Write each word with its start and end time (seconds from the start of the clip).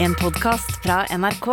En 0.00 0.14
podcast 0.14 0.70
fra 0.82 1.02
NRK. 1.18 1.46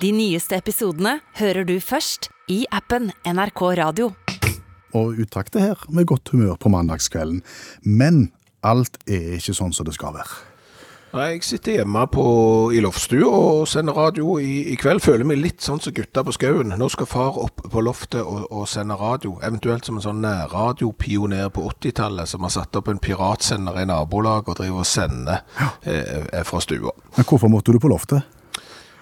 De 0.00 0.10
nyeste 0.14 0.56
episodene 0.58 1.16
hører 1.40 1.66
du 1.66 1.74
først 1.82 2.28
i 2.50 2.62
appen 2.70 3.10
NRK 3.26 3.62
Radio. 3.82 4.12
og 4.94 5.20
uttakte 5.22 5.60
her 5.62 5.78
med 5.88 6.06
godt 6.06 6.28
humør 6.32 6.56
på 6.58 6.68
mandagskvelden. 6.68 7.42
Men 7.82 8.32
alt 8.62 8.98
er 9.06 9.36
ikke 9.36 9.54
sånn 9.54 9.72
som 9.72 9.86
det 9.86 9.94
skal 9.94 10.16
være. 10.16 10.49
Nei, 11.10 11.24
Jeg 11.32 11.42
sitter 11.42 11.72
hjemme 11.80 12.04
på, 12.06 12.24
i 12.70 12.78
loftstua 12.84 13.26
og 13.34 13.64
sender 13.68 13.96
radio 13.98 14.36
i, 14.38 14.60
i 14.70 14.76
kveld. 14.78 15.02
Føler 15.02 15.26
meg 15.26 15.40
litt 15.42 15.64
sånn 15.64 15.80
som 15.82 15.94
gutta 15.96 16.22
på 16.22 16.34
skauen. 16.36 16.70
Nå 16.78 16.86
skal 16.92 17.08
far 17.10 17.38
opp 17.42 17.64
på 17.72 17.82
loftet 17.82 18.20
og, 18.22 18.44
og 18.54 18.68
sende 18.70 18.94
radio. 19.00 19.32
Eventuelt 19.42 19.88
som 19.88 19.98
en 19.98 20.04
sånn 20.04 20.20
nærradiopioner 20.22 21.48
på 21.50 21.64
80-tallet 21.72 22.30
som 22.30 22.46
har 22.46 22.52
satt 22.54 22.78
opp 22.78 22.92
en 22.92 23.02
piratsender 23.02 23.80
i 23.82 23.88
nabolaget 23.90 24.52
og 24.54 24.60
driver 24.60 24.84
og 24.84 24.86
sender 24.86 25.42
eh, 25.82 26.44
fra 26.46 26.62
stua. 26.62 26.94
Men 27.18 27.26
hvorfor 27.26 27.50
måtte 27.50 27.74
du 27.74 27.80
på 27.82 27.90
loftet? 27.90 28.22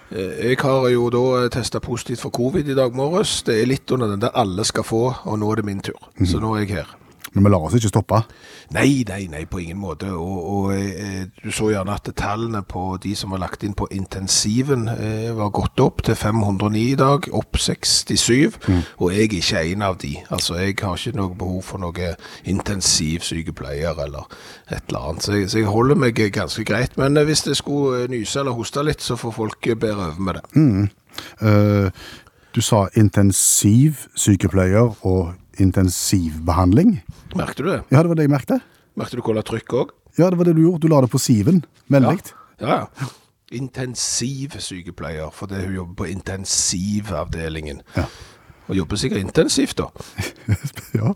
Eh, 0.08 0.48
Jeg 0.54 0.62
har 0.64 0.88
jo 0.88 1.10
da 1.12 1.26
testa 1.52 1.82
positivt 1.84 2.24
for 2.24 2.32
covid 2.32 2.72
i 2.72 2.78
dag 2.78 2.96
morges. 2.96 3.42
Det 3.44 3.58
er 3.60 3.68
litt 3.68 3.92
under 3.92 4.14
den 4.14 4.24
der 4.24 4.32
alle 4.32 4.64
skal 4.64 4.88
få, 4.88 5.02
og 5.28 5.36
nå 5.44 5.52
er 5.52 5.60
det 5.60 5.68
min 5.68 5.84
tur. 5.84 6.00
Så 6.24 6.40
nå 6.40 6.54
er 6.56 6.64
jeg 6.64 6.78
her. 6.80 6.96
Men 7.34 7.44
vi 7.44 7.50
lar 7.52 7.66
oss 7.66 7.76
ikke 7.78 7.90
stoppe. 7.92 8.18
Nei, 8.74 9.04
nei, 9.08 9.22
nei, 9.30 9.44
på 9.48 9.60
ingen 9.62 9.80
måte. 9.80 10.10
Og, 10.12 10.38
og 10.52 10.64
eh, 10.76 11.26
du 11.42 11.50
så 11.54 11.70
gjerne 11.72 11.96
at 11.96 12.08
tallene 12.18 12.62
på 12.68 12.82
de 13.02 13.14
som 13.18 13.32
var 13.34 13.40
lagt 13.42 13.64
inn 13.66 13.76
på 13.78 13.88
intensiven 13.94 14.88
eh, 14.92 15.30
var 15.36 15.50
gått 15.56 15.78
opp 15.84 15.98
til 16.06 16.16
509 16.18 16.82
i 16.82 16.96
dag, 16.98 17.28
opp 17.36 17.52
67. 17.58 18.58
Og 18.98 19.12
jeg 19.14 19.28
er 19.28 19.36
ikke 19.40 19.64
en 19.72 19.82
av 19.88 19.94
de. 20.02 20.14
Altså, 20.34 20.52
jeg 20.60 20.72
har 20.82 20.96
ikke 20.96 21.18
noe 21.18 21.38
behov 21.38 21.62
for 21.72 21.78
noe 21.82 22.14
intensivsykepleier 22.48 23.94
eller 24.06 24.24
et 24.68 24.82
eller 24.88 25.00
annet. 25.10 25.22
Så 25.24 25.30
jeg, 25.36 25.42
så 25.50 25.56
jeg 25.62 25.72
holder 25.72 25.96
meg 25.98 26.14
ganske 26.34 26.64
greit. 26.64 26.92
Men 27.00 27.10
eh, 27.16 27.26
hvis 27.28 27.42
det 27.48 27.56
skulle 27.56 28.04
eh, 28.04 28.10
nyse 28.12 28.40
eller 28.40 28.56
hoste 28.56 28.80
litt, 28.86 29.02
så 29.04 29.14
får 29.18 29.32
folk 29.36 29.60
eh, 29.66 29.78
bære 29.78 30.02
over 30.12 30.22
med 30.28 30.34
det. 30.38 30.44
Eh, 31.42 31.88
du 32.54 32.60
sa 32.64 32.78
intensivsykepleier 32.96 34.88
og 35.06 35.22
intensivbehandling. 35.60 36.98
Merkte 37.38 37.62
du 37.62 37.70
det? 37.70 37.80
Ja, 37.90 38.02
det 38.02 38.10
var 38.10 38.18
det 38.18 38.26
jeg 38.28 38.34
merkte. 38.34 38.60
Merkte 38.98 39.18
du 39.18 39.22
hvordan 39.22 39.46
trykk 39.46 39.74
òg? 39.78 39.94
Ja, 40.18 40.30
det 40.30 40.38
var 40.40 40.48
det 40.48 40.56
du 40.56 40.62
gjorde. 40.64 40.82
Du 40.82 40.88
la 40.90 41.00
det 41.04 41.10
på 41.12 41.20
siven. 41.22 41.62
Veldig. 41.92 42.32
Ja, 42.60 42.80
ja. 42.82 43.10
Intensivsykepleier, 43.58 45.30
fordi 45.32 45.62
hun 45.64 45.74
jobber 45.74 45.94
på 46.02 46.08
intensivavdelingen. 46.12 47.80
Ja. 47.96 48.04
Og 48.68 48.76
jobber 48.76 48.96
sikkert 49.00 49.20
intensivt, 49.24 49.78
da. 49.80 49.86
ja. 51.00 51.14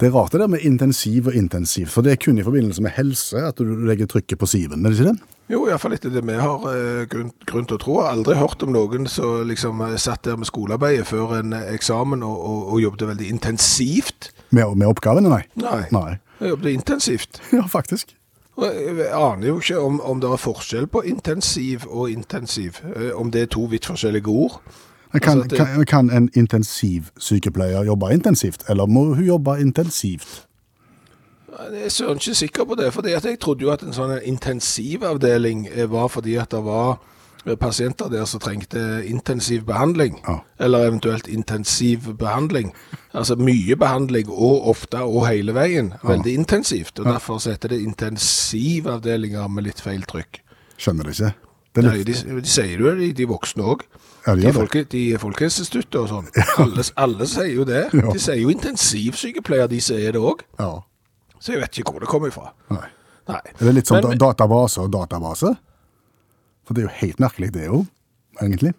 Det 0.00 0.08
er 0.08 0.14
rart 0.14 0.32
det 0.32 0.40
der 0.40 0.48
med 0.48 0.62
intensiv 0.64 1.26
og 1.28 1.34
intensiv, 1.36 1.90
for 1.92 2.00
det 2.06 2.14
er 2.14 2.20
kun 2.24 2.38
i 2.40 2.44
forbindelse 2.46 2.82
med 2.82 2.94
helse 2.96 3.42
at 3.50 3.58
du 3.60 3.74
legger 3.84 4.08
trykket 4.08 4.40
på 4.40 4.48
siven, 4.48 4.80
er 4.86 4.90
det 4.94 4.98
ikke 5.00 5.10
det? 5.10 5.36
Jo, 5.50 5.64
iallfall 5.66 5.96
etter 5.96 6.12
det 6.14 6.22
vi 6.24 6.36
har 6.38 6.64
eh, 6.70 7.02
grunn, 7.10 7.32
grunn 7.50 7.64
til 7.66 7.74
å 7.76 7.80
tro. 7.82 7.94
Jeg 7.98 8.06
har 8.06 8.16
aldri 8.16 8.36
hørt 8.38 8.62
om 8.62 8.70
noen 8.72 9.08
som 9.10 9.40
liksom 9.48 9.80
eh, 9.82 9.96
satt 9.98 10.22
der 10.28 10.38
med 10.38 10.46
skolearbeidet 10.48 11.08
før 11.10 11.34
en 11.40 11.52
eh, 11.58 11.72
eksamen 11.74 12.22
og, 12.22 12.36
og, 12.38 12.60
og 12.76 12.80
jobbet 12.84 13.08
veldig 13.10 13.28
intensivt. 13.34 14.30
Med, 14.54 14.76
med 14.78 14.86
oppgavene, 14.92 15.28
nei. 15.32 15.42
Nei. 15.60 15.82
Nei. 15.92 16.12
Jeg 16.40 16.54
jobbet 16.54 16.72
intensivt. 16.78 17.42
Ja, 17.58 17.66
faktisk. 17.68 18.14
Og 18.60 18.66
jeg 18.68 19.08
aner 19.16 19.46
jo 19.48 19.58
ikke 19.60 19.78
om, 19.80 19.98
om 20.04 20.20
det 20.22 20.30
er 20.30 20.40
forskjell 20.42 20.86
på 20.92 21.02
intensiv 21.08 21.84
og 21.88 22.10
intensiv. 22.14 22.78
eh, 22.94 23.10
Om 23.16 23.30
det 23.34 23.42
er 23.42 23.50
to 23.50 23.66
vidt 23.72 23.90
forskjellige 23.90 24.30
ord. 24.30 24.60
Kan, 25.12 25.42
Altså, 25.42 25.56
kan, 25.56 25.84
kan 25.86 26.10
en 26.10 26.30
intensivsykepleier 26.34 27.82
jobbe 27.84 28.12
intensivt, 28.14 28.62
eller 28.68 28.86
må 28.86 29.14
hun 29.14 29.24
jobbe 29.24 29.56
intensivt? 29.60 30.46
Jeg 31.72 31.84
er 31.84 31.88
søren 31.88 32.16
ikke 32.22 32.34
sikker 32.34 32.64
på 32.64 32.74
det, 32.78 32.92
at 33.16 33.24
jeg 33.24 33.38
trodde 33.40 33.62
jo 33.66 33.72
at 33.72 33.82
en 33.82 33.92
sånn 33.92 34.12
intensivavdeling 34.22 35.66
eh, 35.74 35.88
var 35.90 36.06
fordi 36.08 36.36
at 36.38 36.50
det 36.54 36.60
var 36.64 37.00
eh, 37.46 37.56
pasienter 37.58 38.08
der 38.08 38.24
som 38.24 38.40
trengte 38.40 39.02
intensiv 39.06 39.64
behandling, 39.66 40.20
Ja. 40.28 40.38
eller 40.58 40.86
eventuelt 40.86 41.26
intensiv 41.28 42.14
behandling. 42.18 42.72
Altså 43.12 43.34
mye 43.36 43.76
behandling, 43.76 44.30
og 44.30 44.68
ofte 44.68 45.02
og 45.02 45.26
hele 45.28 45.54
veien. 45.54 45.92
Veldig 46.04 46.34
intensivt, 46.34 46.98
og 47.00 47.04
derfor 47.10 47.42
heter 47.50 47.68
det 47.68 47.80
intensivavdelinger 47.82 49.48
med 49.48 49.64
litt 49.66 49.80
feil 49.80 50.02
trykk. 50.06 50.40
Skjønner 50.78 51.04
det 51.04 51.18
ikke. 51.18 51.34
Det 51.74 51.84
Nei, 51.84 51.98
de, 52.02 52.14
de 52.42 52.50
sier 52.50 52.78
jo 52.80 52.94
det, 52.98 53.12
de 53.18 53.26
voksne 53.30 53.62
òg. 53.74 53.84
Ja, 54.26 54.34
de 54.36 54.42
De, 54.44 54.52
folke, 54.52 54.84
de 54.92 55.02
Folkehelseinstituttet 55.18 55.96
og 56.02 56.08
sånn. 56.10 56.26
Alle, 56.62 56.84
alle 57.00 57.26
sier 57.30 57.54
jo 57.54 57.64
det. 57.68 57.86
Ja. 57.96 58.10
De 58.12 58.20
sier 58.20 58.36
jo 58.42 58.50
intensivsykepleier, 58.52 59.68
de 59.72 59.80
sier 59.80 60.12
det 60.16 60.20
òg. 60.20 60.42
ja. 60.60 60.72
Så 61.40 61.54
jeg 61.54 61.62
vet 61.62 61.78
ikke 61.80 61.94
hvor 61.94 62.02
det 62.04 62.08
kommer 62.10 62.28
ifra. 62.28 62.50
Nei. 62.68 62.84
Nei. 63.30 63.38
Er 63.54 63.62
det 63.64 63.72
litt 63.78 63.88
som 63.88 63.96
Men- 64.04 64.18
database 64.20 64.82
og 64.82 64.90
database? 64.92 65.54
For 66.68 66.76
det 66.76 66.82
er 66.82 66.88
jo 66.90 66.96
helt 66.98 67.22
merkelig 67.24 67.48
det 67.54 67.64
jo, 67.64 67.78
egentlig. 68.42 68.74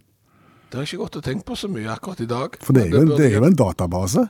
Det 0.69 0.77
har 0.77 0.85
jeg 0.85 0.91
ikke 0.93 1.01
gått 1.01 1.17
og 1.17 1.23
tenkt 1.25 1.45
på 1.49 1.57
så 1.57 1.67
mye 1.73 1.89
akkurat 1.89 2.21
i 2.21 2.27
dag. 2.29 2.59
For 2.61 2.77
det 2.77 2.83
er 2.85 2.93
jo, 2.93 3.01
det 3.09 3.17
det 3.17 3.25
er 3.31 3.33
jo 3.39 3.47
en 3.49 3.57
database. 3.57 4.27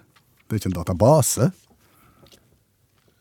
Det 0.47 0.55
er 0.55 0.61
ikke 0.63 0.71
en 0.71 0.77
database. 0.79 1.49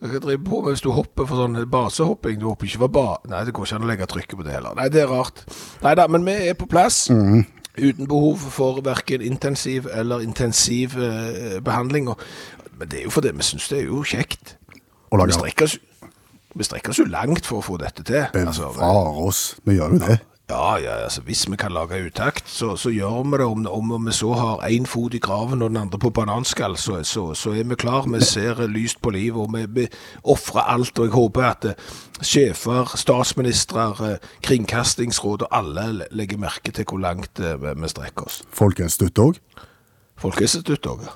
Jeg 0.01 0.21
driver 0.23 0.45
på 0.47 0.61
med 0.63 0.71
hvis 0.73 0.81
du 0.81 0.89
hopper 0.95 1.27
for 1.29 1.37
sånn 1.43 1.59
basehopping. 1.69 2.39
Du 2.41 2.47
hopper 2.49 2.65
ikke 2.71 2.79
for 2.85 2.93
ba... 2.95 3.03
Nei, 3.29 3.43
det 3.45 3.53
går 3.53 3.67
ikke 3.67 3.77
an 3.77 3.83
å 3.85 3.89
legge 3.91 4.07
trykket 4.09 4.39
på 4.39 4.45
det 4.47 4.55
heller. 4.55 4.73
Nei, 4.79 4.87
det 4.95 5.03
er 5.03 5.11
rart. 5.11 5.43
Nei 5.83 5.91
da, 5.99 6.07
men 6.09 6.23
vi 6.25 6.37
er 6.49 6.55
på 6.57 6.65
plass. 6.71 7.03
Mhm. 7.13 7.43
Uten 7.81 8.07
behov 8.07 8.37
for 8.53 8.81
verken 8.85 9.21
intensiv 9.25 9.87
eller 9.93 10.21
intensiv 10.21 10.97
eh, 11.01 11.59
behandling. 11.65 12.09
Og, 12.13 12.19
men 12.77 12.91
det 12.91 12.99
er 12.99 13.07
jo 13.09 13.13
fordi 13.13 13.33
vi 13.37 13.45
syns 13.45 13.69
det 13.71 13.79
er 13.79 13.87
jo 13.89 14.03
kjekt. 14.05 14.57
Og 15.11 15.25
Vi 15.27 15.33
strekker, 15.35 15.65
oss, 15.67 15.77
vi 16.55 16.63
strekker 16.63 16.93
oss 16.93 16.99
jo 17.01 17.05
langt 17.11 17.45
for 17.45 17.59
å 17.59 17.65
få 17.65 17.77
dette 17.81 18.03
til. 18.07 18.27
Altså, 18.31 18.69
Bevare 18.77 19.25
oss. 19.27 19.41
Vi 19.65 19.75
gjør 19.75 19.97
jo 19.97 20.03
det. 20.05 20.19
Ja, 20.51 20.77
ja, 20.77 20.95
altså 21.03 21.21
hvis 21.21 21.45
vi 21.51 21.55
kan 21.55 21.71
lage 21.71 22.05
utakt, 22.05 22.49
så, 22.49 22.75
så 22.75 22.89
gjør 22.89 23.23
vi 23.23 23.37
det. 23.39 23.45
Om, 23.45 23.91
om 23.91 24.05
vi 24.05 24.11
så 24.11 24.33
har 24.35 24.65
én 24.67 24.85
fot 24.85 25.13
i 25.13 25.19
graven 25.23 25.61
og 25.61 25.69
den 25.69 25.77
andre 25.77 25.99
på 25.99 26.09
bananskall, 26.09 26.75
så, 26.77 26.97
så, 27.07 27.33
så 27.33 27.53
er 27.55 27.63
vi 27.69 27.75
klar. 27.79 28.03
Vi 28.11 28.19
ser 28.19 28.59
lyst 28.67 28.99
på 29.01 29.13
livet, 29.15 29.39
og 29.39 29.53
vi, 29.55 29.63
vi 29.69 29.87
ofrer 30.23 30.67
alt. 30.73 30.99
Og 30.99 31.07
jeg 31.07 31.13
håper 31.15 31.45
at 31.47 31.67
eh, 31.69 31.93
sjefer, 32.21 32.91
statsministre, 32.99 33.85
eh, 34.09 34.33
kringkastingsråd 34.43 35.45
og 35.47 35.55
alle 35.55 36.09
legger 36.11 36.41
merke 36.43 36.75
til 36.75 36.85
hvor 36.89 36.99
langt 36.99 37.39
eh, 37.39 37.55
vi, 37.55 37.91
strekker 37.93 38.27
oss. 38.27 38.41
Folkehelseinstituttet 38.51 39.23
òg. 39.23 39.39
Folkehelseinstituttet 40.19 40.91
òg. 40.91 41.07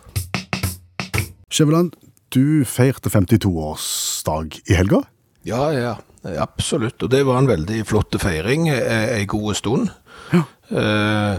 Skjæveland, 1.51 1.91
du 2.31 2.63
feirte 2.63 3.12
52-årsdag 3.12 4.62
i 4.63 4.79
helga. 4.79 5.03
Ja, 5.45 5.69
ja, 5.73 5.95
absolutt. 6.41 7.03
Og 7.03 7.11
det 7.11 7.25
var 7.28 7.39
en 7.39 7.50
veldig 7.50 7.83
flott 7.85 8.17
feiring, 8.22 8.69
ei 8.72 9.22
en 9.22 9.29
god 9.29 9.53
stund. 9.59 9.89
Eh, 10.33 11.35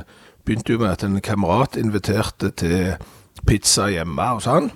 begynte 0.47 0.77
jo 0.77 0.79
med 0.79 0.93
at 0.93 1.05
en 1.05 1.21
kamerat 1.21 1.77
inviterte 1.81 2.53
til 2.55 2.93
pizza 3.47 3.89
hjemme 3.91 4.29
hos 4.37 4.47
han. 4.47 4.71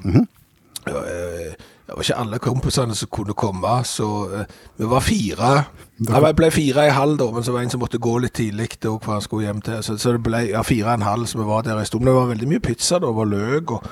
Ja, 0.87 1.05
eh, 1.07 1.53
det 1.91 1.97
var 1.97 2.03
ikke 2.07 2.19
alle 2.23 2.39
kompisene 2.39 2.95
som 2.95 3.11
kunne 3.11 3.35
komme, 3.35 3.71
så 3.85 4.09
eh, 4.35 4.51
vi 4.79 4.91
var 4.91 5.01
fire. 5.03 5.53
Ja, 6.09 6.21
vi 6.23 6.33
ble 6.39 6.51
fire 6.55 6.87
i 6.87 6.95
halv, 6.95 7.17
da, 7.19 7.31
men 7.35 7.43
så 7.43 7.53
var 7.53 7.61
det 7.61 7.69
en 7.69 7.75
som 7.75 7.83
måtte 7.83 7.99
gå 8.03 8.17
litt 8.23 8.35
tidlig, 8.39 8.69
da, 8.83 8.97
for 9.03 9.17
han 9.17 9.25
skulle 9.25 9.47
hjem 9.47 9.63
til. 9.67 9.83
Så, 9.83 9.99
så 9.99 10.15
det 10.15 10.23
ble 10.27 10.45
ja, 10.53 10.63
fire 10.67 10.89
og 10.89 11.01
en 11.01 11.07
halv, 11.07 11.27
så 11.27 11.39
vi 11.39 11.49
var 11.49 11.67
der 11.67 11.79
en 11.79 11.87
stund. 11.87 12.07
Det 12.07 12.15
var 12.15 12.31
veldig 12.31 12.49
mye 12.51 12.63
pizza, 12.63 12.99
da. 12.99 13.07
Det 13.07 13.19
var 13.19 13.31
løk 13.31 13.75
og, 13.75 13.89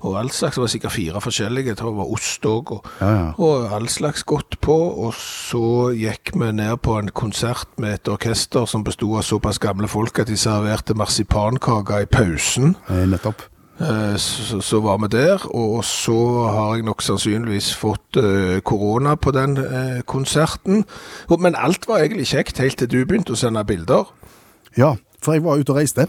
og 0.00 0.18
all 0.20 0.30
slags. 0.30 0.54
Det 0.54 0.62
var 0.62 0.70
sikkert 0.72 0.92
fire 0.92 1.20
forskjellige. 1.20 1.74
Det 1.74 1.84
var 1.84 2.12
ost 2.12 2.46
òg. 2.46 2.72
Og, 2.72 2.84
Ja, 3.00 3.10
ja. 3.10 3.32
og 3.38 3.72
all 3.74 3.88
slags 3.88 4.22
godt 4.22 4.60
på. 4.60 4.76
Og 5.06 5.14
så 5.18 5.90
gikk 5.96 6.32
vi 6.34 6.52
ned 6.52 6.76
på 6.82 6.98
en 6.98 7.08
konsert 7.10 7.68
med 7.78 7.94
et 7.94 8.08
orkester 8.08 8.64
som 8.66 8.84
bestod 8.84 9.16
av 9.18 9.22
såpass 9.26 9.58
gamle 9.58 9.88
folk 9.88 10.18
at 10.18 10.26
de 10.30 10.36
serverte 10.36 10.94
marsipankaker 10.94 12.02
i 12.02 12.06
pausen. 12.06 12.76
Nettopp. 12.88 13.42
Eh, 13.80 14.16
Så, 14.18 14.60
så 14.60 14.80
var 14.82 14.98
vi 14.98 15.06
der, 15.08 15.38
og 15.54 15.84
så 15.84 16.46
har 16.50 16.74
jeg 16.74 16.84
nok 16.84 17.02
sannsynligvis 17.02 17.74
fått 17.78 18.16
eh, 18.18 18.60
korona 18.60 19.14
på 19.14 19.30
den 19.30 19.56
eh, 19.56 20.00
konserten. 20.06 20.84
Men 21.38 21.54
alt 21.54 21.86
var 21.88 21.98
egentlig 22.02 22.26
kjekt 22.26 22.58
helt 22.58 22.78
til 22.78 22.88
du 22.90 23.04
begynte 23.06 23.32
å 23.32 23.38
sende 23.38 23.62
bilder. 23.64 24.10
Ja, 24.76 24.96
for 25.22 25.32
jeg 25.34 25.44
var 25.44 25.58
ute 25.62 25.70
og 25.70 25.78
reiste. 25.78 26.08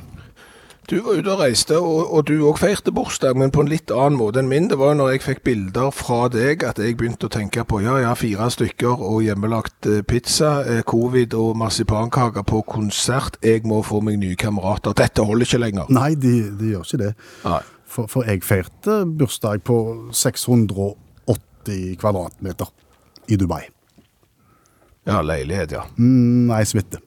Du 0.89 0.95
var 1.05 1.19
ute 1.19 1.29
og 1.29 1.41
reiste, 1.43 1.75
og, 1.77 2.07
og 2.17 2.23
du 2.25 2.39
òg 2.49 2.57
feirte 2.57 2.89
bursdag, 2.89 3.37
men 3.37 3.51
på 3.53 3.61
en 3.61 3.67
litt 3.69 3.91
annen 3.93 4.15
måte 4.17 4.41
enn 4.41 4.47
min. 4.49 4.71
Det 4.71 4.79
var 4.81 4.95
når 4.97 5.11
jeg 5.11 5.21
fikk 5.21 5.43
bilder 5.45 5.91
fra 5.93 6.23
deg 6.33 6.65
at 6.65 6.81
jeg 6.81 6.95
begynte 6.97 7.29
å 7.29 7.33
tenke 7.35 7.61
på 7.69 7.83
ja, 7.83 7.99
ja, 8.01 8.15
fire 8.17 8.47
stykker 8.49 9.03
og 9.05 9.19
hjemmelagt 9.21 9.85
eh, 9.85 9.99
pizza, 10.01 10.63
eh, 10.65 10.81
covid 10.89 11.37
og 11.37 11.53
marsipankaker 11.61 12.41
på 12.49 12.63
konsert. 12.73 13.37
Jeg 13.45 13.67
må 13.69 13.83
få 13.85 14.01
meg 14.01 14.17
nye 14.23 14.39
kamerater. 14.39 14.97
Dette 14.97 15.27
holder 15.29 15.45
ikke 15.45 15.61
lenger. 15.61 15.93
Nei, 15.93 16.15
de, 16.17 16.33
de 16.57 16.73
gjør 16.73 16.89
ikke 16.89 17.01
det. 17.03 17.13
For, 17.85 18.09
for 18.09 18.25
jeg 18.25 18.41
feirte 18.49 19.03
bursdag 19.05 19.61
på 19.69 19.79
680 20.09 21.95
kvadratmeter 22.01 22.73
i 23.29 23.37
Dubai. 23.37 23.61
Ja, 25.05 25.21
leilighet, 25.21 25.77
ja. 25.77 25.85
Mm, 26.01 26.49
nei, 26.49 26.63
suite. 26.65 27.05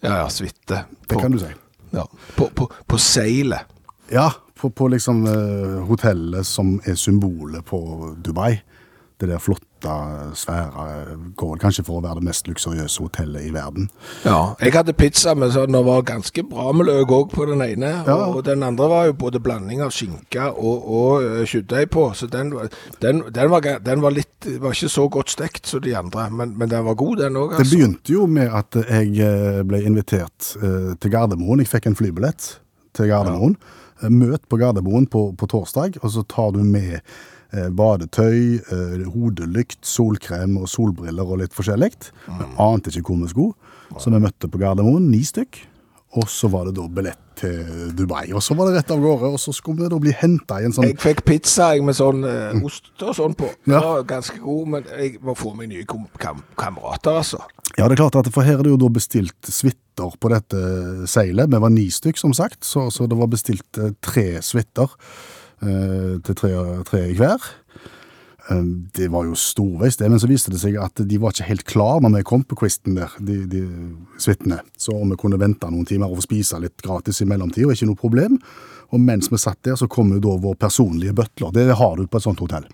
Ja, 0.00 0.22
ja, 0.22 0.28
suite. 0.32 0.86
Det 1.04 1.20
kan 1.20 1.36
du 1.36 1.42
si. 1.44 1.52
Ja, 1.90 2.08
på, 2.36 2.50
på, 2.54 2.68
på 2.86 2.98
seilet. 2.98 3.60
Ja, 4.12 4.30
på, 4.60 4.70
på 4.70 4.88
liksom 4.88 5.26
uh, 5.26 5.80
hotellet 5.88 6.46
som 6.46 6.78
er 6.84 6.96
symbolet 6.98 7.64
på 7.68 7.80
Dubai. 8.24 8.58
Det 9.18 9.26
der 9.26 9.40
flotte 9.42 9.92
svære 10.38 11.16
Går 11.38 11.56
kanskje 11.58 11.82
for 11.86 11.98
å 11.98 12.02
være 12.04 12.20
det 12.20 12.26
mest 12.28 12.46
luksuriøse 12.46 13.02
hotellet 13.02 13.48
i 13.48 13.52
verden. 13.54 13.88
Ja, 14.24 14.54
jeg 14.62 14.72
hadde 14.74 14.94
pizza 14.94 15.34
men 15.34 15.50
så 15.54 15.64
det 15.66 15.80
var 15.86 16.04
ganske 16.06 16.42
bra 16.46 16.70
med 16.74 16.86
løk 16.86 17.10
òg 17.14 17.32
på 17.34 17.46
den 17.50 17.62
ene. 17.64 17.90
Ja. 18.06 18.16
Og 18.30 18.44
den 18.46 18.62
andre 18.66 18.88
var 18.90 19.08
jo 19.08 19.16
både 19.18 19.40
blanding 19.42 19.82
av 19.82 19.90
skinke 19.94 20.48
og, 20.50 20.86
og 20.86 21.24
eh, 21.26 21.42
kjøttdeig 21.50 21.90
på. 21.94 22.04
Så 22.14 22.28
den, 22.30 22.52
den, 23.02 23.24
den, 23.34 23.50
var, 23.50 23.66
den 23.86 24.02
var 24.04 24.14
litt 24.14 24.46
Var 24.46 24.74
ikke 24.74 24.90
så 24.92 25.08
godt 25.10 25.32
stekt 25.34 25.66
som 25.66 25.82
de 25.82 25.96
andre, 25.98 26.28
men, 26.30 26.52
men 26.58 26.70
den 26.70 26.84
var 26.86 26.94
god, 26.98 27.16
den 27.24 27.36
òg. 27.40 27.56
Det 27.56 27.64
Altså. 27.64 27.74
begynte 27.74 28.12
jo 28.14 28.26
med 28.30 28.54
at 28.54 28.78
jeg 28.84 29.18
eh, 29.18 29.62
ble 29.66 29.82
invitert 29.86 30.52
eh, 30.62 30.94
til 31.02 31.10
Gardermoen. 31.14 31.58
Jeg 31.64 31.70
fikk 31.72 31.90
en 31.90 31.98
flybillett 31.98 32.52
til 32.94 33.10
Gardermoen. 33.10 33.58
Ja. 33.58 34.12
Møt 34.14 34.46
på 34.46 34.60
Gardermoen 34.60 35.08
på, 35.10 35.32
på 35.34 35.46
torsdag, 35.50 35.98
og 36.02 36.10
så 36.14 36.22
tar 36.30 36.52
du 36.54 36.62
med 36.62 37.00
badetøy, 37.52 38.58
eh, 38.60 39.06
hodelykt, 39.08 39.80
solkrem 39.86 40.58
og 40.60 40.68
solbriller 40.68 41.24
og 41.24 41.42
litt 41.42 41.56
forskjellig. 41.56 41.92
Vi 42.26 42.52
ante 42.60 42.92
ikke 42.92 43.08
hvor 43.08 43.24
vi 43.24 43.32
skulle, 43.32 43.74
så 43.98 44.12
vi 44.12 44.20
møtte 44.20 44.50
på 44.50 44.60
Gardermoen, 44.60 45.10
ni 45.10 45.24
stykk. 45.24 45.62
Og 46.16 46.24
så 46.32 46.48
var 46.48 46.64
det 46.64 46.78
da 46.78 46.86
billett 46.88 47.20
til 47.38 47.90
Dubai. 47.96 48.30
Og 48.32 48.42
så 48.42 48.54
var 48.56 48.68
det 48.68 48.78
rett 48.78 48.92
av 48.94 49.02
gårde, 49.02 49.28
og 49.36 49.40
så 49.40 49.52
skulle 49.54 49.84
vi 49.84 49.90
da 49.92 49.98
bli 50.00 50.14
henta 50.16 50.60
i 50.60 50.66
en 50.66 50.74
sånn 50.74 50.88
Jeg 50.88 50.98
fikk 51.02 51.20
pizza 51.28 51.70
jeg, 51.74 51.84
med 51.84 51.96
sånn 51.98 52.24
eh, 52.26 52.56
ost 52.64 52.90
og 53.04 53.12
sånn 53.16 53.36
på. 53.38 53.50
Ja. 53.68 53.74
Den 53.74 53.84
var 53.84 54.06
ganske 54.14 54.40
god, 54.42 54.70
men 54.74 54.88
jeg 54.88 55.18
må 55.24 55.36
få 55.38 55.52
meg 55.58 55.70
nye 55.72 55.84
kam 55.88 56.06
kam 56.18 56.42
kamerater, 56.58 57.20
altså. 57.20 57.42
Ja, 57.76 57.86
det 57.86 57.98
er 57.98 58.02
klart 58.06 58.18
at 58.18 58.32
for 58.34 58.46
her 58.46 58.58
er 58.58 58.64
det 58.66 58.72
jo 58.72 58.80
da 58.80 58.88
bestilt 58.90 59.52
suiter 59.52 60.16
på 60.18 60.30
dette 60.32 60.62
seilet. 61.10 61.50
Vi 61.52 61.60
var 61.62 61.74
ni 61.74 61.86
stykk, 61.92 62.18
som 62.18 62.32
sagt, 62.34 62.64
så, 62.66 62.88
så 62.94 63.06
det 63.10 63.18
var 63.20 63.30
bestilt 63.30 63.78
eh, 63.78 63.92
tre 64.02 64.40
suiter 64.42 64.88
eh, 64.88 65.37
til 65.58 66.36
tre, 66.38 66.50
tre 66.86 67.00
i 67.10 67.16
hver. 67.18 67.42
Eh, 68.50 68.62
det 68.96 69.08
var 69.08 69.26
jo 69.28 69.36
storveis 69.36 69.96
det, 69.96 70.08
men 70.08 70.20
så 70.20 70.28
viste 70.30 70.52
det 70.52 70.60
seg 70.62 70.78
at 70.80 71.02
de 71.04 71.20
var 71.20 71.34
ikke 71.34 71.48
helt 71.50 71.66
klar 71.68 72.02
når 72.02 72.18
vi 72.18 72.26
kom 72.30 72.44
på 72.48 72.56
quizen 72.62 72.96
der, 72.98 73.14
de, 73.20 73.42
de 73.50 73.62
suitene. 74.20 74.60
Så 74.78 74.94
om 74.96 75.12
vi 75.12 75.18
kunne 75.20 75.40
vente 75.40 75.68
noen 75.70 75.88
timer 75.88 76.08
og 76.08 76.22
få 76.22 76.28
spise 76.28 76.60
litt 76.62 76.80
gratis 76.84 77.22
i 77.22 77.28
mellomtida, 77.28 77.72
ikke 77.74 77.90
noe 77.90 78.00
problem. 78.00 78.38
Og 78.94 79.02
mens 79.04 79.28
vi 79.32 79.40
satt 79.40 79.60
der, 79.66 79.76
så 79.76 79.88
kom 79.90 80.14
jo 80.14 80.22
da 80.24 80.38
vår 80.40 80.56
personlige 80.60 81.16
butler. 81.16 81.52
Det 81.52 81.68
har 81.76 81.98
du 81.98 82.06
på 82.06 82.20
et 82.20 82.24
sånt 82.24 82.40
hotell. 82.40 82.64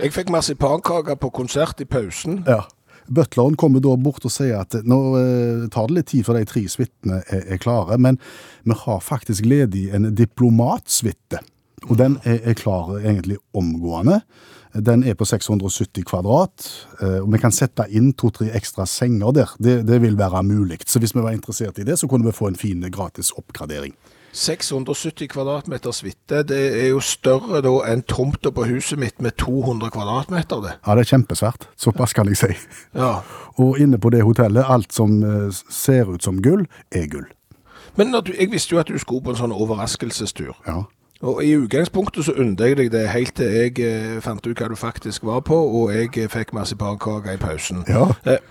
Jeg 0.00 0.14
fikk 0.14 0.32
marsipankake 0.32 1.18
på 1.20 1.30
konsert 1.34 1.82
i 1.84 1.86
pausen. 1.86 2.42
Ja. 2.48 2.64
Butleren 3.04 3.52
kommer 3.60 3.82
da 3.84 3.92
bort 4.00 4.24
og 4.24 4.32
sier 4.32 4.62
at 4.62 4.72
nå 4.88 4.96
eh, 5.18 5.66
tar 5.68 5.90
det 5.90 5.98
litt 5.98 6.06
tid 6.08 6.24
før 6.24 6.38
de 6.38 6.46
tre 6.48 6.62
suitene 6.72 7.18
er, 7.28 7.42
er 7.52 7.60
klare, 7.60 7.98
men 8.00 8.16
vi 8.64 8.72
har 8.80 9.02
faktisk 9.04 9.44
ledig 9.44 9.90
en 9.92 10.08
diplomatsuite. 10.16 11.42
Og 11.88 11.98
den 11.98 12.18
er, 12.24 12.40
er 12.42 12.58
klar 12.58 12.94
egentlig 12.98 13.38
omgående. 13.54 14.20
Den 14.74 15.04
er 15.06 15.14
på 15.14 15.24
670 15.24 16.02
kvadrat, 16.08 16.64
eh, 17.00 17.20
og 17.22 17.28
vi 17.32 17.38
kan 17.38 17.54
sette 17.54 17.86
inn 17.94 18.10
to-tre 18.18 18.48
ekstra 18.58 18.86
senger 18.90 19.34
der. 19.36 19.52
Det, 19.62 19.76
det 19.86 20.00
vil 20.02 20.18
være 20.18 20.42
mulig. 20.42 20.80
Så 20.86 20.98
hvis 20.98 21.14
vi 21.14 21.22
var 21.22 21.36
interessert 21.36 21.78
i 21.78 21.86
det, 21.86 21.98
så 21.98 22.08
kunne 22.10 22.26
vi 22.26 22.34
få 22.34 22.50
en 22.50 22.58
fin 22.58 22.82
gratis 22.90 23.30
oppgradering. 23.38 23.94
670 24.34 25.28
kvadratmeter 25.30 25.94
suite, 25.94 26.40
det 26.42 26.58
er 26.82 26.88
jo 26.88 26.98
større 26.98 27.60
da 27.62 27.70
enn 27.92 28.02
tomta 28.02 28.50
på 28.50 28.64
huset 28.66 28.98
mitt 28.98 29.22
med 29.22 29.36
200 29.38 29.92
kvadratmeter, 29.94 30.64
det. 30.64 30.72
Ja, 30.80 30.96
det 30.98 31.04
er 31.04 31.10
kjempesvært. 31.12 31.68
Såpass 31.78 32.16
kan 32.16 32.26
jeg 32.32 32.40
si. 32.40 32.50
Ja. 32.98 33.20
Og 33.62 33.78
inne 33.78 34.00
på 34.02 34.10
det 34.10 34.24
hotellet, 34.26 34.66
alt 34.66 34.90
som 34.92 35.20
eh, 35.22 35.54
ser 35.70 36.10
ut 36.10 36.26
som 36.26 36.42
gull, 36.42 36.66
er 36.90 37.06
gull. 37.12 37.30
Men 37.94 38.10
du, 38.10 38.34
jeg 38.34 38.50
visste 38.50 38.74
jo 38.74 38.82
at 38.82 38.90
du 38.90 38.98
skulle 38.98 39.22
på 39.22 39.36
en 39.36 39.38
sånn 39.38 39.54
overraskelsestur. 39.54 40.50
Ja. 40.66 40.80
Og 41.24 41.40
i 41.44 41.54
utgangspunktet 41.56 42.26
så 42.26 42.34
unner 42.36 42.68
jeg 42.68 42.76
deg 42.76 42.92
det 42.92 43.06
helt 43.08 43.32
til 43.38 43.48
jeg 43.48 43.78
eh, 43.80 44.20
fant 44.20 44.44
ut 44.44 44.60
hva 44.60 44.68
du 44.68 44.76
faktisk 44.76 45.24
var 45.24 45.40
på, 45.48 45.56
og 45.56 45.94
jeg 45.94 46.12
eh, 46.20 46.28
fikk 46.28 46.52
marsipankake 46.52 47.32
i 47.32 47.40
pausen. 47.40 47.80
Ja. 47.88 48.10
Eh, 48.28 48.42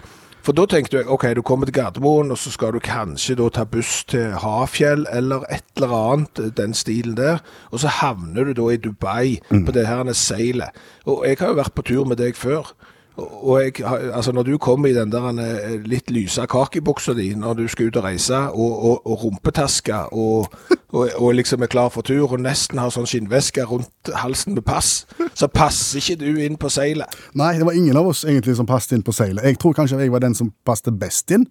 for 0.44 0.58
da 0.58 0.66
tenkte 0.68 0.98
jeg, 0.98 1.08
ok, 1.08 1.28
du 1.38 1.42
kommer 1.46 1.70
til 1.70 1.78
Gardermoen, 1.78 2.32
og 2.34 2.38
så 2.42 2.52
skal 2.52 2.74
du 2.74 2.82
kanskje 2.84 3.38
da 3.40 3.46
ta 3.54 3.64
buss 3.70 4.02
til 4.12 4.34
Hafjell, 4.42 5.06
eller 5.14 5.46
et 5.54 5.64
eller 5.78 5.94
annet, 6.00 6.42
eh, 6.42 6.50
den 6.58 6.74
stilen 6.74 7.14
der, 7.20 7.44
og 7.72 7.80
så 7.80 7.94
havner 8.02 8.50
du 8.50 8.58
da 8.58 8.66
i 8.74 8.82
Dubai, 8.82 9.38
på 9.54 9.72
det 9.72 9.86
her 9.88 10.10
seilet. 10.18 10.74
Og 11.06 11.24
jeg 11.28 11.38
har 11.40 11.54
jo 11.54 11.62
vært 11.62 11.78
på 11.78 11.86
tur 11.88 12.10
med 12.10 12.18
deg 12.18 12.36
før, 12.36 12.74
og 13.18 13.62
jeg, 13.62 13.86
altså 13.86 14.32
når 14.32 14.44
du 14.44 14.58
kommer 14.58 14.90
i 14.90 14.94
den 14.96 15.12
der 15.14 15.28
eh, 15.44 15.76
litt 15.86 16.10
lyse 16.12 16.46
kakebuksa 16.50 17.14
di, 17.14 17.28
når 17.38 17.60
du 17.60 17.68
skal 17.70 17.92
ut 17.92 18.00
og 18.00 18.08
reise, 18.08 18.40
og, 18.50 18.72
og, 18.90 19.06
og 19.06 19.24
rumpetaske, 19.24 20.00
og, 20.18 20.56
og, 20.90 21.10
og 21.16 21.36
liksom 21.38 21.62
er 21.62 21.70
klar 21.70 21.92
for 21.94 22.02
tur, 22.02 22.26
og 22.26 22.42
nesten 22.42 22.82
har 22.82 22.90
sånn 22.94 23.06
skinnveske 23.10 23.68
rundt 23.70 24.14
halsen 24.18 24.58
med 24.58 24.66
pass, 24.66 25.06
så 25.38 25.50
passer 25.52 26.02
ikke 26.02 26.18
du 26.24 26.42
inn 26.42 26.58
på 26.58 26.72
seilet. 26.74 27.14
Nei, 27.38 27.54
det 27.60 27.70
var 27.70 27.78
ingen 27.78 28.02
av 28.02 28.10
oss 28.10 28.26
egentlig 28.26 28.58
som 28.58 28.70
passet 28.70 28.98
inn 28.98 29.06
på 29.06 29.14
seilet. 29.14 29.46
Jeg 29.46 29.62
tror 29.62 29.78
kanskje 29.78 30.02
jeg 30.02 30.14
var 30.14 30.26
den 30.26 30.38
som 30.38 30.50
passet 30.66 30.98
best 30.98 31.30
inn, 31.36 31.46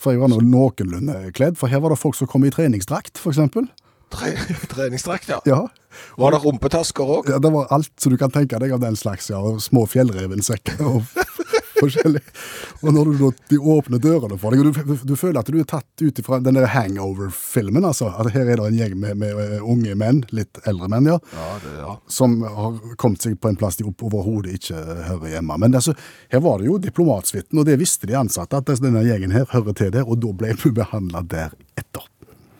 for 0.00 0.14
jeg 0.14 0.22
var 0.22 0.30
noenlunde 0.32 1.34
kledd. 1.36 1.58
For 1.60 1.68
her 1.68 1.82
var 1.82 1.92
det 1.92 2.00
folk 2.00 2.16
som 2.16 2.30
kom 2.30 2.46
i 2.46 2.54
treningsdrakt, 2.54 3.18
eksempel. 3.18 3.66
Tre, 4.10 4.34
treningsdrakt, 4.74 5.28
ja. 5.28 5.40
Ja. 5.44 5.68
Var 6.16 6.32
det 6.34 6.38
rumpetasker 6.44 7.16
òg? 7.18 7.30
ja, 7.30 7.38
det 7.38 7.50
var 7.50 7.70
alt 7.74 7.92
som 7.98 8.12
du 8.12 8.18
kan 8.18 8.30
tenke 8.30 8.58
deg 8.62 8.72
av 8.74 8.82
den 8.82 8.96
slags, 8.98 9.30
ja. 9.30 9.40
Små 9.62 9.86
fjellrevensekker 9.90 10.82
og 10.86 11.02
forskjellig. 11.80 12.22
Og 12.82 12.94
når 12.94 13.10
du 13.10 13.24
de 13.50 13.58
åpner 13.58 14.02
dørene 14.02 14.38
for 14.38 14.54
deg, 14.54 14.62
og 14.66 14.74
du, 14.74 14.94
du 15.06 15.14
føler 15.18 15.40
at 15.40 15.50
du 15.50 15.58
er 15.60 15.68
tatt 15.68 16.02
ut 16.02 16.20
fra 16.26 16.40
den 16.42 16.58
der 16.58 16.68
hangover-filmen, 16.74 17.86
altså. 17.86 18.10
At 18.10 18.32
her 18.34 18.46
er 18.46 18.60
det 18.60 18.68
en 18.68 18.78
gjeng 18.80 18.96
med, 19.02 19.18
med 19.22 19.56
unge 19.60 19.96
menn, 19.98 20.22
litt 20.36 20.62
eldre 20.70 20.90
menn, 20.92 21.10
ja. 21.10 21.18
Ja, 21.34 21.48
det, 21.64 21.74
ja. 21.80 21.96
som 22.10 22.40
har 22.44 22.78
kommet 23.00 23.26
seg 23.26 23.38
på 23.40 23.50
en 23.50 23.58
plass 23.60 23.80
de 23.80 23.86
overhodet 23.90 24.58
ikke 24.60 24.78
hører 25.08 25.36
hjemme. 25.36 25.58
Men 25.62 25.78
altså, 25.78 25.96
her 26.32 26.44
var 26.44 26.60
det 26.60 26.70
jo 26.70 26.78
diplomatsuiten, 26.82 27.58
og 27.58 27.68
det 27.68 27.80
visste 27.80 28.10
de 28.10 28.18
ansatte, 28.18 28.58
at 28.58 28.82
denne 28.82 29.06
gjengen 29.06 29.34
her 29.34 29.48
hører 29.54 29.76
til 29.76 29.94
der, 29.94 30.06
og 30.06 30.22
da 30.22 30.34
ble 30.34 30.54
vi 30.60 30.74
behandla 30.80 31.24
deretter. 31.26 32.06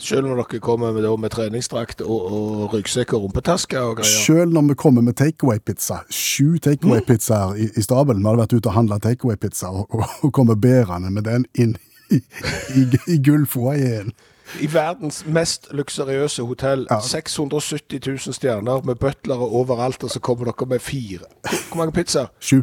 Selv 0.01 0.27
når 0.31 0.39
dere 0.43 0.61
kommer 0.65 0.95
med, 0.97 1.05
med 1.21 1.31
treningsdrakt 1.35 2.01
og, 2.01 2.33
og 2.33 2.75
ryggsekk 2.75 3.13
og 3.19 3.27
rumpetaske 3.27 3.81
og 3.81 3.99
greier. 4.01 4.23
Selv 4.25 4.55
når 4.57 4.71
vi 4.71 4.77
kommer 4.81 5.05
med 5.05 5.19
takeaway-pizza, 5.21 5.99
sju 6.11 6.57
takeaway-pizzaer 6.65 7.55
i, 7.61 7.69
i 7.77 7.85
stabelen, 7.85 8.23
vi 8.25 8.31
hadde 8.31 8.41
vært 8.41 8.57
ute 8.57 8.73
og 8.73 8.77
handla 8.79 8.99
takeaway-pizza, 9.05 9.69
og, 9.69 9.93
og, 9.95 10.07
og 10.25 10.33
kommer 10.33 10.57
bærende 10.57 11.13
med 11.13 11.29
den 11.29 11.45
inn 11.55 11.77
i, 12.11 12.23
i, 12.81 12.87
i 13.13 13.21
gullfoajeen. 13.29 14.13
I 14.61 14.67
verdens 14.73 15.21
mest 15.27 15.69
luksuriøse 15.77 16.43
hotell, 16.43 16.87
Ja. 16.91 16.99
670 17.05 18.01
000 18.27 18.35
stjerner 18.35 18.81
med 18.85 18.99
butlere 18.99 19.47
overalt, 19.47 20.03
og 20.05 20.11
så 20.11 20.19
kommer 20.21 20.49
dere 20.49 20.67
med 20.67 20.81
fire. 20.83 21.29
Hvor 21.69 21.77
mange 21.85 21.93
pizzaer? 21.93 22.33
Sju. 22.41 22.63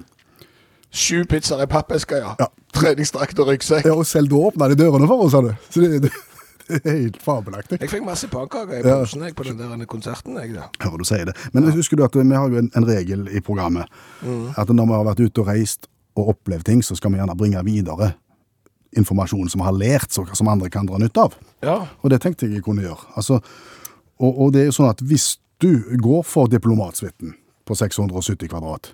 Sju 0.92 1.24
pizzaer 1.30 1.64
i 1.64 1.70
pappesker, 1.70 2.18
ja. 2.18 2.34
Ja. 2.40 2.50
Treningsdrakt 2.74 3.40
og 3.40 3.48
ryggsekk. 3.48 3.86
Ja, 3.86 3.94
og 3.96 4.06
selv 4.06 4.28
da 4.34 4.42
åpna 4.50 4.68
de 4.70 4.76
dørene 4.80 5.08
for 5.08 5.24
oss, 5.26 5.32
sa 5.32 5.42
du. 5.46 5.54
Så 5.70 5.82
det, 5.82 6.02
det, 6.04 6.12
helt 6.86 7.18
fabelaktig. 7.24 7.80
Jeg 7.82 7.90
fikk 7.92 8.06
masse 8.06 8.28
pannekaker 8.32 8.80
i 8.80 8.82
Ja. 8.88 9.00
posen 9.02 9.22
jeg, 9.28 9.36
på 9.36 9.44
den 9.48 9.58
der 9.62 9.86
konserten. 9.86 10.36
Jeg, 10.42 10.54
da. 10.56 10.68
Hører 10.84 10.98
du 11.04 11.08
sier 11.08 11.26
det. 11.30 11.36
Men 11.54 11.70
husker 11.72 11.98
du 12.00 12.04
at 12.06 12.16
vi 12.16 12.26
har 12.36 12.50
jo 12.50 12.58
en, 12.62 12.72
en 12.76 12.88
regel 12.88 13.28
i 13.30 13.40
programmet. 13.42 13.86
At 14.58 14.70
når 14.70 14.86
vi 14.90 14.98
har 14.98 15.06
vært 15.12 15.24
ute 15.26 15.42
og 15.44 15.48
reist 15.52 15.88
og 16.18 16.30
opplevd 16.34 16.66
ting, 16.66 16.82
så 16.84 16.96
skal 16.98 17.12
vi 17.14 17.20
gjerne 17.22 17.36
bringe 17.38 17.62
videre 17.68 18.14
informasjon 18.98 19.50
som 19.52 19.62
vi 19.62 19.66
har 19.68 19.76
lært, 19.76 20.12
så, 20.16 20.24
som 20.34 20.48
andre 20.50 20.70
kan 20.74 20.88
dra 20.88 20.98
nytte 20.98 21.22
av. 21.28 21.34
Ja. 21.62 21.76
Og 22.02 22.10
det 22.10 22.22
tenkte 22.24 22.48
jeg 22.48 22.58
jeg 22.58 22.64
kunne 22.66 22.82
gjøre. 22.86 23.04
Altså, 23.20 23.38
og, 24.18 24.32
og 24.42 24.54
det 24.56 24.62
er 24.64 24.70
jo 24.72 24.78
sånn 24.80 24.90
at 24.90 25.04
hvis 25.06 25.36
du 25.62 25.70
går 26.02 26.24
for 26.26 26.48
diplomatsuiten 26.50 27.36
på 27.68 27.76
670 27.78 28.48
kvadrat 28.50 28.92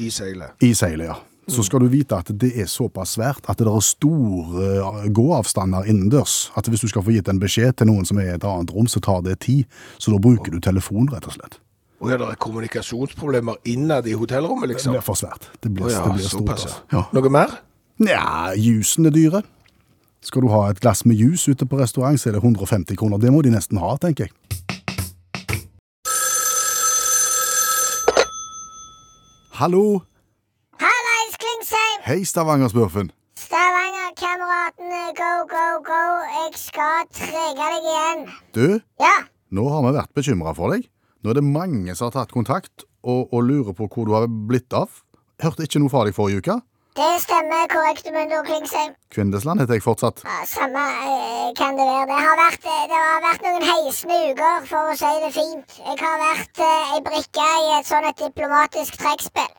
I 0.00 0.10
seilet. 0.14 0.54
i 0.64 0.70
seilet, 0.76 1.10
ja, 1.10 1.16
så 1.46 1.62
skal 1.62 1.84
du 1.84 1.90
vite 1.90 2.16
at 2.18 2.30
det 2.34 2.50
er 2.58 2.66
såpass 2.66 3.14
svært 3.14 3.46
at 3.46 3.60
det 3.60 3.68
er 3.70 3.84
store 3.84 4.64
eh, 4.66 5.04
gåavstander 5.14 5.86
innendørs. 5.86 6.50
At 6.58 6.66
hvis 6.66 6.82
du 6.82 6.88
skal 6.90 7.04
få 7.06 7.14
gitt 7.14 7.30
en 7.30 7.38
beskjed 7.42 7.78
til 7.78 7.90
noen 7.90 8.08
som 8.08 8.18
er 8.18 8.32
i 8.32 8.34
et 8.34 8.46
annet 8.46 8.72
rom, 8.74 8.88
så 8.90 8.98
tar 9.02 9.22
det 9.22 9.38
tid. 9.46 9.62
Så 10.02 10.10
da 10.10 10.18
bruker 10.22 10.50
du 10.50 10.58
telefon, 10.60 11.06
rett 11.12 11.28
og 11.30 11.36
slett. 11.36 11.60
Og 12.02 12.10
ja, 12.10 12.18
det 12.20 12.26
er 12.28 12.40
kommunikasjonsproblemer 12.42 13.62
innad 13.72 14.08
i 14.10 14.16
hotellrommet, 14.18 14.68
liksom? 14.74 14.92
Det 14.92 14.98
blir 14.98 15.06
for 15.06 15.18
svært. 15.18 15.46
Det 15.62 15.70
blir, 15.72 15.86
ja, 15.92 16.02
det 16.04 16.18
blir 16.18 16.26
stort. 16.28 16.50
Altså. 16.56 16.74
Ja. 16.92 17.04
Noe 17.14 17.32
mer? 17.32 17.54
Nja, 18.02 18.26
jusen 18.58 19.06
er 19.08 19.14
dyre. 19.14 19.44
Skal 20.26 20.42
du 20.42 20.50
ha 20.50 20.64
et 20.72 20.82
glass 20.82 21.04
med 21.06 21.16
jus 21.16 21.46
ute 21.46 21.64
på 21.64 21.78
restaurant, 21.78 22.18
så 22.18 22.32
er 22.32 22.36
det 22.36 22.42
150 22.42 22.98
kroner. 22.98 23.22
Det 23.22 23.30
må 23.32 23.44
de 23.46 23.54
nesten 23.54 23.78
ha, 23.78 23.94
tenker 24.02 24.26
jeg. 24.26 24.34
Hallo! 29.56 30.02
Hei, 32.06 32.22
Stavanger-smurfen. 32.24 33.08
Stavanger-kameratene, 33.34 35.00
go, 35.18 35.30
go, 35.50 35.64
go. 35.88 36.02
Jeg 36.36 36.52
skal 36.60 37.08
trege 37.16 37.56
deg 37.72 37.88
igjen. 37.90 38.22
Du, 38.54 38.66
Ja, 39.02 39.16
nå 39.50 39.64
har 39.72 39.82
vi 39.86 39.92
vært 39.96 40.12
bekymra 40.14 40.52
for 40.54 40.70
deg. 40.74 40.86
Nå 41.22 41.32
er 41.32 41.40
det 41.40 41.44
mange 41.46 41.96
som 41.98 42.06
har 42.08 42.14
tatt 42.20 42.34
kontakt 42.34 42.86
og, 43.02 43.26
og 43.34 43.42
lurer 43.48 43.74
på 43.74 43.88
hvor 43.90 44.06
du 44.06 44.14
har 44.14 44.28
blitt 44.30 44.70
av. 44.76 45.02
Hørte 45.42 45.66
ikke 45.66 45.82
noe 45.82 45.90
fra 45.92 46.04
deg 46.06 46.14
forrige 46.16 46.44
uke. 46.44 46.56
det 46.96 47.10
stemmer 47.26 47.66
korrekt, 47.74 48.06
Mundo 48.14 48.38
Klingsheim. 48.46 48.94
Kvindesland 49.12 49.60
heter 49.60 49.76
jeg 49.76 49.84
fortsatt. 49.84 50.22
Ja, 50.24 50.38
samme 50.48 50.86
eh, 51.10 51.50
kan 51.58 51.74
det 51.76 51.84
være. 51.90 52.06
Det 52.12 52.22
har, 52.22 52.38
vært, 52.44 52.64
eh, 52.70 52.86
det 52.94 53.02
har 53.02 53.20
vært 53.26 53.44
noen 53.50 53.66
heisende 53.72 54.22
uker, 54.30 54.64
for 54.70 54.94
å 54.94 54.96
si 55.02 55.12
det 55.26 55.34
fint. 55.34 55.78
Jeg 55.82 55.98
har 56.06 56.18
vært 56.22 56.64
eh, 56.70 56.94
ei 56.96 57.02
brikke 57.10 57.52
i 57.66 57.70
et 57.80 57.90
sånt 57.90 58.22
diplomatisk 58.22 58.96
trekkspill. 59.02 59.54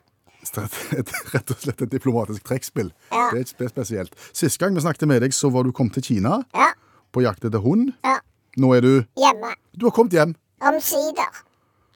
Et, 0.58 0.78
et, 0.98 1.10
rett 1.34 1.50
og 1.52 1.58
slett 1.60 1.82
et 1.82 1.90
diplomatisk 1.92 2.44
trekkspill. 2.48 2.88
Ja. 3.12 3.28
Det 3.34 3.40
er 3.42 3.50
spe- 3.50 3.68
spesielt. 3.68 4.14
Sist 4.32 4.58
gang 4.58 4.74
vi 4.74 4.80
snakket 4.80 5.08
med 5.08 5.20
deg, 5.22 5.34
så 5.36 5.50
var 5.52 5.62
du 5.68 5.72
kommet 5.72 5.92
til 5.98 6.02
Kina 6.08 6.38
Ja. 6.56 6.70
på 7.12 7.20
jakt 7.26 7.44
etter 7.44 7.58
hund. 7.60 7.92
Ja. 8.04 8.16
Nå 8.56 8.72
er 8.74 8.80
du 8.80 8.92
Hjemme. 9.20 9.52
Du 9.76 9.86
har 9.86 9.90
kommet 9.94 10.12
hjem, 10.16 10.32
Omsider. 10.64 11.42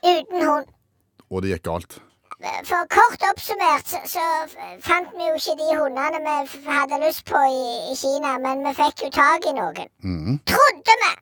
Uten 0.05 0.45
hund. 0.47 0.67
og 1.31 1.43
det 1.43 1.51
gikk 1.55 1.63
galt. 1.65 1.99
For 2.67 2.87
kort 2.91 3.23
oppsummert 3.31 3.87
så, 3.87 3.99
så 4.11 4.23
fant 4.83 5.13
vi 5.15 5.29
jo 5.29 5.35
ikke 5.39 5.55
de 5.61 5.69
hundene 5.79 6.21
vi 6.51 6.63
hadde 6.75 6.99
lyst 7.07 7.23
på 7.29 7.39
i, 7.39 7.93
i 7.93 7.95
Kina, 7.95 8.33
men 8.43 8.65
vi 8.67 8.73
fikk 8.75 9.05
jo 9.07 9.11
tak 9.15 9.47
i 9.47 9.53
noen. 9.55 9.87
Mm. 10.03 10.41
Trodde 10.51 10.97
vi! 11.05 11.13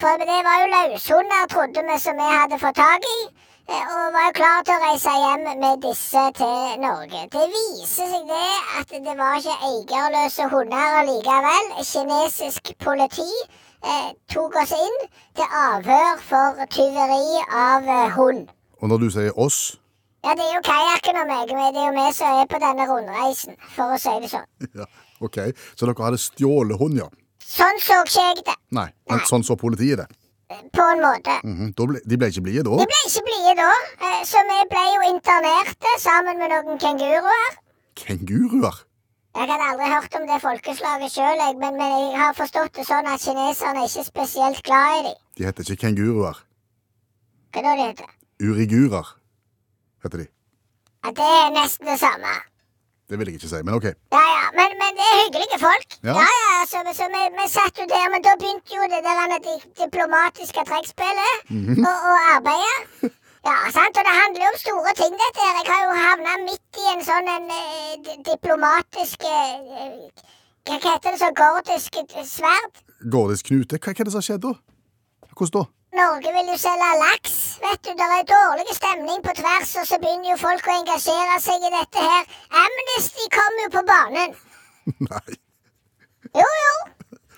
For 0.00 0.16
det 0.20 0.38
var 0.46 0.56
jo 0.62 0.70
løshunder, 0.72 1.44
trodde 1.52 1.84
vi, 1.88 1.98
som 2.00 2.16
vi 2.16 2.28
hadde 2.38 2.58
fått 2.60 2.76
tak 2.80 3.04
i. 3.10 3.18
eh, 3.68 3.84
Og 3.96 4.14
var 4.16 4.32
klar 4.36 4.64
til 4.66 4.74
å 4.76 4.82
reise 4.84 5.12
hjem 5.24 5.44
med 5.60 5.82
disse 5.84 6.24
til 6.38 6.80
Norge. 6.82 7.20
Det 7.34 7.44
viser 7.52 8.10
seg 8.12 8.26
det 8.30 8.48
at 8.80 8.96
det 9.06 9.14
var 9.18 9.38
ikke 9.40 9.56
eierløse 9.68 10.48
hunder 10.52 10.98
allikevel. 11.02 11.70
Kinesisk 11.90 12.74
politi 12.84 13.28
eh, 13.84 14.10
tok 14.32 14.58
oss 14.62 14.74
inn 14.76 14.98
til 15.38 15.56
avhør 15.60 16.20
for 16.28 16.66
tyveri 16.76 17.40
av 17.48 17.88
eh, 17.88 18.12
hund. 18.18 18.46
Og 18.80 18.92
når 18.92 19.04
du 19.04 19.08
sier 19.16 19.40
oss 19.40 19.62
Ja, 20.24 20.32
det 20.32 20.44
er 20.44 20.54
jo 20.56 20.62
kajakken 20.64 21.20
og 21.20 21.26
meg. 21.28 21.50
Det 21.50 21.80
er 21.82 21.88
jo 21.90 21.96
vi 21.98 22.06
som 22.16 22.38
er 22.40 22.46
på 22.48 22.60
denne 22.62 22.86
rundreisen, 22.88 23.58
for 23.74 23.92
å 23.92 23.98
si 24.00 24.12
det 24.22 24.30
sånn. 24.32 24.46
ja, 24.80 24.86
OK, 25.20 25.36
så 25.76 25.84
dere 25.84 26.06
hadde 26.06 26.20
stjålet 26.22 26.80
hund, 26.80 26.96
ja? 27.02 27.10
Sånn 27.44 27.80
så 27.84 27.98
ikke 28.06 28.22
jeg 28.22 28.44
det, 28.48 28.54
Nei, 28.72 28.86
men 29.10 29.20
sånn 29.28 29.44
så 29.44 29.56
politiet 29.60 30.00
det. 30.00 30.06
På 30.76 30.86
en 30.94 31.02
måte. 31.04 31.34
Mhm, 31.44 31.72
da 31.78 31.86
ble, 31.90 32.00
de 32.10 32.18
ble 32.20 32.28
ikke 32.32 32.44
blide 32.46 32.64
De 32.64 32.86
ble 32.92 33.00
ikke 33.08 33.22
blide 33.28 33.54
da, 33.60 33.70
eh, 34.08 34.22
så 34.30 34.42
vi 34.48 34.58
ble 34.72 34.84
jo 34.94 35.04
internerte 35.12 35.94
sammen 35.98 36.38
med 36.40 36.54
noen 36.54 36.78
kenguruer. 36.82 37.54
Kenguruer? 38.00 38.82
Jeg 39.34 39.48
hadde 39.50 39.66
aldri 39.70 39.86
hørt 39.90 40.14
om 40.14 40.26
det 40.30 40.40
folkeslaget 40.42 41.10
sjøl, 41.10 41.40
men, 41.58 41.74
men 41.80 41.94
jeg 41.94 42.18
har 42.20 42.36
forstått 42.38 42.76
det 42.78 42.84
sånn 42.86 43.08
at 43.10 43.22
kineserne 43.22 43.82
er 43.82 43.88
ikke 43.90 44.04
spesielt 44.06 44.62
glad 44.62 44.98
i 45.00 45.02
dem. 45.08 45.16
De 45.36 45.46
heter 45.48 45.66
ikke 45.66 45.80
kenguruer. 45.88 46.38
Hva 47.54 47.62
da 47.66 47.74
de 47.78 47.88
heter? 47.88 48.10
Urigurer 48.42 49.10
heter 50.04 50.22
de. 50.22 50.28
Ja, 51.04 51.10
det 51.18 51.30
er 51.40 51.50
nesten 51.54 51.90
det 51.90 51.98
samme. 52.00 52.30
Det 53.08 53.18
vil 53.18 53.28
jeg 53.28 53.36
ikke 53.38 53.48
si, 53.52 53.58
men 53.66 53.74
OK. 53.78 53.84
Ja, 54.16 54.22
ja, 54.36 54.44
men, 54.58 54.70
men 54.80 54.90
det 54.98 55.06
er 55.12 55.16
hyggelige 55.22 55.58
folk. 55.60 55.88
Ja. 56.08 56.14
Ja, 56.20 56.28
ja, 56.44 56.54
så, 56.70 56.78
så 56.98 57.04
vi, 57.14 57.22
vi 57.38 57.44
satt 57.56 57.74
jo 57.80 57.84
der, 57.94 58.06
men 58.14 58.20
da 58.26 58.32
begynte 58.40 58.72
jo 58.78 58.86
det 58.92 59.00
der 59.08 59.34
di 59.48 59.54
diplomatiske 59.82 60.62
trekkspillet 60.70 61.34
Mhm. 61.56 61.84
og, 61.90 61.96
og 62.10 62.16
arbeidet. 62.34 62.78
Ja, 63.48 63.56
sant, 63.76 63.94
og 64.00 64.04
det 64.08 64.14
handler 64.22 64.40
jo 64.46 64.50
om 64.54 64.58
store 64.66 64.92
ting, 65.00 65.12
dette 65.22 65.40
her. 65.44 65.56
Jeg 65.60 65.68
har 65.74 65.82
jo 65.88 65.92
havna 66.06 66.32
midt 66.48 66.78
i 66.82 66.84
en 66.94 67.02
sånn 67.10 67.28
en 67.36 67.50
eh, 67.60 68.14
diplomatisk 68.30 69.26
eh, 69.28 70.08
Hva 70.64 70.78
heter 70.80 71.10
det 71.12 71.20
så? 71.20 71.28
Gordisk 71.36 71.98
eh, 72.00 72.24
sverd? 72.24 72.80
Gordisk 73.12 73.50
knute, 73.50 73.76
hva, 73.76 73.92
hva 73.92 74.00
er 74.00 74.08
det 74.08 74.14
som 74.14 74.22
har 74.22 74.28
skjedd 74.30 74.46
da? 74.46 74.54
Hvordan 75.36 75.54
da? 75.58 75.64
Norge 75.94 76.32
vil 76.36 76.48
jo 76.52 76.56
selge 76.58 76.90
laks. 77.02 77.34
Vet 77.64 77.80
du, 77.86 77.90
Det 78.00 78.08
er 78.18 78.26
dårlig 78.30 78.74
stemning 78.76 79.20
på 79.26 79.34
tvers, 79.40 79.70
og 79.80 79.86
så 79.90 79.98
begynner 80.02 80.32
jo 80.32 80.38
folk 80.40 80.66
å 80.68 80.74
engasjere 80.80 81.36
seg 81.44 81.62
i 81.68 81.72
dette 81.76 82.02
her. 82.08 82.26
Amnesty 82.64 83.28
kommer 83.36 83.66
jo 83.66 83.70
på 83.76 83.84
banen. 83.92 84.34
Nei, 85.10 85.38
Jo, 86.34 86.48
jo. 86.64 86.74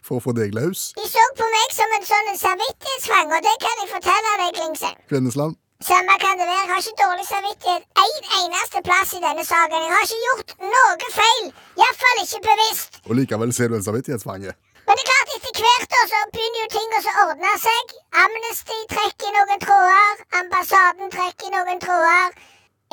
for 0.06 0.18
å 0.18 0.25
få 0.25 0.32
deg 0.38 0.54
løs? 0.56 0.88
De 0.96 1.04
så 1.10 1.22
på 1.38 1.46
meg 1.52 1.76
som 1.76 1.94
en 1.98 2.08
sånn 2.08 2.32
samvittighetsfang, 2.40 3.30
og 3.36 3.44
det 3.46 3.54
kan 3.62 3.82
jeg 3.84 3.92
fortelle 3.92 4.34
deg, 4.42 4.58
Klingsheim. 4.60 4.98
Kvinnesland? 5.12 5.58
Samme 5.84 6.14
kan 6.22 6.38
det 6.40 6.46
være. 6.48 6.62
Jeg 6.64 6.70
har 6.72 6.78
ikke 6.82 7.02
dårlig 7.04 7.26
samvittighet 7.28 7.82
en 8.02 8.30
eneste 8.40 8.80
plass 8.86 9.10
i 9.12 9.20
denne 9.20 9.44
saken. 9.44 9.82
Jeg 9.84 9.92
har 9.92 10.06
ikke 10.06 10.22
gjort 10.25 10.54
noe 10.72 11.10
feil. 11.12 11.50
Iallfall 11.76 12.22
ikke 12.22 12.40
bevisst. 12.46 12.96
Og 13.04 13.18
likevel 13.18 13.52
ser 13.52 13.68
du 13.68 13.76
en 13.76 13.84
samvittighetsfange. 13.84 14.54
Men 14.87 14.99
det 14.99 15.02
er 15.02 15.09
klart, 15.11 15.33
etter 15.37 15.62
hvert 15.62 15.88
da, 15.95 16.02
så 16.11 16.19
begynner 16.35 16.61
jo 16.62 16.66
ting 16.75 16.93
å 16.95 17.00
så 17.05 17.14
ordne 17.25 17.55
seg. 17.62 17.95
Amnesty 18.25 18.76
trekker 18.93 19.31
i 19.31 19.33
noen 19.37 19.64
tråder. 19.64 20.21
Ambassaden 20.40 21.11
trekker 21.14 21.49
i 21.49 21.55
noen 21.57 21.83
tråder. 21.83 22.37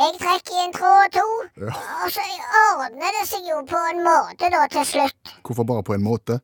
Jeg 0.02 0.16
trekker 0.24 0.56
i 0.58 0.64
en 0.64 0.74
tråd 0.74 1.04
og 1.04 1.12
to. 1.20 1.28
Ja. 1.68 1.76
Og 2.02 2.16
så 2.16 2.24
ordner 2.64 3.14
det 3.20 3.28
seg 3.30 3.46
jo 3.52 3.60
på 3.70 3.84
en 3.92 4.02
måte 4.08 4.50
da 4.50 4.64
til 4.74 4.88
slutt. 4.90 5.36
Hvorfor 5.46 5.70
bare 5.70 5.86
på 5.86 5.94
en 5.94 6.06
måte? 6.08 6.40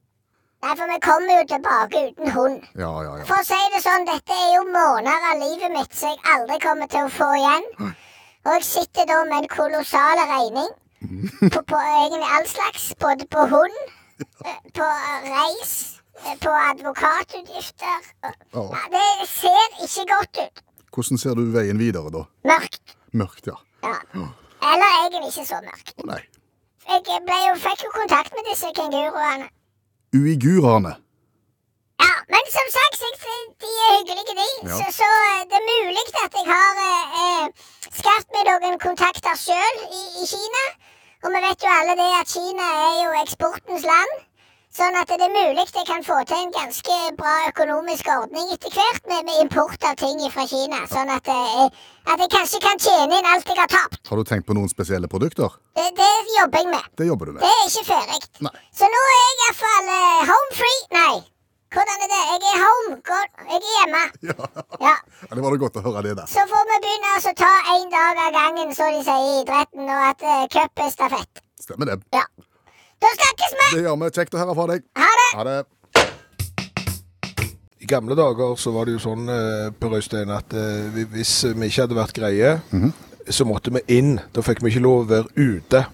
Nei, 0.60 0.76
for 0.76 0.92
vi 0.92 0.98
kommer 1.02 1.40
jo 1.40 1.44
tilbake 1.50 2.00
uten 2.12 2.32
hund. 2.36 2.64
Ja, 2.78 2.92
ja, 3.08 3.14
ja. 3.22 3.26
For 3.26 3.40
å 3.40 3.48
si 3.48 3.60
det 3.74 3.80
sånn, 3.82 4.06
dette 4.10 4.36
er 4.36 4.50
jo 4.58 4.66
måneder 4.68 5.28
av 5.32 5.40
livet 5.42 5.72
mitt 5.72 5.96
som 5.96 6.12
jeg 6.12 6.20
aldri 6.36 6.58
kommer 6.66 6.90
til 6.92 7.08
å 7.08 7.14
få 7.16 7.30
igjen. 7.38 7.68
Og 8.46 8.52
jeg 8.58 8.66
sitter 8.68 9.08
da 9.10 9.22
med 9.30 9.38
en 9.46 9.54
kolossal 9.54 10.20
regning 10.34 10.68
på, 11.56 11.62
på 11.64 11.80
egentlig 11.80 12.34
all 12.36 12.46
slags. 12.52 12.90
Både 13.02 13.26
på 13.32 13.48
hund, 13.56 13.80
på 14.78 14.88
reis, 15.26 15.74
eh, 16.24 16.36
på 16.44 16.54
advokatutgifter. 16.72 18.10
Ja, 18.54 18.84
det 18.96 19.28
ser 19.30 19.80
ikke 19.86 20.06
godt 20.14 20.42
ut. 20.46 20.64
Hvordan 20.94 21.22
ser 21.22 21.38
du 21.38 21.46
veien 21.54 21.80
videre 21.80 22.12
da? 22.14 22.26
Mørkt. 22.50 22.96
Mørkt, 23.14 23.48
ja. 23.48 23.58
Ja. 23.84 24.28
Eller 24.72 24.90
egentlig 25.00 25.30
ikke 25.32 25.46
så 25.48 25.62
mørkt. 25.64 25.94
Å 26.04 26.10
nei. 26.10 26.24
Jeg 26.90 27.22
ble 27.28 27.38
jo, 27.46 27.54
fikk 27.62 27.86
jo 27.86 27.92
kontakt 27.94 28.34
med 28.34 28.48
disse 28.50 28.72
kenguruene. 28.76 29.48
Uigurene. 30.18 30.96
Ja, 32.02 32.14
men 32.34 32.48
som 32.50 32.68
sagt, 32.74 32.90
de 33.62 33.70
er 33.86 33.92
hyggelige, 33.98 34.36
de. 34.40 34.48
Ja. 34.70 34.78
Så, 34.80 34.86
så 35.00 35.08
eh, 35.30 35.42
det 35.50 35.58
er 35.60 35.66
mulig 35.74 36.04
at 36.26 36.38
jeg 36.40 36.46
har 36.48 36.80
eh, 36.90 37.18
eh, 37.22 37.46
skaffet 38.00 38.32
meg 38.36 38.48
noen 38.50 38.78
kontakter 38.84 39.36
sjøl 39.40 39.82
i, 39.86 40.02
i 40.24 40.28
Kina. 40.32 40.64
Og 41.20 41.34
vi 41.34 41.40
vet 41.44 41.64
jo 41.66 41.72
alle 41.76 41.96
det 42.00 42.10
at 42.16 42.30
Kina 42.32 42.66
er 42.88 42.98
jo 43.04 43.16
eksportens 43.20 43.86
land. 43.88 44.20
Sånn 44.70 44.96
at 44.96 45.10
det 45.10 45.26
er 45.26 45.32
mulig 45.34 45.64
jeg 45.66 45.86
kan 45.88 46.04
få 46.06 46.20
til 46.30 46.38
en 46.38 46.52
ganske 46.54 46.98
bra 47.18 47.32
økonomisk 47.50 48.08
ordning 48.14 48.52
etter 48.54 48.72
hvert 48.72 49.08
med, 49.10 49.26
med 49.28 49.40
import 49.42 49.88
av 49.90 49.98
ting 50.00 50.22
fra 50.32 50.46
Kina. 50.48 50.84
Sånn 50.92 51.10
at, 51.10 51.32
eh, 51.34 51.66
at 52.14 52.22
jeg 52.24 52.32
kanskje 52.36 52.62
kan 52.64 52.80
tjene 52.86 53.18
inn 53.18 53.30
alt 53.32 53.50
jeg 53.50 53.58
har 53.58 53.72
tapt. 53.74 54.00
Har 54.08 54.22
du 54.22 54.30
tenkt 54.30 54.48
på 54.48 54.56
noen 54.56 54.70
spesielle 54.72 55.10
produkter? 55.12 55.58
Det, 55.74 55.90
det 55.98 56.12
jobber 56.38 56.64
jeg 56.64 56.72
med. 56.76 56.88
Det 57.02 57.10
jobber 57.10 57.32
du 57.32 57.36
med. 57.36 57.42
Det 57.44 57.52
er 57.52 57.66
ikke 57.66 57.86
ferdig. 57.90 58.54
Så 58.80 58.94
nå 58.94 59.04
er 59.10 59.20
jeg 59.20 59.42
iallfall 59.42 59.92
uh, 59.92 60.24
home 60.30 60.56
free. 60.62 60.80
Nei, 60.96 61.18
hvordan 61.74 62.04
er 62.06 62.10
det? 62.12 62.20
Jeg 62.30 62.40
er 62.50 62.60
home. 62.66 62.98
Jeg 63.10 63.58
er 63.58 63.70
hjemme. 63.78 64.04
Ja. 64.30 64.36
Ja. 64.82 64.96
Det 65.36 65.44
var 65.44 65.52
det 65.56 65.60
godt 65.62 65.80
å 65.80 65.84
høre 65.86 66.04
det 66.08 66.16
da. 66.18 66.26
Så 66.30 66.44
får 66.50 66.64
vi 66.72 66.78
begynne 66.86 67.16
å 67.20 67.34
ta 67.44 67.52
én 67.76 67.90
dag 67.94 68.22
av 68.26 68.32
gangen, 68.38 68.72
så 68.76 68.88
de 68.94 69.02
sier 69.06 69.26
i 69.26 69.34
idretten, 69.44 69.86
og 69.86 70.06
at 70.12 70.24
uh, 70.26 70.46
cup 70.54 70.84
er 70.86 70.94
stafett. 70.94 71.44
Stemmer 71.62 71.92
det. 71.92 71.98
Ja. 72.16 72.24
Da 73.00 73.12
snakkes 73.16 73.54
vi! 73.60 73.68
Det 73.78 73.84
gjør 73.86 74.00
vi. 74.02 74.10
Kjekt 74.18 74.34
å 74.36 74.42
høre 74.42 74.56
fra 74.58 74.66
deg. 74.74 74.88
Ha 75.00 75.12
det! 75.22 75.28
Ha 75.40 75.44
det. 75.48 75.60
I 77.80 77.88
gamle 77.88 78.16
dager 78.20 78.58
så 78.60 78.74
var 78.76 78.86
det 78.90 78.98
jo 78.98 79.00
sånn 79.04 79.30
eh, 79.32 79.70
Per 79.80 79.94
Øystein, 79.96 80.30
at 80.36 80.52
eh, 80.58 80.90
vi- 80.94 81.08
hvis 81.14 81.32
vi 81.56 81.70
ikke 81.70 81.86
hadde 81.86 81.96
vært 81.98 82.18
greie, 82.18 82.50
så 83.32 83.46
måtte 83.48 83.72
vi 83.72 83.82
inn. 83.96 84.18
Da 84.36 84.44
fikk 84.44 84.60
vi 84.66 84.74
ikke 84.74 84.84
lov 84.84 85.06
å 85.06 85.10
være 85.14 85.32
ute. 85.40 85.86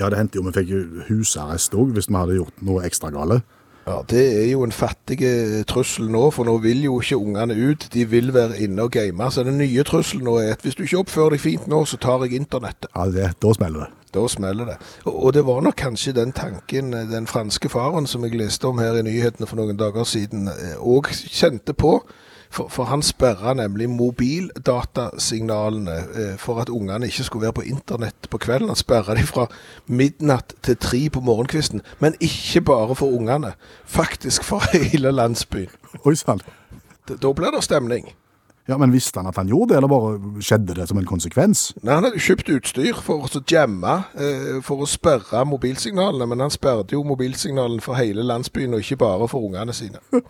Ja, 0.00 0.08
det 0.10 0.18
hendte 0.18 0.40
jo 0.40 0.46
vi 0.48 0.54
fikk 0.56 0.72
husarrest 1.10 1.74
òg 1.78 1.92
hvis 1.94 2.08
vi 2.10 2.16
hadde 2.18 2.38
gjort 2.40 2.62
noe 2.66 2.82
ekstra 2.88 3.12
gale. 3.14 3.38
Ja, 3.86 4.02
Det 4.10 4.44
er 4.44 4.50
jo 4.50 4.62
en 4.62 4.72
fattig 4.72 5.22
eh, 5.26 5.64
trussel 5.66 6.06
nå, 6.10 6.28
for 6.30 6.46
nå 6.46 6.54
vil 6.62 6.84
jo 6.84 7.00
ikke 7.02 7.18
ungene 7.18 7.56
ut. 7.56 7.88
De 7.92 8.04
vil 8.08 8.30
være 8.34 8.60
inne 8.62 8.82
og 8.86 8.92
game. 8.94 9.30
Så 9.30 9.42
den 9.42 9.58
nye 9.58 9.82
trusselen 9.82 10.24
nå 10.28 10.36
er 10.38 10.52
at 10.54 10.62
hvis 10.62 10.78
du 10.78 10.84
ikke 10.84 11.02
oppfører 11.02 11.34
deg 11.34 11.42
fint 11.42 11.66
nå, 11.70 11.82
så 11.84 11.98
tar 11.98 12.22
jeg 12.22 12.38
internettet. 12.38 12.90
Ja, 12.94 13.08
det, 13.10 13.32
Da 13.42 13.54
smeller 13.54 13.86
det. 13.86 13.90
Da 14.14 14.26
smeller 14.28 14.68
det. 14.68 14.76
Og, 15.08 15.32
det 15.34 15.46
var 15.46 15.62
nok 15.64 15.76
kanskje 15.76 16.12
den 16.14 16.32
tanken 16.32 16.94
eh, 16.94 17.08
den 17.10 17.26
franske 17.26 17.68
faren 17.72 18.06
som 18.06 18.24
jeg 18.24 18.38
leste 18.38 18.70
om 18.70 18.78
her 18.78 19.00
i 19.00 19.06
nyhetene 19.06 19.50
for 19.50 19.58
noen 19.58 19.80
dager 19.80 20.06
siden, 20.06 20.46
òg 20.78 21.10
kjente 21.10 21.74
på. 21.74 21.98
For, 22.52 22.68
for 22.68 22.84
han 22.84 23.02
sperra 23.02 23.54
nemlig 23.56 23.88
mobildatasignalene 23.90 25.94
eh, 25.96 26.36
for 26.38 26.60
at 26.60 26.68
ungene 26.68 27.06
ikke 27.08 27.24
skulle 27.24 27.46
være 27.46 27.52
på 27.52 27.62
internett 27.72 28.28
på 28.30 28.38
kvelden. 28.38 28.68
Han 28.68 28.76
sperra 28.76 29.14
de 29.16 29.22
fra 29.24 29.46
midnatt 29.88 30.52
til 30.62 30.76
tre 30.76 31.08
på 31.08 31.20
morgenkvisten. 31.24 31.80
Men 32.04 32.12
ikke 32.20 32.60
bare 32.60 32.94
for 32.94 33.06
ungene. 33.16 33.52
Faktisk 33.88 34.44
for 34.44 34.60
hele 34.76 35.10
landsbyen. 35.16 35.72
Oi 36.04 36.14
sann. 36.14 36.40
Da 37.08 37.14
da 37.16 37.32
blir 37.32 37.50
det 37.56 37.64
stemning. 37.64 38.12
Ja, 38.68 38.78
Men 38.78 38.92
visste 38.92 39.18
han 39.18 39.26
at 39.26 39.36
han 39.36 39.48
gjorde 39.48 39.72
det, 39.72 39.76
eller 39.76 39.90
bare 39.90 40.42
skjedde 40.42 40.74
det 40.74 40.86
som 40.88 40.98
en 40.98 41.06
konsekvens? 41.06 41.72
Nei, 41.82 41.94
Han 41.94 42.04
hadde 42.06 42.20
kjøpt 42.22 42.50
utstyr 42.54 43.00
for 43.02 43.26
å 43.26 43.42
jamme, 43.50 43.94
eh, 44.14 44.60
for 44.62 44.84
å 44.84 44.86
sperre 44.86 45.42
mobilsignalene, 45.44 46.28
men 46.30 46.40
han 46.40 46.54
sperret 46.54 46.94
jo 46.94 47.02
mobilsignalene 47.02 47.82
for 47.82 47.98
hele 47.98 48.22
landsbyen, 48.22 48.74
og 48.74 48.84
ikke 48.84 49.00
bare 49.02 49.28
for 49.28 49.48
ungene 49.48 49.74
sine. 49.74 49.98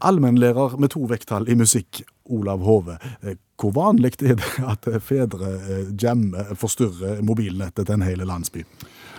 Allmennlærer 0.00 0.76
med 0.78 0.92
to 0.94 1.02
vekttall 1.10 1.48
i 1.50 1.56
musikk, 1.58 2.02
Olav 2.30 2.62
Hove. 2.66 2.98
Eh, 3.22 3.36
Hvor 3.58 3.72
vanlig 3.74 4.12
er 4.22 4.36
det 4.38 4.52
at 4.62 4.86
fedre 5.02 5.48
eh, 5.58 5.88
jammer, 5.98 6.52
forstyrrer 6.54 7.22
mobilnettet 7.26 7.86
til 7.88 7.96
en 7.98 8.04
hel 8.06 8.22
landsby? 8.22 8.62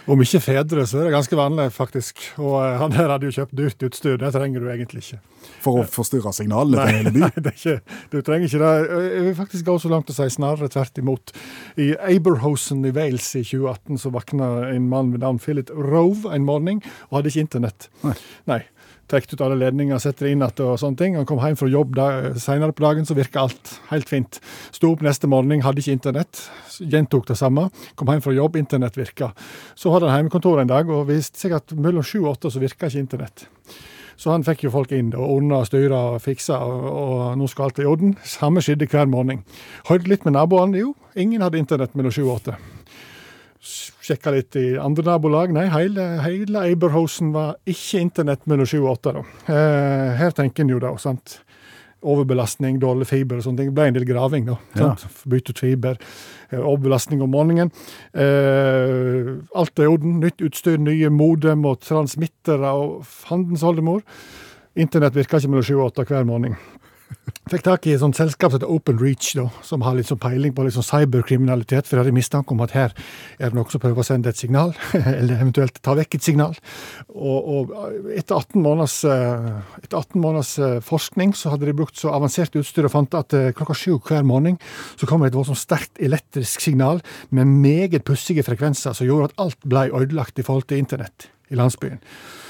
Om 0.10 0.22
ikke 0.24 0.40
fedre, 0.42 0.86
så 0.90 1.02
er 1.02 1.10
det 1.10 1.12
ganske 1.14 1.38
vanlig, 1.38 1.66
faktisk. 1.76 2.22
Og 2.40 2.56
eh, 2.64 2.78
han 2.80 2.96
her 2.96 3.12
hadde 3.12 3.28
jo 3.28 3.36
kjøpt 3.36 3.58
dyrt 3.60 3.84
utstyr, 3.90 4.16
det 4.22 4.32
trenger 4.34 4.64
du 4.64 4.70
egentlig 4.72 5.04
ikke. 5.04 5.20
For 5.66 5.82
å 5.82 5.84
forstyrre 5.92 6.32
signalene 6.34 6.86
til 6.88 6.96
hele 7.02 7.14
byen? 7.18 7.36
det 7.36 7.52
er 7.52 7.60
ikke, 7.60 7.98
du 8.14 8.18
trenger 8.24 8.48
ikke 8.48 8.64
det. 8.64 8.72
Jeg 9.10 9.28
vil 9.28 9.38
faktisk 9.42 9.68
gå 9.68 9.76
så 9.84 9.92
langt 9.92 10.10
å 10.14 10.16
si 10.16 10.30
snarere 10.38 10.72
tvert 10.72 11.04
imot. 11.04 11.36
I 11.82 11.92
Aberhosen 12.16 12.86
i 12.88 12.94
Wales 12.96 13.28
i 13.36 13.44
2018 13.44 14.00
så 14.06 14.14
våkna 14.16 14.50
en 14.72 14.88
mann 14.90 15.12
ved 15.14 15.26
navn 15.28 15.42
Philip 15.44 15.70
Rove 15.76 16.32
en 16.34 16.48
morgen 16.48 16.80
og 17.10 17.20
hadde 17.20 17.34
ikke 17.34 17.46
internett. 17.50 17.90
Nei. 18.08 18.16
Nei. 18.50 18.62
Trekk 19.10 19.32
ut 19.34 19.42
alle 19.42 19.58
ledninger, 19.58 19.98
setter 20.02 20.28
det 20.28 20.34
inn 20.36 20.44
igjen 20.46 20.66
og 20.68 20.80
sånne 20.82 21.00
ting. 21.00 21.16
Han 21.18 21.28
kom 21.30 21.42
hjem 21.42 21.58
fra 21.58 21.70
jobb 21.72 21.96
da, 21.98 22.08
senere 22.38 22.76
på 22.78 22.86
dagen, 22.86 23.08
så 23.10 23.18
virka 23.18 23.42
alt 23.48 23.72
helt 23.90 24.10
fint. 24.10 24.38
Sto 24.76 24.92
opp 24.94 25.02
neste 25.06 25.30
morgen, 25.32 25.64
hadde 25.66 25.82
ikke 25.82 25.96
internett. 25.98 26.44
Gjentok 26.80 27.26
det 27.32 27.40
samme. 27.40 27.68
Kom 27.98 28.12
hjem 28.14 28.22
fra 28.22 28.36
jobb, 28.38 28.60
internett 28.62 29.00
virka. 29.00 29.32
Så 29.74 29.94
hadde 29.96 30.12
han 30.12 30.22
hjemmekontor 30.22 30.62
en 30.62 30.70
dag, 30.70 30.92
og 30.94 31.08
viste 31.10 31.42
seg 31.42 31.58
at 31.58 31.74
mellom 31.74 32.06
sju 32.06 32.20
og 32.22 32.36
åtte 32.36 32.54
så 32.54 32.62
virka 32.62 32.92
ikke 32.92 33.02
internett. 33.08 33.48
Så 34.20 34.34
han 34.34 34.44
fikk 34.44 34.66
jo 34.66 34.74
folk 34.74 34.92
inn 34.92 35.14
og 35.16 35.38
ordna, 35.38 35.62
styra 35.66 36.00
og 36.14 36.24
fiksa, 36.24 36.58
og, 36.68 36.88
og 36.92 37.22
nå 37.40 37.48
skal 37.48 37.70
alt 37.70 37.80
i 37.80 37.88
orden. 37.88 38.18
Samme 38.28 38.62
skjedde 38.62 38.90
hver 38.92 39.08
morgen. 39.08 39.46
Hørte 39.88 40.12
litt 40.12 40.28
med 40.28 40.36
naboene. 40.36 40.82
Jo, 40.84 40.92
ingen 41.16 41.42
hadde 41.46 41.62
internett 41.62 41.96
mellom 41.96 42.14
sju 42.14 42.26
og 42.26 42.36
åtte. 42.42 42.58
Sjekka 44.10 44.32
litt 44.34 44.56
i 44.58 44.66
andre 44.82 45.06
nabolag. 45.06 45.52
Nei, 45.54 45.68
hele, 45.70 46.06
hele 46.26 46.64
Aberhosen 46.72 47.30
var 47.36 47.60
ikke 47.70 48.00
internett 48.02 48.48
mellom 48.50 48.66
sju 48.66 48.80
og 48.82 48.96
åtte. 48.96 49.14
Eh, 49.46 50.16
her 50.18 50.34
tenker 50.34 50.66
en 50.66 50.72
jo 50.74 50.80
da, 50.82 50.96
sant. 50.98 51.38
Overbelastning, 52.00 52.78
dårlig 52.80 53.10
fiber 53.10 53.38
og 53.42 53.44
sånne 53.46 53.60
ting. 53.60 53.70
Det 53.70 53.76
ble 53.76 53.88
en 53.92 53.98
del 54.00 54.08
graving, 54.08 54.46
da. 54.48 54.56
Ja. 54.80 54.90
Bytte 55.30 55.52
ut 55.54 55.60
fiber. 55.62 55.98
eh, 56.50 56.58
Overbelastning 56.58 57.22
om 57.22 57.30
morgenen. 57.36 57.70
Eh, 58.16 59.34
alt 59.54 59.78
er 59.80 59.86
i 59.86 59.92
orden. 59.94 60.20
Nytt 60.24 60.42
utstyr, 60.48 60.80
nye 60.82 61.12
modem 61.14 61.66
og 61.70 61.82
transmittere 61.86 62.72
og 62.74 63.04
fandens 63.06 63.66
oldemor. 63.68 64.02
Internett 64.80 65.18
virker 65.18 65.38
ikke 65.42 65.52
mellom 65.52 65.68
sju 65.68 65.76
og 65.78 65.90
åtte 65.92 66.08
hver 66.08 66.26
morgen. 66.30 66.56
Fikk 67.50 67.64
tak 67.66 67.88
i 67.90 67.96
et 67.96 68.02
sånt 68.02 68.14
selskap 68.14 68.52
som 68.52 68.60
heter 68.60 68.70
Open 68.70 69.00
Reach, 69.02 69.32
da, 69.34 69.48
som 69.66 69.82
har 69.82 69.96
litt 69.98 70.06
sånn 70.06 70.20
peiling 70.22 70.52
på 70.54 70.62
litt 70.68 70.76
sånn 70.76 70.86
cyberkriminalitet. 70.86 71.88
For 71.88 71.98
jeg 71.98 72.04
hadde 72.04 72.14
mistanke 72.14 72.54
om 72.54 72.62
at 72.62 72.76
her 72.76 72.94
er 73.40 73.50
det 73.50 73.58
noen 73.58 73.72
som 73.74 73.82
prøver 73.82 74.04
å 74.04 74.06
sende 74.06 74.30
et 74.30 74.38
signal, 74.38 74.76
eller 75.00 75.40
eventuelt 75.40 75.80
ta 75.82 75.96
vekk 75.98 76.20
et 76.20 76.28
signal. 76.28 76.54
Og, 77.10 77.50
og 77.50 77.74
etter 78.14 78.38
18 78.38 78.62
måneders, 78.62 79.00
eh, 79.10 79.50
etter 79.82 79.98
18 79.98 80.22
måneders 80.22 80.54
eh, 80.62 80.76
forskning 80.86 81.34
så 81.40 81.56
hadde 81.56 81.72
de 81.72 81.76
brukt 81.82 81.98
så 81.98 82.14
avansert 82.14 82.60
utstyr 82.60 82.86
og 82.86 82.94
fant 82.94 83.18
at 83.18 83.34
eh, 83.38 83.50
klokka 83.58 83.80
sju 83.82 83.98
hver 83.98 84.30
morgen 84.30 84.62
så 85.00 85.10
kom 85.10 85.26
det 85.26 85.32
et 85.32 85.40
voldsomt 85.40 85.58
sterkt 85.58 85.98
elektrisk 86.06 86.62
signal 86.62 87.02
med 87.34 87.50
meget 87.50 88.06
pussige 88.06 88.46
frekvenser 88.46 88.94
som 88.94 89.10
gjorde 89.10 89.32
at 89.32 89.42
alt 89.42 89.66
ble 89.66 89.88
ødelagt 89.90 90.38
i 90.38 90.46
forhold 90.46 90.70
til 90.70 90.86
internett 90.86 91.32
i 91.50 91.58
landsbyen. 91.58 92.00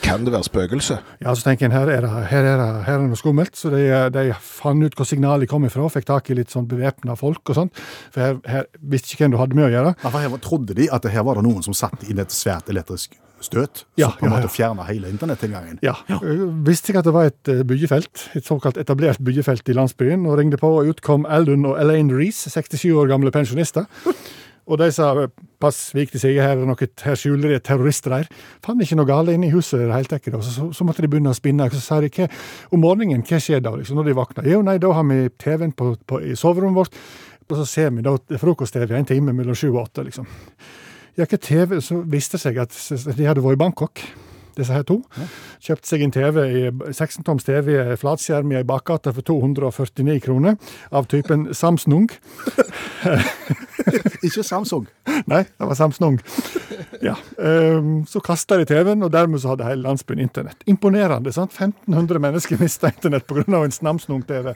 Kan 0.03 0.25
det 0.25 0.33
være 0.33 0.47
spøkelse? 0.47 0.99
Ja, 1.21 1.33
så 1.35 1.45
tenker 1.45 1.67
jeg 1.67 1.75
her 1.75 1.91
er 1.91 2.05
det, 2.05 2.11
her 2.31 2.45
er 2.47 2.59
det, 2.59 2.67
her 2.87 2.97
er 2.97 3.03
det 3.03 3.09
noe 3.11 3.19
skummelt. 3.19 3.55
Så 3.59 3.71
de, 3.73 3.85
de 4.15 4.25
fant 4.43 4.83
ut 4.83 4.95
hvor 4.97 5.07
signalet 5.07 5.49
kom 5.51 5.67
ifra, 5.67 5.87
fikk 5.91 6.07
tak 6.09 6.29
i 6.31 6.37
litt 6.39 6.53
sånn 6.53 6.67
bevæpna 6.69 7.17
folk 7.19 7.51
og 7.51 7.59
sånt. 7.61 7.81
For 8.13 8.23
her, 8.23 8.37
her 8.49 8.69
visste 8.79 9.13
ikke 9.13 9.27
hvem 9.27 9.35
du 9.35 9.41
hadde 9.41 9.59
med 9.59 9.69
å 9.69 9.73
gjøre. 9.73 9.95
Ja, 9.99 10.11
for 10.11 10.19
her 10.23 10.37
trodde 10.43 10.77
de 10.77 10.87
at 10.91 11.09
her 11.11 11.25
var 11.27 11.39
det 11.39 11.47
noen 11.47 11.65
som 11.65 11.77
satt 11.77 12.07
inn 12.07 12.21
et 12.23 12.35
svært 12.35 12.71
elektrisk 12.71 13.17
støt, 13.43 13.85
Ja, 13.95 14.09
som 14.09 14.19
på 14.19 14.25
en 14.25 14.31
ja, 14.31 14.35
måte 14.35 14.49
ja. 14.49 14.51
fjerna 14.51 14.85
hele 14.89 15.09
internettilgangen. 15.11 15.79
Ja, 15.85 15.95
ja. 16.09 16.19
Visste 16.67 16.91
ikke 16.91 17.03
at 17.03 17.07
det 17.07 17.13
var 17.15 17.29
et 17.29 17.51
eh, 17.51 17.61
byggefelt, 17.67 18.25
et 18.35 18.47
såkalt 18.47 18.79
etablert 18.81 19.21
byggefelt 19.23 19.69
i 19.71 19.75
landsbyen, 19.77 20.25
og 20.27 20.39
ringte 20.41 20.59
på, 20.59 20.71
og 20.81 20.91
ut 20.91 20.99
kom 21.05 21.27
Aldun 21.29 21.63
og 21.69 21.79
Elaine 21.79 22.15
Reece, 22.15 22.51
67 22.51 22.89
år 22.99 23.07
gamle 23.11 23.31
pensjonister. 23.31 23.87
Og 24.69 24.77
de 24.77 24.89
sa 24.93 25.09
pass, 25.61 25.77
vik 25.97 26.11
til 26.13 26.21
side, 26.21 26.43
her, 26.43 26.59
er 26.59 26.67
noe, 26.69 26.89
her 27.03 27.17
skjuler 27.17 27.55
de 27.55 27.61
terrorister 27.65 28.13
der. 28.13 28.27
Fant 28.65 28.81
ikke 28.83 28.99
noe 28.99 29.09
galt 29.09 29.33
inne 29.33 29.49
i 29.49 29.53
huset 29.53 29.79
i 29.79 29.87
det 29.87 29.95
hele 29.95 30.11
tatt. 30.11 30.29
da. 30.29 30.41
Så, 30.45 30.53
så, 30.53 30.67
så 30.77 30.85
måtte 30.85 31.03
de 31.03 31.09
begynne 31.09 31.33
å 31.33 31.37
spinne. 31.37 31.67
Så 31.73 31.81
sa 31.83 31.97
de 32.03 32.11
hva, 32.13 32.29
om 32.75 32.83
morgenen, 32.85 33.25
hva 33.25 33.41
skjer 33.41 33.63
da, 33.65 33.73
liksom, 33.79 33.97
når 33.97 34.11
de 34.11 34.15
våkner? 34.19 34.51
Jo, 34.53 34.61
nei, 34.65 34.77
da 34.81 34.93
har 34.93 35.09
vi 35.09 35.23
TV-en 35.41 35.73
på, 35.73 35.95
på, 36.05 36.21
i 36.21 36.37
soverommet 36.37 36.83
vårt, 36.83 37.01
og 37.49 37.57
så 37.57 37.65
ser 37.65 37.91
vi 37.95 38.05
da 38.05 38.13
frokost-TV 38.37 38.93
en 38.93 39.09
time 39.09 39.33
mellom 39.33 39.57
sju 39.57 39.71
og 39.71 39.87
åtte, 39.87 40.05
liksom. 40.05 40.29
Ja, 41.17 41.25
hva 41.25 41.39
TV? 41.41 41.79
Så 41.83 42.03
viste 42.07 42.37
det 42.37 42.45
seg 42.45 42.59
at 42.61 42.75
de 43.17 43.25
hadde 43.25 43.41
vært 43.43 43.57
i 43.57 43.63
Bangkok, 43.63 44.03
disse 44.59 44.75
her 44.75 44.85
to. 44.87 44.99
Kjøpte 45.65 45.89
seg 45.89 46.03
en 46.05 46.13
TV, 46.13 46.37
16-toms 46.93 47.47
TV, 47.47 47.73
flatskjerm 47.99 48.53
i 48.53 48.59
ei 48.61 48.67
bakgate 48.67 49.11
for 49.15 49.25
249 49.25 50.21
kroner, 50.23 50.59
av 50.93 51.09
typen 51.11 51.49
Samsung. 51.57 52.07
Ikke 54.25 54.43
Samsung. 54.43 54.87
Nei, 55.29 55.43
det 55.47 55.67
var 55.69 55.77
Samsung. 55.77 56.19
Ja, 57.01 57.15
ehm, 57.39 58.05
Så 58.09 58.19
kasta 58.23 58.57
de 58.59 58.65
TV-en, 58.67 59.03
og 59.03 59.11
dermed 59.13 59.39
så 59.39 59.53
hadde 59.53 59.67
hele 59.67 59.85
landsbyen 59.87 60.19
internett. 60.19 60.63
Imponerende. 60.67 61.31
sant? 61.33 61.51
1500 61.55 62.19
mennesker 62.19 62.59
mista 62.59 62.91
internett 62.91 63.27
pga. 63.27 63.63
en 63.63 63.71
Samsung-TV. 63.71 64.53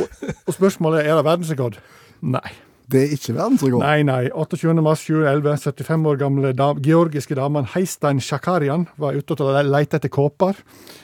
Og, 0.00 0.08
og 0.46 0.54
spørsmålet 0.54 1.04
er 1.04 1.10
er 1.10 1.16
det 1.16 1.24
verdensrekord? 1.24 1.78
Nei. 2.22 2.52
Det 2.90 3.02
er 3.04 3.12
ikke 3.14 3.34
verdensrekord. 3.34 3.82
Nei, 3.84 4.02
nei. 4.02 4.30
28. 4.34 4.82
mars 4.82 5.04
2011, 5.06 5.58
75 5.58 6.06
år 6.06 6.16
gamle 6.18 6.52
da, 6.52 6.72
georgiske 6.74 7.34
damen 7.38 7.68
Heistein 7.74 8.20
Shakarian 8.20 8.88
var 8.98 9.14
ute 9.14 9.36
og 9.38 9.64
lette 9.64 9.96
etter 10.00 10.10
kåper 10.10 10.58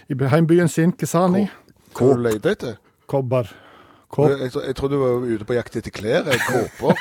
i 0.09 0.19
heimbyen 0.33 0.69
sin, 0.69 0.93
Kesani. 0.93 1.47
Leter 1.97 2.51
etter? 2.51 2.77
Kobber. 3.07 3.66
Kåp. 4.13 4.31
Jeg, 4.31 4.53
jeg, 4.55 4.77
trodde 4.79 4.97
du 4.97 5.03
var 5.03 5.25
ute 5.27 5.47
på 5.49 5.57
jakt 5.57 5.77
etter 5.81 5.95
klær. 5.95 6.29
jeg, 6.31 6.41
Kåper. 6.47 6.95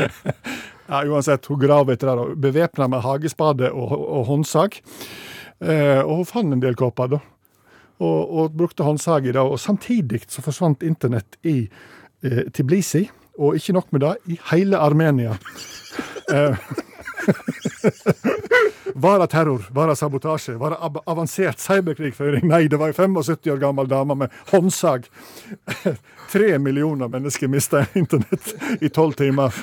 Ja, 0.90 1.04
uansett, 1.06 1.46
hun 1.46 1.60
grav 1.60 1.90
etter 1.92 2.08
det, 2.18 2.34
bevæpna 2.42 2.88
med 2.90 3.04
hagespade 3.04 3.68
og, 3.70 3.92
og 3.94 4.24
håndsag. 4.26 4.80
Eh, 5.62 6.00
og 6.00 6.16
hun 6.16 6.26
fant 6.26 6.56
en 6.56 6.62
del 6.62 6.74
kåper, 6.74 7.12
da. 7.12 7.20
Og, 8.02 8.32
og 8.40 8.56
brukte 8.58 8.82
håndsag 8.82 9.28
i 9.28 9.34
det. 9.36 9.44
Og 9.44 9.60
samtidig 9.62 10.24
så 10.26 10.42
forsvant 10.42 10.82
internett 10.82 11.38
i 11.46 11.60
eh, 12.26 12.42
Tiblisi. 12.50 13.04
Og 13.38 13.60
ikke 13.60 13.76
nok 13.76 13.92
med 13.94 14.02
det, 14.02 14.16
i 14.34 14.40
hele 14.50 14.82
Armenia. 14.82 15.38
Eh, 16.30 16.54
Var 18.94 19.18
det 19.18 19.26
terror? 19.30 19.66
Var 19.70 19.88
det 19.88 19.96
sabotasje? 19.96 20.54
Var 20.58 20.70
det 20.70 21.00
avansert 21.06 21.60
cyberkrigføring? 21.60 22.46
Nei, 22.48 22.66
det 22.68 22.78
var 22.80 22.92
ei 22.92 22.96
75 22.96 23.50
år 23.52 23.60
gammel 23.62 23.88
dame 23.88 24.14
med 24.14 24.34
håndsag. 24.50 25.06
Tre 26.32 26.58
millioner 26.58 27.08
mennesker 27.10 27.48
mista 27.50 27.84
internett 27.94 28.54
i 28.80 28.88
tolv 28.88 29.12
timer 29.18 29.54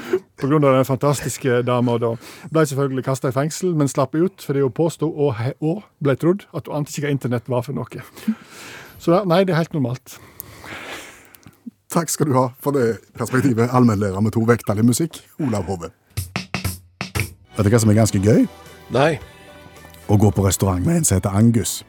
pga. 0.42 0.60
den 0.60 0.86
fantastiske 0.86 1.62
dama. 1.62 1.98
Da 1.98 2.16
ble 2.52 2.66
selvfølgelig 2.66 3.06
kasta 3.06 3.32
i 3.32 3.36
fengsel, 3.36 3.76
men 3.76 3.88
slapp 3.88 4.16
ut 4.16 4.44
fordi 4.44 4.62
hun 4.66 4.72
påsto, 4.72 5.08
og, 5.08 5.36
og 5.62 5.84
ble 6.04 6.16
trodd, 6.16 6.48
at 6.54 6.68
hun 6.68 6.82
ante 6.82 6.92
ikke 6.92 7.08
hva 7.08 7.16
internett 7.16 7.50
var 7.50 7.64
for 7.64 7.78
noe. 7.78 8.04
Så 9.00 9.14
da, 9.14 9.24
nei, 9.24 9.44
det 9.46 9.56
er 9.56 9.64
helt 9.64 9.74
normalt. 9.78 10.20
Takk 11.94 12.12
skal 12.12 12.28
du 12.28 12.36
ha 12.36 12.50
for 12.60 12.76
det 12.76 13.00
perspektivet, 13.18 13.72
allmennlærer 13.72 14.22
med 14.22 14.36
to 14.36 14.44
vekttall 14.48 14.84
i 14.84 14.86
musikk, 14.86 15.22
Olav 15.40 15.70
Hove. 15.72 15.94
Vet 17.58 17.66
du 17.66 17.72
hva 17.74 17.80
som 17.82 17.90
er 17.90 18.02
ganske 18.04 18.20
gøy? 18.22 18.44
Nei, 18.94 19.20
Å 20.08 20.16
gå 20.16 20.30
på 20.32 20.46
restaurant 20.46 20.86
med 20.88 21.02
en 21.02 21.04
som 21.04 21.18
heter 21.18 21.34
Angus. 21.36 21.84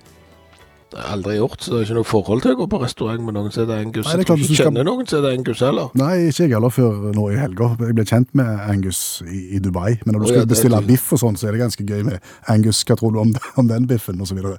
det 0.90 0.96
har 0.98 1.04
jeg 1.04 1.12
aldri 1.18 1.34
gjort. 1.36 1.60
Så 1.62 1.70
det 1.70 1.78
er 1.78 1.84
ikke 1.84 1.94
noe 1.98 2.08
forhold 2.08 2.42
til 2.42 2.54
å 2.54 2.56
gå 2.58 2.66
på 2.72 2.78
restaurant 2.82 3.22
med 3.22 3.34
noen 3.36 3.52
som 3.52 3.62
heter 3.62 3.82
Angus. 3.84 4.06
Nei, 4.08 4.16
jeg 4.16 4.26
tror 4.26 4.36
ikke 4.38 4.48
du 4.48 4.54
skal- 4.54 4.66
kjenner 4.66 4.84
noen 4.88 5.06
som 5.06 5.22
heter 5.22 5.36
Angus 5.38 5.60
heller. 5.60 5.90
Nei, 5.94 6.14
ikke 6.32 6.42
jeg 6.48 6.50
heller 6.56 6.70
før 6.74 7.12
nå 7.14 7.26
i 7.32 7.36
helga. 7.38 7.68
Jeg 7.78 7.94
ble 7.94 8.04
kjent 8.04 8.34
med 8.34 8.46
Angus 8.70 9.22
i, 9.22 9.54
i 9.54 9.58
Dubai. 9.60 10.00
Men 10.04 10.14
når 10.16 10.20
du 10.20 10.26
skal 10.32 10.40
ja, 10.40 10.44
bestille 10.46 10.80
biff 10.88 11.12
og 11.12 11.18
sånn, 11.20 11.36
så 11.38 11.46
er 11.48 11.52
det 11.52 11.60
ganske 11.60 11.84
gøy 11.86 12.02
med 12.04 12.20
Angus. 12.48 12.82
Hva 12.84 12.96
tror 12.98 13.12
du 13.12 13.20
om, 13.20 13.32
om 13.62 13.68
den 13.68 13.86
biffen, 13.86 14.20
og 14.20 14.26
så 14.26 14.34
videre? 14.34 14.58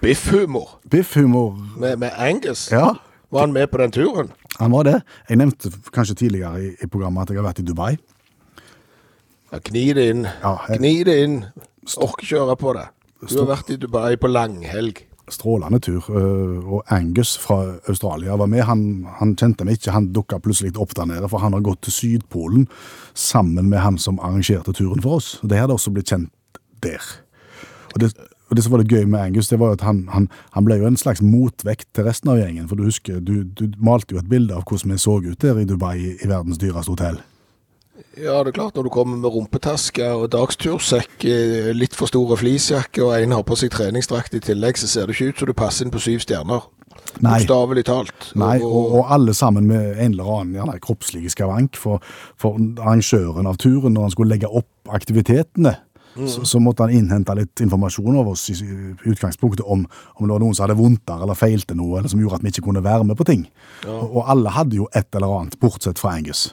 Biffhumor 0.00 0.78
Biffhumor. 0.90 1.56
med, 1.78 1.96
med 1.98 2.10
Angus. 2.18 2.68
Ja, 2.70 2.92
Var 3.30 3.40
han 3.40 3.52
med 3.52 3.66
på 3.70 3.78
den 3.78 3.90
turen? 3.90 4.30
han 4.58 4.70
var 4.72 4.82
det. 4.84 5.02
Jeg 5.28 5.36
nevnte 5.38 5.70
kanskje 5.92 6.14
tidligere 6.16 6.62
i, 6.62 6.68
i 6.82 6.86
programmet 6.86 7.22
at 7.22 7.30
jeg 7.34 7.42
har 7.42 7.48
vært 7.52 7.58
i 7.60 7.62
Dubai. 7.66 7.96
Ja, 9.56 9.60
Gni 9.64 9.84
det 9.96 10.04
inn. 10.12 10.24
Ja, 10.42 10.54
jeg- 10.68 10.78
Gni 10.78 10.94
det 11.08 11.16
inn. 11.24 11.36
Orker 11.96 12.22
ikke 12.26 12.40
høre 12.44 12.56
på 12.60 12.72
det. 12.76 12.86
Du 13.30 13.38
har 13.40 13.46
vært 13.56 13.70
i 13.72 13.76
Dubai 13.80 14.16
på 14.20 14.28
langhelg. 14.28 14.98
Strålende 15.28 15.80
tur. 15.82 16.04
øh, 16.10 16.72
Og 16.72 16.84
Angus 16.90 17.36
fra 17.38 17.78
Australia 17.88 18.36
var 18.36 18.46
med. 18.46 18.62
Han, 18.64 19.06
han 19.18 19.34
kjente 19.36 19.64
meg 19.64 19.78
ikke. 19.78 19.90
Han 19.92 20.12
dukka 20.12 20.38
plutselig 20.38 20.76
opp 20.78 20.94
der 20.94 21.04
nede, 21.06 21.28
for 21.28 21.38
han 21.38 21.52
har 21.52 21.60
gått 21.60 21.80
til 21.82 21.92
Sydpolen 21.92 22.68
sammen 23.14 23.68
med 23.68 23.78
han 23.80 23.98
som 23.98 24.18
arrangerte 24.20 24.72
turen 24.72 25.02
for 25.02 25.16
oss. 25.16 25.40
Det 25.42 25.58
hadde 25.58 25.72
også 25.74 25.90
blitt 25.92 26.06
kjent 26.12 26.30
der. 26.82 27.02
Og 27.94 28.00
det, 28.00 28.12
og 28.50 28.56
det 28.56 28.62
som 28.64 28.72
var 28.72 28.78
det 28.84 28.88
gøy 28.92 29.04
med 29.06 29.20
Angus, 29.20 29.48
det 29.48 29.58
var 29.58 29.66
jo 29.66 29.72
at 29.72 29.80
han, 29.80 30.08
han, 30.12 30.28
han 30.52 30.64
ble 30.64 30.76
jo 30.78 30.86
en 30.86 30.96
slags 30.96 31.22
motvekt 31.22 31.88
til 31.94 32.04
resten 32.04 32.30
av 32.30 32.36
gjengen. 32.38 32.68
For 32.68 32.76
du 32.76 32.84
husker, 32.84 33.18
du, 33.20 33.42
du 33.42 33.72
malte 33.78 34.12
jo 34.14 34.18
et 34.18 34.28
bilde 34.28 34.54
av 34.54 34.62
hvordan 34.68 34.92
vi 34.92 34.98
så 34.98 35.16
ut 35.24 35.38
der 35.42 35.58
i 35.58 35.64
Dubai, 35.64 35.96
i, 35.98 36.12
i 36.22 36.28
verdens 36.28 36.58
dyreste 36.58 36.92
hotell. 36.94 37.18
Ja, 38.16 38.38
det 38.40 38.54
er 38.54 38.56
klart, 38.56 38.76
når 38.76 38.86
du 38.86 38.92
kommer 38.94 39.18
med 39.20 39.28
rumpetaske 39.28 40.06
og 40.16 40.30
dagstursekk, 40.32 41.24
eh, 41.28 41.72
litt 41.76 41.94
for 41.94 42.08
store 42.08 42.38
fleecejakke, 42.40 43.04
og 43.04 43.12
en 43.12 43.34
har 43.36 43.44
på 43.44 43.58
seg 43.60 43.74
treningsdrakt 43.74 44.34
i 44.38 44.40
tillegg, 44.40 44.80
så 44.80 44.88
ser 44.88 45.06
det 45.06 45.16
ikke 45.18 45.28
ut 45.28 45.42
som 45.42 45.50
du 45.50 45.52
passer 45.52 45.84
inn 45.84 45.92
på 45.92 46.00
syv 46.00 46.24
stjerner. 46.24 46.64
Nei. 47.20 47.38
Bokstavelig 47.42 47.84
talt. 47.88 48.30
Nei, 48.36 48.56
og, 48.64 48.94
og 48.96 49.12
alle 49.12 49.34
sammen 49.36 49.68
med 49.68 50.00
en 50.00 50.16
eller 50.16 50.32
annen 50.32 50.56
ja, 50.56 50.78
kroppslig 50.80 51.28
skavank. 51.32 51.76
For, 51.76 52.00
for 52.40 52.56
arrangøren 52.56 53.48
av 53.48 53.60
turen, 53.60 53.92
når 53.92 54.08
han 54.08 54.16
skulle 54.16 54.32
legge 54.32 54.48
opp 54.48 54.96
aktivitetene, 54.96 55.76
så, 56.16 56.46
så 56.48 56.60
måtte 56.64 56.86
han 56.86 56.96
innhente 56.96 57.34
litt 57.36 57.60
informasjon 57.60 58.16
av 58.16 58.30
oss 58.32 58.48
i, 58.48 58.56
utgangspunktet 59.04 59.66
om, 59.68 59.84
om 60.16 60.24
det 60.24 60.32
var 60.32 60.40
noen 60.40 60.56
som 60.56 60.64
hadde 60.64 60.78
vondt 60.78 61.04
der 61.04 61.24
eller 61.26 61.36
feilte 61.36 61.76
noe, 61.76 61.98
eller 61.98 62.08
som 62.08 62.22
gjorde 62.22 62.40
at 62.40 62.46
vi 62.46 62.54
ikke 62.54 62.64
kunne 62.70 62.84
være 62.84 63.04
med 63.04 63.18
på 63.20 63.26
ting. 63.28 63.44
Og, 63.84 64.06
og 64.06 64.30
alle 64.32 64.54
hadde 64.56 64.80
jo 64.80 64.88
et 64.96 65.12
eller 65.12 65.42
annet, 65.42 65.58
bortsett 65.60 66.00
fra 66.00 66.16
Angus. 66.16 66.48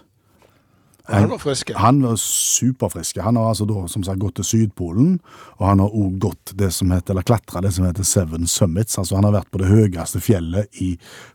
Han 1.05 1.29
var 1.29 1.37
frisk. 1.37 1.71
Han 1.75 2.01
var 2.01 2.15
superfrisk. 2.15 3.17
Han 3.17 3.35
har 3.35 3.49
altså 3.49 3.65
da, 3.67 3.81
som 3.91 4.05
sagt, 4.07 4.21
gått 4.21 4.37
til 4.39 4.45
Sydpolen, 4.47 5.17
og 5.57 5.65
han 5.67 5.81
har 5.83 5.91
også 5.91 6.19
gått 6.23 6.53
det 6.59 6.69
som 6.71 6.93
heter, 6.95 7.11
eller 7.11 7.27
klatra 7.27 7.61
det 7.61 7.73
som 7.75 7.87
heter 7.87 8.07
Seven 8.07 8.47
Summits. 8.47 8.95
Altså 8.97 9.17
han 9.19 9.27
har 9.27 9.35
vært 9.35 9.51
på 9.51 9.59
det 9.59 9.67
høyeste 9.67 10.21
fjellet 10.23 10.79
i, 10.79 10.93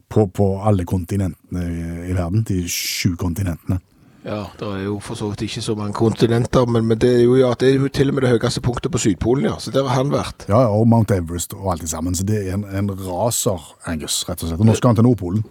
på, 0.09 0.25
på 0.33 0.47
alle 0.65 0.87
kontinentene 0.89 1.67
i, 1.69 1.83
i 2.09 2.17
verden, 2.17 2.47
de 2.49 2.63
sju 2.65 3.13
kontinentene. 3.21 3.83
Ja, 4.25 4.47
det 4.61 4.67
er 4.67 4.81
jo 4.87 4.97
for 5.05 5.17
så 5.17 5.29
vidt 5.31 5.45
ikke 5.47 5.63
så 5.65 5.75
mange 5.79 5.95
kontinenter, 5.97 6.65
men, 6.69 6.87
men 6.89 6.99
det, 7.01 7.11
er 7.21 7.23
jo, 7.23 7.37
ja, 7.39 7.53
det 7.61 7.69
er 7.69 7.77
jo 7.79 7.91
til 7.93 8.11
og 8.11 8.17
med 8.17 8.25
det 8.25 8.33
høyeste 8.35 8.63
punktet 8.65 8.93
på 8.93 9.01
Sydpolen, 9.05 9.51
ja. 9.51 9.59
Så 9.61 9.73
der 9.73 9.85
har 9.85 10.01
han 10.01 10.13
vært. 10.13 10.49
Ja, 10.49 10.65
og 10.73 10.89
Mount 10.89 11.13
Everest 11.13 11.53
og 11.57 11.71
alt 11.73 11.85
det 11.85 11.91
sammen. 11.93 12.17
Så 12.17 12.25
det 12.29 12.41
er 12.41 12.57
en, 12.57 12.65
en 12.65 12.89
raser, 13.05 13.69
Angus, 13.89 14.23
rett 14.29 14.43
og 14.43 14.51
slett. 14.51 14.61
Og 14.61 14.69
nå 14.69 14.77
skal 14.81 14.95
han 14.95 15.01
til 15.03 15.07
Nordpolen. 15.07 15.45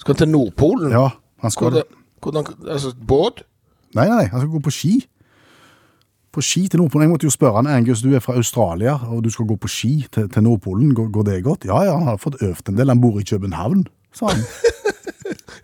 Skal 0.00 0.16
han 0.16 0.24
til 0.24 0.32
Nordpolen? 0.32 0.92
Ja, 0.92 1.06
han 1.44 1.54
skal 1.54 1.70
Hvordan, 1.70 2.00
hvordan, 2.24 2.48
altså, 2.68 2.94
båt? 2.96 3.44
Nei, 3.94 4.08
nei, 4.10 4.24
han 4.32 4.40
skal 4.40 4.52
gå 4.56 4.62
på 4.64 4.72
ski. 4.74 4.94
På 6.34 6.42
ski 6.42 6.64
til 6.66 6.80
Nordpolen. 6.82 7.06
Jeg 7.06 7.12
måtte 7.12 7.28
jo 7.28 7.34
spørre 7.34 7.60
han, 7.60 7.70
Angus, 7.70 8.02
du 8.02 8.10
er 8.14 8.22
fra 8.24 8.34
Australia, 8.40 8.96
og 9.12 9.22
du 9.24 9.30
skal 9.30 9.46
gå 9.46 9.56
på 9.60 9.70
ski 9.70 9.92
til, 10.12 10.26
til 10.28 10.42
Nordpolen. 10.42 10.94
Går, 10.96 11.12
går 11.14 11.28
det 11.28 11.42
godt? 11.44 11.68
Ja, 11.70 11.84
ja, 11.86 11.98
han 11.98 12.10
har 12.10 12.18
fått 12.18 12.42
øvd 12.42 12.72
en 12.72 12.80
del. 12.80 12.90
Han 12.90 13.02
bor 13.04 13.20
i 13.20 13.28
København, 13.28 13.86
sa 14.12 14.32
han. 14.32 14.42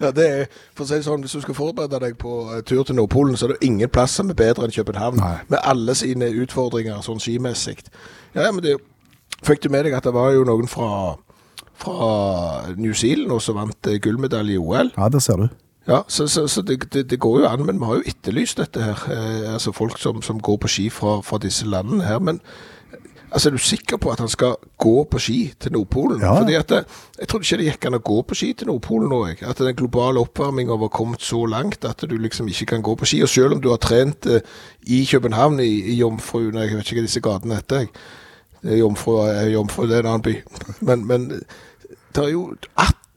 Ja, 0.00 0.08
det 0.16 0.26
er, 0.26 0.46
for 0.72 0.86
å 0.86 0.88
si 0.88 0.96
det 0.96 1.04
sånn, 1.04 1.24
Hvis 1.24 1.34
du 1.36 1.42
skal 1.44 1.56
forberede 1.58 1.98
deg 2.00 2.14
på 2.20 2.30
eh, 2.54 2.62
tur 2.64 2.86
til 2.88 2.96
Nordpolen, 2.96 3.36
så 3.36 3.46
er 3.46 3.52
det 3.52 3.68
ingen 3.68 3.90
plass 3.92 4.14
som 4.16 4.30
er 4.32 4.38
bedre 4.38 4.64
enn 4.64 4.72
København. 4.72 5.20
Nei. 5.20 5.34
Med 5.52 5.60
alle 5.60 5.92
sine 5.98 6.30
utfordringer 6.40 7.02
sånn 7.04 7.20
skimessig. 7.20 7.82
Ja, 8.32 8.46
ja, 8.46 8.54
men 8.54 8.64
det 8.64 8.78
Fikk 9.40 9.62
du 9.64 9.70
med 9.72 9.86
deg 9.86 9.94
at 9.96 10.04
det 10.04 10.12
var 10.12 10.34
jo 10.34 10.42
noen 10.44 10.68
fra, 10.68 11.14
fra 11.80 12.08
New 12.76 12.92
Zealand 12.92 13.32
også 13.32 13.54
som 13.54 13.60
vant 13.60 13.88
eh, 13.88 13.96
gullmedalje 14.04 14.58
i 14.58 14.60
OL? 14.60 14.90
Ja, 14.96 15.08
det 15.12 15.22
ser 15.24 15.40
du. 15.40 15.46
Ja, 15.88 16.02
så, 16.08 16.28
så, 16.28 16.48
så 16.48 16.62
det, 16.62 16.92
det, 16.92 17.10
det 17.10 17.20
går 17.20 17.40
jo 17.40 17.46
an, 17.48 17.66
men 17.66 17.80
vi 17.80 17.84
har 17.88 17.94
jo 17.94 18.02
etterlyst 18.06 18.60
dette 18.60 18.82
her. 18.82 19.06
Eh, 19.10 19.52
altså 19.52 19.72
folk 19.72 19.98
som, 19.98 20.22
som 20.22 20.40
går 20.40 20.56
på 20.56 20.68
ski 20.68 20.90
fra, 20.90 21.20
fra 21.24 21.38
disse 21.38 21.66
landene 21.66 22.04
her. 22.04 22.18
Men 22.18 22.40
altså, 23.30 23.48
er 23.48 23.56
du 23.56 23.58
sikker 23.58 23.96
på 23.96 24.12
at 24.12 24.20
han 24.20 24.28
skal 24.28 24.54
gå 24.78 25.04
på 25.10 25.18
ski 25.18 25.38
til 25.60 25.72
Nordpolen? 25.72 26.20
Ja. 26.20 26.34
Fordi 26.38 26.54
at 26.54 26.68
det, 26.68 26.84
Jeg 27.18 27.28
trodde 27.28 27.44
ikke 27.44 27.56
det 27.56 27.70
gikk 27.70 27.86
an 27.88 27.98
å 27.98 28.02
gå 28.10 28.18
på 28.22 28.38
ski 28.38 28.52
til 28.52 28.68
Nordpolen 28.68 29.08
nå. 29.08 29.22
At 29.48 29.58
den 29.58 29.76
globale 29.76 30.20
oppvarminga 30.20 30.76
var 30.84 30.92
kommet 30.92 31.24
så 31.24 31.46
langt 31.46 31.84
at 31.84 32.04
du 32.10 32.16
liksom 32.18 32.48
ikke 32.48 32.66
kan 32.74 32.82
gå 32.82 32.94
på 32.94 33.08
ski. 33.08 33.22
Og 33.22 33.28
selv 33.28 33.56
om 33.56 33.64
du 33.64 33.70
har 33.72 33.80
trent 33.80 34.26
eh, 34.26 34.44
i 34.86 35.06
København, 35.10 35.60
i, 35.60 35.72
i 35.94 35.98
Jomfru 36.02 36.50
jeg 36.50 36.76
vet 36.76 36.84
ikke 36.84 37.00
hva 37.00 37.08
disse 37.08 37.24
gatene 37.24 37.56
heter. 37.62 37.88
er 38.62 38.76
Jomfru, 38.76 39.16
er 39.24 39.48
Jomfru, 39.48 39.86
det 39.88 39.96
er 39.96 40.04
en 40.04 40.12
annen 40.14 40.28
by. 40.28 40.36
Men, 40.80 41.06
men 41.06 41.28
det 42.14 42.24
er 42.24 42.32
jo 42.34 42.50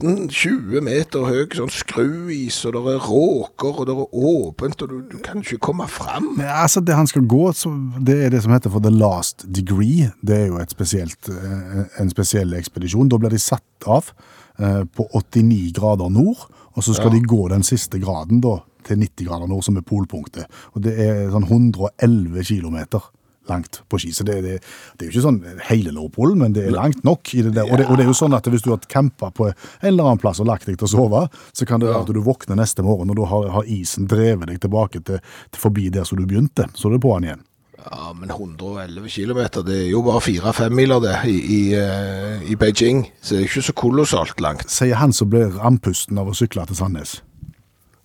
18-20 0.03 0.81
meter 0.83 1.23
høy 1.29 1.45
sånn 1.55 1.71
skruis, 1.71 2.57
og 2.67 2.75
det 2.75 2.81
er 2.97 3.05
råker, 3.07 3.79
og 3.79 3.87
det 3.87 3.93
er 3.95 4.17
åpent, 4.29 4.83
og 4.83 4.91
du, 4.91 4.97
du 5.13 5.17
kan 5.23 5.39
ikke 5.43 5.61
komme 5.69 5.87
fram. 5.91 6.33
Ja, 6.41 6.59
altså, 6.65 6.83
det 6.83 6.97
han 6.97 7.07
skal 7.07 7.23
gå, 7.31 7.45
så, 7.55 7.71
det 8.03 8.17
er 8.25 8.33
det 8.33 8.43
som 8.43 8.51
heter 8.55 8.73
for 8.73 8.83
the 8.83 8.91
last 8.91 9.45
degree. 9.55 10.09
Det 10.21 10.35
er 10.41 10.45
jo 10.51 10.59
et 10.61 10.73
spesielt, 10.75 11.29
eh, 11.31 11.85
en 12.03 12.11
spesiell 12.11 12.53
ekspedisjon. 12.59 13.09
Da 13.11 13.19
blir 13.21 13.31
de 13.33 13.39
satt 13.41 13.87
av 13.87 14.11
eh, 14.59 14.83
på 14.91 15.07
89 15.15 15.71
grader 15.79 16.11
nord, 16.13 16.45
og 16.73 16.83
så 16.83 16.95
skal 16.97 17.13
Ja. 17.13 17.17
de 17.19 17.25
gå 17.29 17.47
den 17.53 17.63
siste 17.63 17.99
graden 18.01 18.41
da, 18.43 18.57
til 18.83 18.99
90 18.99 19.27
grader 19.29 19.47
nord, 19.47 19.63
som 19.63 19.77
er 19.79 19.87
polpunktet. 19.87 20.49
Og 20.75 20.83
det 20.83 20.97
er 20.99 21.29
sånn 21.31 21.47
111 21.47 22.43
kilometer 22.49 23.11
langt 23.51 23.81
på 23.89 23.99
ski. 24.01 24.11
Så 24.15 24.25
det, 24.27 24.39
det, 24.45 24.57
det 24.97 25.05
er 25.05 25.09
jo 25.09 25.13
ikke 25.13 25.25
sånn 25.27 25.39
hele 25.69 25.93
Nordpolen, 25.95 26.39
men 26.43 26.55
det 26.55 26.67
er 26.67 26.75
langt 26.75 27.03
nok. 27.07 27.33
i 27.33 27.45
det 27.45 27.55
der. 27.55 27.69
Og 27.69 27.79
det, 27.79 27.87
og 27.87 27.97
det 27.99 28.05
er 28.05 28.11
jo 28.11 28.17
sånn 28.17 28.35
at 28.37 28.47
hvis 28.49 28.65
du 28.65 28.71
har 28.73 28.83
campa 28.89 29.31
på 29.35 29.49
en 29.49 29.55
eller 29.93 30.11
annen 30.11 30.21
plass 30.21 30.41
og 30.43 30.49
lagt 30.49 30.69
deg 30.69 30.77
til 30.79 30.89
å 30.89 30.93
sove, 30.93 31.23
så 31.53 31.67
kan 31.69 31.81
det 31.81 31.89
være 31.91 32.03
at 32.05 32.13
du 32.13 32.21
våkner 32.23 32.59
neste 32.59 32.85
morgen, 32.85 33.11
og 33.13 33.19
da 33.19 33.31
har, 33.31 33.49
har 33.57 33.71
isen 33.71 34.07
drevet 34.09 34.51
deg 34.51 34.61
tilbake 34.63 35.03
til, 35.07 35.19
til 35.51 35.65
forbi 35.65 35.89
der 35.93 36.07
som 36.07 36.19
du 36.19 36.27
begynte. 36.29 36.69
Så 36.77 36.89
er 36.89 36.97
det 36.97 37.03
på'n 37.05 37.27
igjen. 37.27 37.43
Ja, 37.83 38.13
men 38.15 38.29
111 38.31 39.09
kilometer, 39.11 39.63
det 39.67 39.75
er 39.75 39.89
jo 39.91 40.03
bare 40.05 40.21
4-5 40.23 40.75
miler 40.77 41.01
det, 41.03 41.17
i, 41.27 41.35
i, 41.35 41.61
eh, 41.75 42.45
i 42.51 42.55
Beijing. 42.55 43.03
Så 43.19 43.35
det 43.35 43.41
er 43.41 43.49
ikke 43.49 43.65
så 43.67 43.75
kolossalt 43.75 44.39
langt. 44.43 44.71
Sier 44.71 45.01
han 45.01 45.11
som 45.15 45.31
blir 45.33 45.59
andpusten 45.59 46.21
av 46.21 46.31
å 46.31 46.37
sykle 46.37 46.63
til 46.69 46.79
Sandnes. 46.79 47.17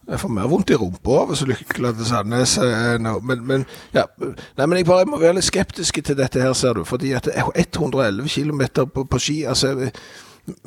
Jeg 0.08 0.20
får 0.22 0.30
mer 0.32 0.48
vondt 0.48 0.70
i 0.72 0.76
rumpa 0.80 1.16
av 1.22 1.32
å 1.34 1.36
sykle 1.36 1.90
til 1.98 2.06
Sandnes 2.08 2.54
eh. 2.64 2.94
Men, 2.98 3.42
men, 3.44 3.66
ja. 3.92 4.06
Nei, 4.18 4.64
men 4.64 4.78
jeg 4.80 4.88
bare 4.88 5.08
må 5.08 5.20
være 5.20 5.36
litt 5.36 5.48
skeptisk 5.48 6.00
til 6.00 6.16
dette 6.16 6.40
her, 6.40 6.54
ser 6.56 6.78
du. 6.78 6.84
Fordi 6.88 7.12
at 7.18 7.28
er 7.28 7.50
111 7.52 8.24
km 8.32 8.88
på, 8.94 9.04
på 9.04 9.20
ski 9.20 9.42
altså, 9.48 9.74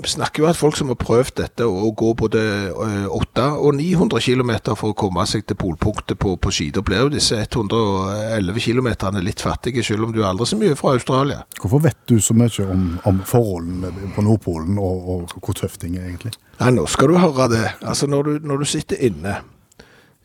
snakker 0.05 0.43
jo 0.43 0.49
at 0.49 0.59
folk 0.59 0.77
som 0.77 0.91
har 0.91 0.97
prøvd 0.99 1.33
dette, 1.41 1.65
å 1.65 1.91
gå 1.97 2.11
både 2.17 2.41
eh, 2.69 3.07
800 3.07 3.59
og 3.61 3.75
900 3.77 4.21
km 4.25 4.51
for 4.75 4.91
å 4.91 4.97
komme 4.97 5.25
seg 5.29 5.45
til 5.47 5.57
polpunktet 5.59 6.19
på, 6.21 6.35
på 6.41 6.53
ski. 6.53 6.69
Da 6.75 6.83
blir 6.85 7.05
jo 7.05 7.13
disse 7.13 7.39
111 7.41 8.61
km 8.61 8.91
litt 9.21 9.43
fattige, 9.43 9.83
selv 9.85 10.07
om 10.07 10.15
du 10.15 10.21
er 10.21 10.29
aldri 10.31 10.49
så 10.49 10.59
mye 10.59 10.77
fra 10.79 10.95
Australia. 10.97 11.41
Hvorfor 11.59 11.83
vet 11.87 11.99
du 12.09 12.17
så 12.21 12.35
mye 12.37 12.67
om, 12.67 12.85
om 13.09 13.23
forholdene 13.27 14.11
på 14.15 14.25
Nordpolen, 14.25 14.79
og, 14.81 15.09
og 15.15 15.35
hvor 15.39 15.57
tøft 15.57 15.81
ting 15.83 15.97
er 15.99 16.09
egentlig? 16.09 16.33
Nei, 16.61 16.73
nå 16.75 16.85
skal 16.91 17.11
du 17.11 17.17
høre 17.21 17.49
det. 17.51 17.65
Altså, 17.81 18.09
når 18.11 18.27
du, 18.27 18.33
når 18.51 18.63
du 18.63 18.69
sitter 18.69 19.01
inne 19.09 19.41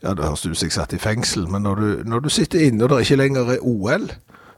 Ja, 0.05 0.13
det 0.13 0.27
høres 0.27 0.45
ut 0.45 0.53
som 0.53 0.67
jeg 0.67 0.75
satt 0.75 0.93
i 0.93 1.01
fengsel, 1.01 1.47
men 1.51 1.65
når 1.65 1.81
du, 1.81 1.87
når 2.07 2.27
du 2.27 2.29
sitter 2.31 2.67
inne 2.67 2.85
og 2.85 2.93
det 2.93 3.07
ikke 3.07 3.17
lenger 3.17 3.55
er 3.55 3.63
OL, 3.65 4.05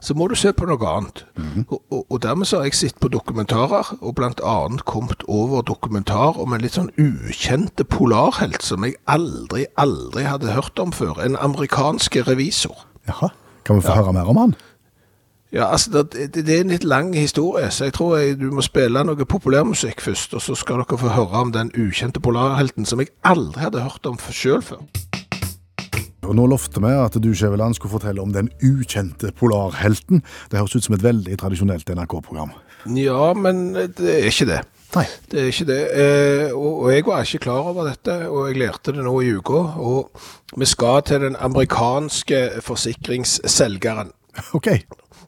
så 0.01 0.15
må 0.15 0.27
du 0.27 0.35
se 0.39 0.53
på 0.55 0.67
noe 0.69 0.87
annet. 0.87 1.25
og, 1.67 1.81
og, 1.91 2.05
og 2.09 2.21
dermed 2.23 2.47
så 2.47 2.61
har 2.61 2.69
jeg 2.69 2.79
sett 2.79 2.99
på 2.99 3.11
dokumentarer, 3.11 3.97
og 4.01 4.21
annet 4.21 4.85
kommet 4.85 5.23
over 5.27 5.61
dokumentar 5.61 6.39
om 6.39 6.53
en 6.53 6.61
litt 6.61 6.77
sånn 6.77 6.91
ukjente 6.97 7.83
polarhelt 7.83 8.63
som 8.63 8.83
jeg 8.87 8.95
aldri, 9.07 9.65
aldri 9.77 10.23
hadde 10.23 10.55
hørt 10.55 10.79
om 10.79 10.91
før. 10.95 11.19
En 11.25 11.35
amerikansk 11.35 12.15
revisor. 12.27 12.85
Jaha, 13.07 13.31
kan 13.65 13.79
vi 13.79 13.85
få 13.85 13.99
høre 13.99 14.13
mer 14.13 14.29
om 14.29 14.37
han? 14.37 14.55
Ja, 15.51 15.71
altså, 15.71 16.03
det, 16.03 16.35
det, 16.35 16.45
det 16.45 16.55
er 16.55 16.61
en 16.61 16.69
litt 16.69 16.83
lang 16.83 17.15
historie, 17.15 17.71
så 17.71 17.87
jeg 17.87 17.93
tror 17.93 18.17
jeg, 18.17 18.37
du 18.37 18.51
må 18.53 18.61
spille 18.61 19.01
noe 19.03 19.25
populærmusikk 19.25 20.01
først, 20.01 20.35
og 20.37 20.43
så 20.45 20.55
skal 20.55 20.83
dere 20.83 20.97
få 21.01 21.09
høre 21.15 21.41
om 21.41 21.53
den 21.55 21.71
ukjente 21.73 22.21
polarhelten 22.21 22.85
som 22.85 23.01
jeg 23.01 23.09
aldri 23.25 23.65
hadde 23.65 23.81
hørt 23.81 24.05
om 24.05 24.19
sjøl 24.29 24.61
før. 24.61 24.85
Og 26.29 26.35
nå 26.37 26.45
lovte 26.51 26.81
vi 26.83 26.91
at 26.93 27.15
du, 27.17 27.29
Skjæveland, 27.33 27.73
skulle 27.77 27.95
fortelle 27.95 28.21
om 28.21 28.33
den 28.35 28.51
ukjente 28.61 29.31
polarhelten. 29.39 30.21
Det 30.51 30.59
høres 30.59 30.75
ut 30.77 30.85
som 30.85 30.95
et 30.97 31.05
veldig 31.05 31.37
tradisjonelt 31.41 31.89
NRK-program. 31.89 32.51
Ja, 32.95 33.31
men 33.33 33.71
det 33.73 33.97
er 34.13 34.27
ikke 34.29 34.45
det. 34.51 34.59
Nei. 34.95 35.03
Det 35.29 35.41
er 35.41 35.49
ikke 35.51 35.65
det. 35.69 35.79
Eh, 36.01 36.53
og, 36.53 36.83
og 36.85 36.91
jeg 36.93 37.05
var 37.05 37.25
ikke 37.25 37.41
klar 37.47 37.67
over 37.73 37.89
dette, 37.89 38.15
og 38.29 38.47
jeg 38.49 38.57
lærte 38.61 38.93
det 38.95 39.03
nå 39.05 39.13
i 39.25 39.33
uka. 39.37 39.59
Og 39.81 40.21
vi 40.57 40.69
skal 40.69 41.01
til 41.09 41.25
den 41.27 41.37
amerikanske 41.37 42.39
forsikringsselgeren, 42.65 44.13
Ok. 44.57 44.67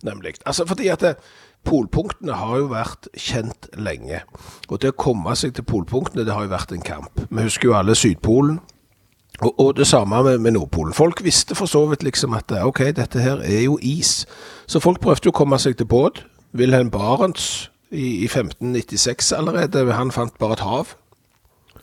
nemlig. 0.06 0.38
Altså 0.46 0.66
fordi 0.70 0.88
at 0.94 1.02
det, 1.06 1.16
Polpunktene 1.62 2.34
har 2.34 2.56
jo 2.58 2.70
vært 2.72 3.06
kjent 3.22 3.68
lenge. 3.78 4.24
Og 4.74 4.80
det 4.82 4.96
å 4.96 4.98
komme 4.98 5.36
seg 5.38 5.54
til 5.54 5.66
polpunktene, 5.70 6.24
det 6.26 6.34
har 6.34 6.48
jo 6.48 6.50
vært 6.56 6.72
en 6.74 6.82
kamp. 6.82 7.22
Vi 7.30 7.44
husker 7.46 7.70
jo 7.70 7.76
alle 7.78 7.94
Sydpolen. 7.94 8.58
Og, 9.42 9.60
og 9.60 9.76
det 9.78 9.88
samme 9.88 10.24
med, 10.24 10.38
med 10.38 10.52
Nordpolen. 10.52 10.94
Folk 10.94 11.24
visste 11.24 11.56
for 11.56 11.66
så 11.66 11.86
vidt 11.90 12.04
liksom 12.04 12.34
at 12.38 12.52
eh, 12.52 12.66
ok, 12.68 12.80
dette 12.96 13.20
her 13.20 13.42
er 13.42 13.64
jo 13.66 13.80
is. 13.82 14.26
Så 14.68 14.80
folk 14.80 15.02
prøvde 15.02 15.26
jo 15.26 15.34
å 15.34 15.40
komme 15.42 15.58
seg 15.60 15.78
til 15.80 15.90
båt. 15.90 16.24
Wilhelm 16.54 16.92
Barents 16.92 17.72
i, 17.92 18.22
i 18.24 18.28
1596 18.28 19.32
allerede, 19.32 19.88
han 19.94 20.12
fant 20.12 20.38
bare 20.40 20.60
et 20.60 20.66
hav. 20.66 20.94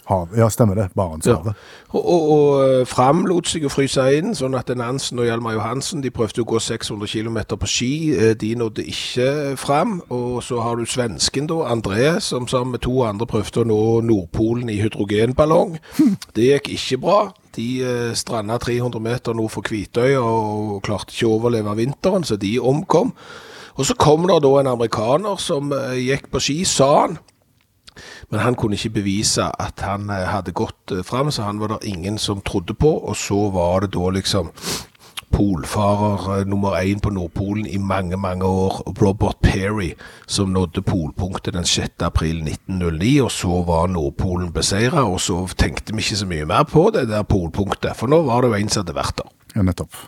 Hav. 0.08 0.28
Ja, 0.36 0.46
stemmer 0.48 0.74
det. 0.74 0.86
Barentshavet. 0.96 1.52
Og, 1.90 1.98
og, 2.08 2.30
og 2.32 2.68
eh, 2.68 2.86
Fram 2.88 3.26
lot 3.28 3.48
seg 3.50 3.66
jo 3.66 3.72
fryse 3.72 4.06
inn, 4.16 4.32
sånn 4.38 4.54
at 4.56 4.70
Nansen 4.78 5.20
og 5.20 5.26
Hjalmar 5.28 5.52
Johansen 5.58 6.00
de 6.04 6.12
prøvde 6.14 6.40
å 6.44 6.48
gå 6.48 6.60
600 6.64 7.10
km 7.12 7.36
på 7.60 7.68
ski. 7.68 7.90
Eh, 8.16 8.32
De 8.40 8.54
nådde 8.56 8.86
ikke 8.88 9.28
fram. 9.60 9.98
Og 10.08 10.38
så 10.46 10.62
har 10.64 10.78
du 10.80 10.86
svensken, 10.88 11.50
da, 11.50 11.58
André, 11.74 12.14
som 12.24 12.48
sammen 12.48 12.78
med 12.78 12.86
to 12.86 13.02
andre 13.04 13.28
prøvde 13.28 13.60
å 13.60 13.68
nå 13.68 13.82
Nordpolen 14.08 14.70
i 14.72 14.78
hydrogenballong. 14.80 15.76
Det 16.36 16.54
gikk 16.54 16.72
ikke 16.78 17.02
bra. 17.04 17.20
De 17.58 17.68
eh, 17.82 18.14
stranda 18.14 18.58
300 18.62 19.02
meter 19.02 19.34
nord 19.34 19.50
for 19.56 19.66
Kvitøya 19.66 20.22
og 20.22 20.82
klarte 20.86 21.14
ikke 21.14 21.26
å 21.26 21.38
overleve 21.40 21.74
vinteren, 21.78 22.26
så 22.26 22.38
de 22.38 22.54
omkom. 22.62 23.10
Og 23.78 23.86
så 23.86 23.94
kom 23.98 24.26
det 24.30 24.40
da 24.42 24.52
en 24.60 24.70
amerikaner 24.74 25.40
som 25.42 25.72
eh, 25.74 25.98
gikk 26.06 26.30
på 26.30 26.42
ski, 26.42 26.60
sa 26.66 26.92
han. 27.02 27.18
Men 28.30 28.44
han 28.44 28.54
kunne 28.58 28.78
ikke 28.78 29.00
bevise 29.00 29.48
at 29.58 29.82
han 29.86 30.10
eh, 30.14 30.28
hadde 30.30 30.54
gått 30.54 30.94
fram, 31.06 31.32
så 31.34 31.48
han 31.48 31.58
var 31.62 31.74
det 31.74 31.90
ingen 31.90 32.18
som 32.22 32.42
trodde 32.46 32.78
på. 32.78 32.94
Og 33.10 33.18
så 33.18 33.48
var 33.54 33.86
det 33.86 33.92
da 33.96 34.14
liksom 34.14 34.52
polfarer 35.32 36.40
eh, 36.40 36.46
nummer 36.46 36.76
én 36.80 37.00
på 37.00 37.10
Nordpolen 37.10 37.66
i 37.66 37.78
mange, 37.78 38.16
mange 38.16 38.44
år, 38.44 38.82
Robert 39.02 39.40
Perry, 39.42 39.92
som 40.26 40.52
nådde 40.54 40.82
polpunktet 40.82 41.54
den 41.54 41.64
6. 41.64 42.02
april 42.06 42.42
1909, 42.42 43.12
og 43.24 43.32
så 43.32 43.62
var 43.66 43.90
Nordpolen 43.92 44.52
beseira, 44.52 45.04
og 45.04 45.20
så 45.20 45.42
tenkte 45.56 45.94
vi 45.94 46.04
ikke 46.04 46.22
så 46.22 46.30
mye 46.30 46.48
mer 46.48 46.64
på 46.68 46.88
det 46.94 47.08
der 47.08 47.26
polpunktet, 47.28 47.96
for 47.96 48.10
nå 48.10 48.22
var 48.28 48.42
det 48.42 48.52
jo 48.52 48.62
en 48.62 48.72
som 48.72 48.84
hadde 48.84 48.98
vært 48.98 49.20
der. 49.22 49.36
Ja, 49.56 49.66
nettopp. 49.66 50.02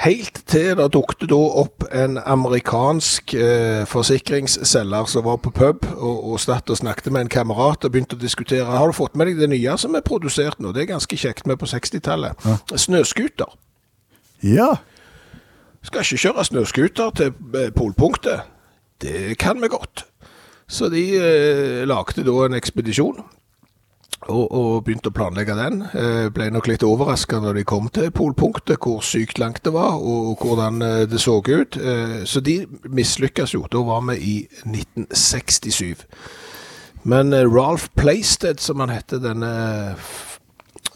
Helt 0.00 0.38
til 0.48 0.70
det 0.78 0.86
dukket 0.94 1.26
da 1.28 1.36
opp 1.36 1.84
en 1.92 2.16
amerikansk 2.16 3.34
eh, 3.36 3.82
forsikringsselger 3.86 5.10
som 5.10 5.26
var 5.26 5.36
på 5.44 5.52
pub 5.52 5.84
og, 5.92 6.32
og 6.32 6.38
og 6.40 6.78
snakket 6.78 7.12
med 7.12 7.26
en 7.26 7.28
kamerat 7.28 7.84
og 7.84 7.92
begynte 7.92 8.16
å 8.16 8.22
diskutere 8.22 8.64
har 8.64 8.88
du 8.88 8.96
fått 8.96 9.18
med 9.20 9.28
deg 9.28 9.42
det 9.42 9.50
nye 9.52 9.76
som 9.76 9.94
er 9.94 10.00
produsert 10.06 10.58
nå. 10.58 10.72
Det 10.72 10.86
er 10.86 10.94
ganske 10.94 11.16
kjekt 11.16 11.46
med 11.46 11.60
på 11.60 11.68
60-tallet. 11.68 12.40
Snøscooter. 12.72 13.52
Ja. 14.42 14.70
Skal 15.84 16.06
ikke 16.06 16.22
kjøre 16.24 16.46
snøscooter 16.48 17.14
til 17.20 17.36
eh, 17.60 17.68
polpunktet. 17.76 18.48
Det 19.02 19.36
kan 19.38 19.60
vi 19.60 19.68
godt. 19.68 20.06
Så 20.72 20.88
de 20.88 21.04
eh, 21.20 21.84
lagde 21.84 22.24
da 22.24 22.36
en 22.46 22.56
ekspedisjon 22.56 23.20
og, 24.28 24.44
og 24.52 24.84
begynte 24.86 25.10
å 25.10 25.14
planlegge 25.16 25.56
den. 25.58 25.80
Eh, 25.98 26.28
ble 26.34 26.48
nok 26.54 26.68
litt 26.70 26.84
overraska 26.86 27.40
når 27.42 27.58
de 27.58 27.64
kom 27.66 27.88
til 27.92 28.12
polpunktet, 28.14 28.78
hvor 28.82 29.02
sykt 29.06 29.40
langt 29.42 29.62
det 29.66 29.74
var 29.74 29.98
og 29.98 30.44
hvordan 30.44 30.82
eh, 30.86 31.02
det 31.10 31.20
så 31.22 31.40
ut. 31.42 31.76
Eh, 31.76 32.22
så 32.28 32.42
de 32.44 32.62
mislykkes 32.86 33.56
jo. 33.56 33.64
Da 33.72 33.82
var 33.86 34.04
vi 34.10 34.18
i 34.20 34.36
1967. 34.68 36.06
Men 37.02 37.32
eh, 37.32 37.48
Ralph 37.50 37.88
Playsted, 37.98 38.62
som 38.62 38.80
han 38.80 38.94
heter, 38.94 39.18
denne, 39.22 39.96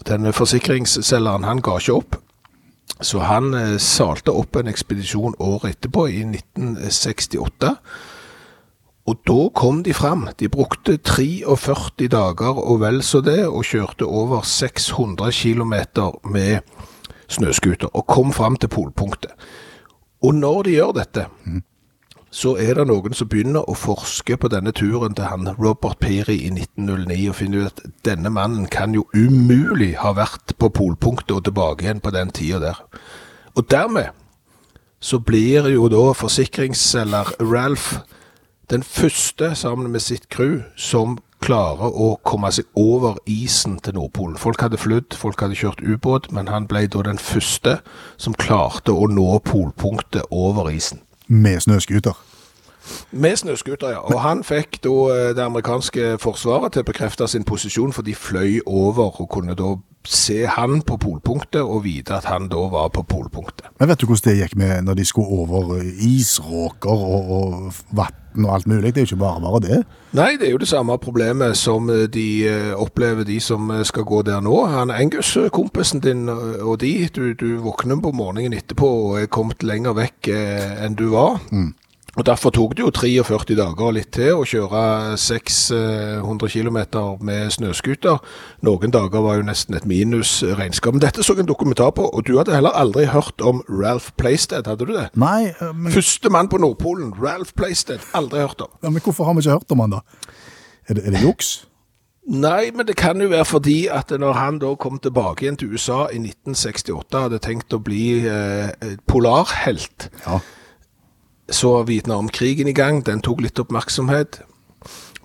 denne 0.07 0.33
forsikringsselgeren, 0.33 1.47
han 1.47 1.61
ga 1.61 1.77
ikke 1.81 1.99
opp. 1.99 2.21
Så 2.99 3.19
han 3.27 3.53
eh, 3.53 3.77
salte 3.77 4.31
opp 4.31 4.55
en 4.55 4.71
ekspedisjon 4.71 5.35
året 5.43 5.75
etterpå, 5.75 6.07
i 6.07 6.23
1968. 6.23 7.75
Og 9.07 9.21
da 9.27 9.47
kom 9.55 9.83
de 9.83 9.93
fram. 9.95 10.27
De 10.39 10.49
brukte 10.51 10.97
43 10.97 12.09
dager 12.11 12.59
og 12.59 12.81
vel 12.81 12.99
så 13.03 13.21
det, 13.23 13.45
og 13.47 13.63
kjørte 13.63 14.03
over 14.05 14.43
600 14.43 15.31
km 15.31 15.73
med 16.27 16.59
snøscooter, 17.27 17.87
og 17.93 18.07
kom 18.07 18.33
fram 18.33 18.55
til 18.55 18.67
polpunktet. 18.67 19.31
Og 20.23 20.35
når 20.35 20.63
de 20.63 20.75
gjør 20.75 20.91
dette, 20.97 21.25
så 22.31 22.55
er 22.59 22.73
det 22.75 22.87
noen 22.89 23.15
som 23.15 23.29
begynner 23.31 23.63
å 23.69 23.75
forske 23.77 24.35
på 24.37 24.49
denne 24.51 24.73
turen 24.75 25.15
til 25.15 25.29
han 25.29 25.53
Robert 25.55 25.99
Peary 26.03 26.35
i 26.43 26.51
1909, 26.51 27.29
og 27.29 27.37
finner 27.39 27.67
ut 27.67 27.81
at 27.85 27.95
denne 28.05 28.29
mannen 28.33 28.67
kan 28.67 28.95
jo 28.95 29.05
umulig 29.15 29.93
ha 30.01 30.11
vært 30.17 30.57
på 30.59 30.69
polpunktet 30.69 31.35
og 31.37 31.45
tilbake 31.47 31.87
igjen 31.87 32.03
på 32.03 32.11
den 32.11 32.33
tida 32.35 32.59
der. 32.59 32.83
Og 33.55 33.71
dermed 33.71 34.11
så 34.99 35.19
blir 35.23 35.69
jo 35.71 35.87
da 35.93 36.11
forsikringsselger 36.17 37.37
Ralph 37.39 38.01
den 38.69 38.83
første 38.83 39.55
sammen 39.55 39.91
med 39.91 39.99
sitt 39.99 40.29
crew 40.29 40.61
som 40.75 41.17
klarer 41.39 41.93
å 41.93 42.15
komme 42.25 42.49
seg 42.51 42.65
over 42.75 43.19
isen 43.29 43.77
til 43.83 43.95
Nordpolen. 43.95 44.37
Folk 44.41 44.61
hadde 44.61 44.79
flydd, 44.81 45.15
folk 45.15 45.41
hadde 45.41 45.55
kjørt 45.55 45.83
ubåt, 45.85 46.31
men 46.35 46.49
han 46.51 46.67
ble 46.67 46.87
da 46.91 47.03
den 47.05 47.21
første 47.21 47.77
som 48.17 48.35
klarte 48.35 48.91
å 48.91 49.07
nå 49.07 49.37
polpunktet 49.45 50.25
over 50.31 50.71
isen. 50.73 51.03
Med 51.27 51.61
snøscooter. 51.63 52.17
Med 53.11 53.37
snøscooter, 53.39 53.93
ja. 53.95 54.01
Og 54.07 54.19
han 54.23 54.43
fikk 54.47 54.81
da 54.83 54.95
eh, 55.13 55.31
det 55.35 55.43
amerikanske 55.43 56.15
forsvaret 56.23 56.73
til 56.73 56.83
å 56.83 56.87
bekrefte 56.87 57.27
sin 57.27 57.45
posisjon, 57.47 57.93
for 57.95 58.07
de 58.07 58.15
fløy 58.15 58.61
over 58.65 59.21
og 59.21 59.29
kunne 59.31 59.55
da 59.59 59.75
se 60.07 60.45
han 60.47 60.81
på 60.87 60.97
polpunktet 61.01 61.61
og 61.61 61.83
vite 61.83 62.15
at 62.15 62.27
han 62.31 62.47
da 62.51 62.67
var 62.71 62.89
på 62.95 63.03
polpunktet. 63.07 63.67
Men 63.79 63.91
vet 63.91 64.01
du 64.01 64.07
hvordan 64.07 64.29
det 64.29 64.37
gikk 64.39 64.55
med 64.59 64.87
når 64.87 64.99
de 64.99 65.05
skulle 65.05 65.41
over 65.43 65.81
isråker 65.83 66.91
og, 66.91 67.31
og 67.37 67.73
vann 67.91 68.45
og 68.45 68.53
alt 68.53 68.67
mulig? 68.67 68.93
Det 68.95 69.01
er 69.01 69.05
jo 69.05 69.11
ikke 69.11 69.23
bare 69.25 69.41
bare 69.41 69.61
det. 69.65 69.79
Nei, 70.17 70.29
det 70.39 70.47
er 70.47 70.53
jo 70.55 70.61
det 70.61 70.69
samme 70.69 70.97
problemet 71.01 71.57
som 71.57 71.89
eh, 71.89 72.05
de 72.11 72.27
eh, 72.47 72.73
opplever, 72.75 73.27
de 73.27 73.39
som 73.43 73.71
eh, 73.71 73.83
skal 73.85 74.07
gå 74.07 74.21
der 74.27 74.39
nå. 74.41 74.55
Han 74.71 74.93
Angus, 74.93 75.35
kompisen 75.53 75.99
din 75.99 76.29
og 76.29 76.79
de, 76.81 77.09
du, 77.15 77.33
du 77.33 77.57
våkner 77.65 77.99
på 78.01 78.13
morgenen 78.15 78.55
etterpå 78.55 78.87
og 78.87 79.19
er 79.21 79.31
kommet 79.31 79.63
lenger 79.63 79.97
vekk 79.97 80.31
enn 80.31 80.95
du 80.97 81.09
var. 81.15 81.41
Og 82.17 82.25
Derfor 82.25 82.49
tok 82.49 82.71
det 82.73 82.81
jo 82.81 82.89
43 82.89 83.55
dager 83.59 83.83
og 83.85 83.93
litt 83.93 84.09
til 84.15 84.39
å 84.39 84.45
kjøre 84.47 85.17
600 85.21 86.49
km 86.49 86.79
med 87.21 87.51
snøscooter. 87.53 88.17
Noen 88.65 88.93
dager 88.93 89.21
var 89.21 89.37
jo 89.37 89.45
nesten 89.45 89.77
et 89.77 89.85
minusregnskap. 89.85 90.95
Men 90.97 91.03
dette 91.03 91.21
så 91.21 91.35
jeg 91.37 91.45
en 91.45 91.51
dokumentar 91.51 91.93
på, 91.93 92.07
og 92.09 92.25
du 92.25 92.39
hadde 92.39 92.55
heller 92.57 92.73
aldri 92.73 93.05
hørt 93.13 93.41
om 93.45 93.61
Ralph 93.69 94.09
Playstead, 94.17 94.65
hadde 94.65 94.89
du 94.89 94.95
det? 94.95 95.11
Nei, 95.13 95.51
eh, 95.53 95.73
men, 95.75 95.93
Første 95.93 96.33
mann 96.33 96.49
på 96.49 96.57
Nordpolen, 96.57 97.13
Ralph 97.21 97.53
Playstead. 97.53 98.01
Aldri 98.17 98.41
hørt 98.41 98.65
om. 98.65 98.73
ja, 98.81 98.89
men 98.89 99.01
hvorfor 99.05 99.29
har 99.29 99.37
vi 99.37 99.45
ikke 99.45 99.59
hørt 99.59 99.77
om 99.77 99.85
han 99.85 99.97
da? 99.99 100.03
Er 100.89 100.97
det, 100.97 101.05
er 101.05 101.11
det 101.11 101.21
juks? 101.21 101.67
Nei, 102.27 102.71
men 102.75 102.87
det 102.87 102.97
kan 102.99 103.21
jo 103.21 103.29
være 103.31 103.45
fordi 103.45 103.77
at 103.93 104.09
når 104.11 104.33
han 104.35 104.57
da 104.59 104.73
kom 104.75 104.97
tilbake 104.99 105.45
igjen 105.45 105.55
til 105.61 105.69
USA 105.71 106.07
i 106.11 106.17
1968, 106.19 107.21
hadde 107.23 107.39
tenkt 107.45 107.77
å 107.77 107.79
bli 107.79 108.25
eh, 108.25 108.97
polarhelt, 109.07 110.09
Ja. 110.25 110.41
Så 111.49 111.83
Vietnamkrigen 111.87 112.67
i 112.67 112.75
gang, 112.75 113.05
den 113.05 113.21
tok 113.23 113.41
litt 113.41 113.59
oppmerksomhet. 113.59 114.41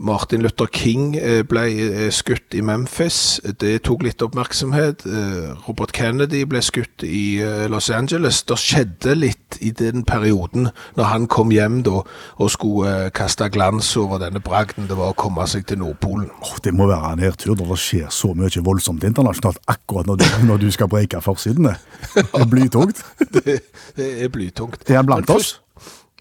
Martin 0.02 0.42
Luther 0.42 0.66
King 0.66 1.14
eh, 1.16 1.42
ble 1.46 1.62
eh, 1.68 2.08
skutt 2.10 2.56
i 2.56 2.62
Memphis, 2.64 3.38
det 3.60 3.84
tok 3.86 4.02
litt 4.02 4.22
oppmerksomhet. 4.24 5.04
Eh, 5.06 5.52
Robert 5.68 5.92
Kennedy 5.94 6.42
ble 6.48 6.62
skutt 6.64 7.04
i 7.06 7.38
Los 7.70 7.90
Angeles. 7.92 8.40
Det 8.48 8.58
skjedde 8.58 9.14
litt 9.14 9.60
i 9.62 9.70
den 9.76 10.02
perioden 10.08 10.70
når 10.98 11.10
han 11.10 11.28
kom 11.30 11.52
hjem 11.54 11.82
da 11.86 12.02
og 12.02 12.50
skulle 12.50 13.12
kaste 13.14 13.46
glans 13.52 13.92
over 14.00 14.18
denne 14.22 14.42
bragden 14.42 14.88
det 14.90 14.98
var 14.98 15.12
å 15.12 15.18
komme 15.18 15.46
seg 15.50 15.68
til 15.70 15.82
Nordpolen. 15.82 16.30
Oh, 16.42 16.56
det 16.64 16.74
må 16.74 16.88
være 16.90 17.14
en 17.14 17.22
nedtur 17.22 17.54
når 17.54 17.74
det 17.74 17.80
skjer 17.84 18.12
så 18.14 18.32
mye 18.38 18.64
voldsomt 18.64 19.04
internasjonalt 19.06 19.62
akkurat 19.70 20.08
når 20.10 20.22
du, 20.22 20.28
når 20.48 20.64
du 20.64 20.70
skal 20.74 20.90
breike 20.90 21.22
forsidene. 21.22 21.76
Det 22.16 22.26
er 22.26 22.48
blytungt. 22.50 23.04
det, 23.36 23.60
det 23.98 24.14
er 24.24 24.32
blytungt. 24.32 24.82
Er 24.88 25.02
han 25.02 25.10
blant 25.10 25.30
oss? 25.30 25.60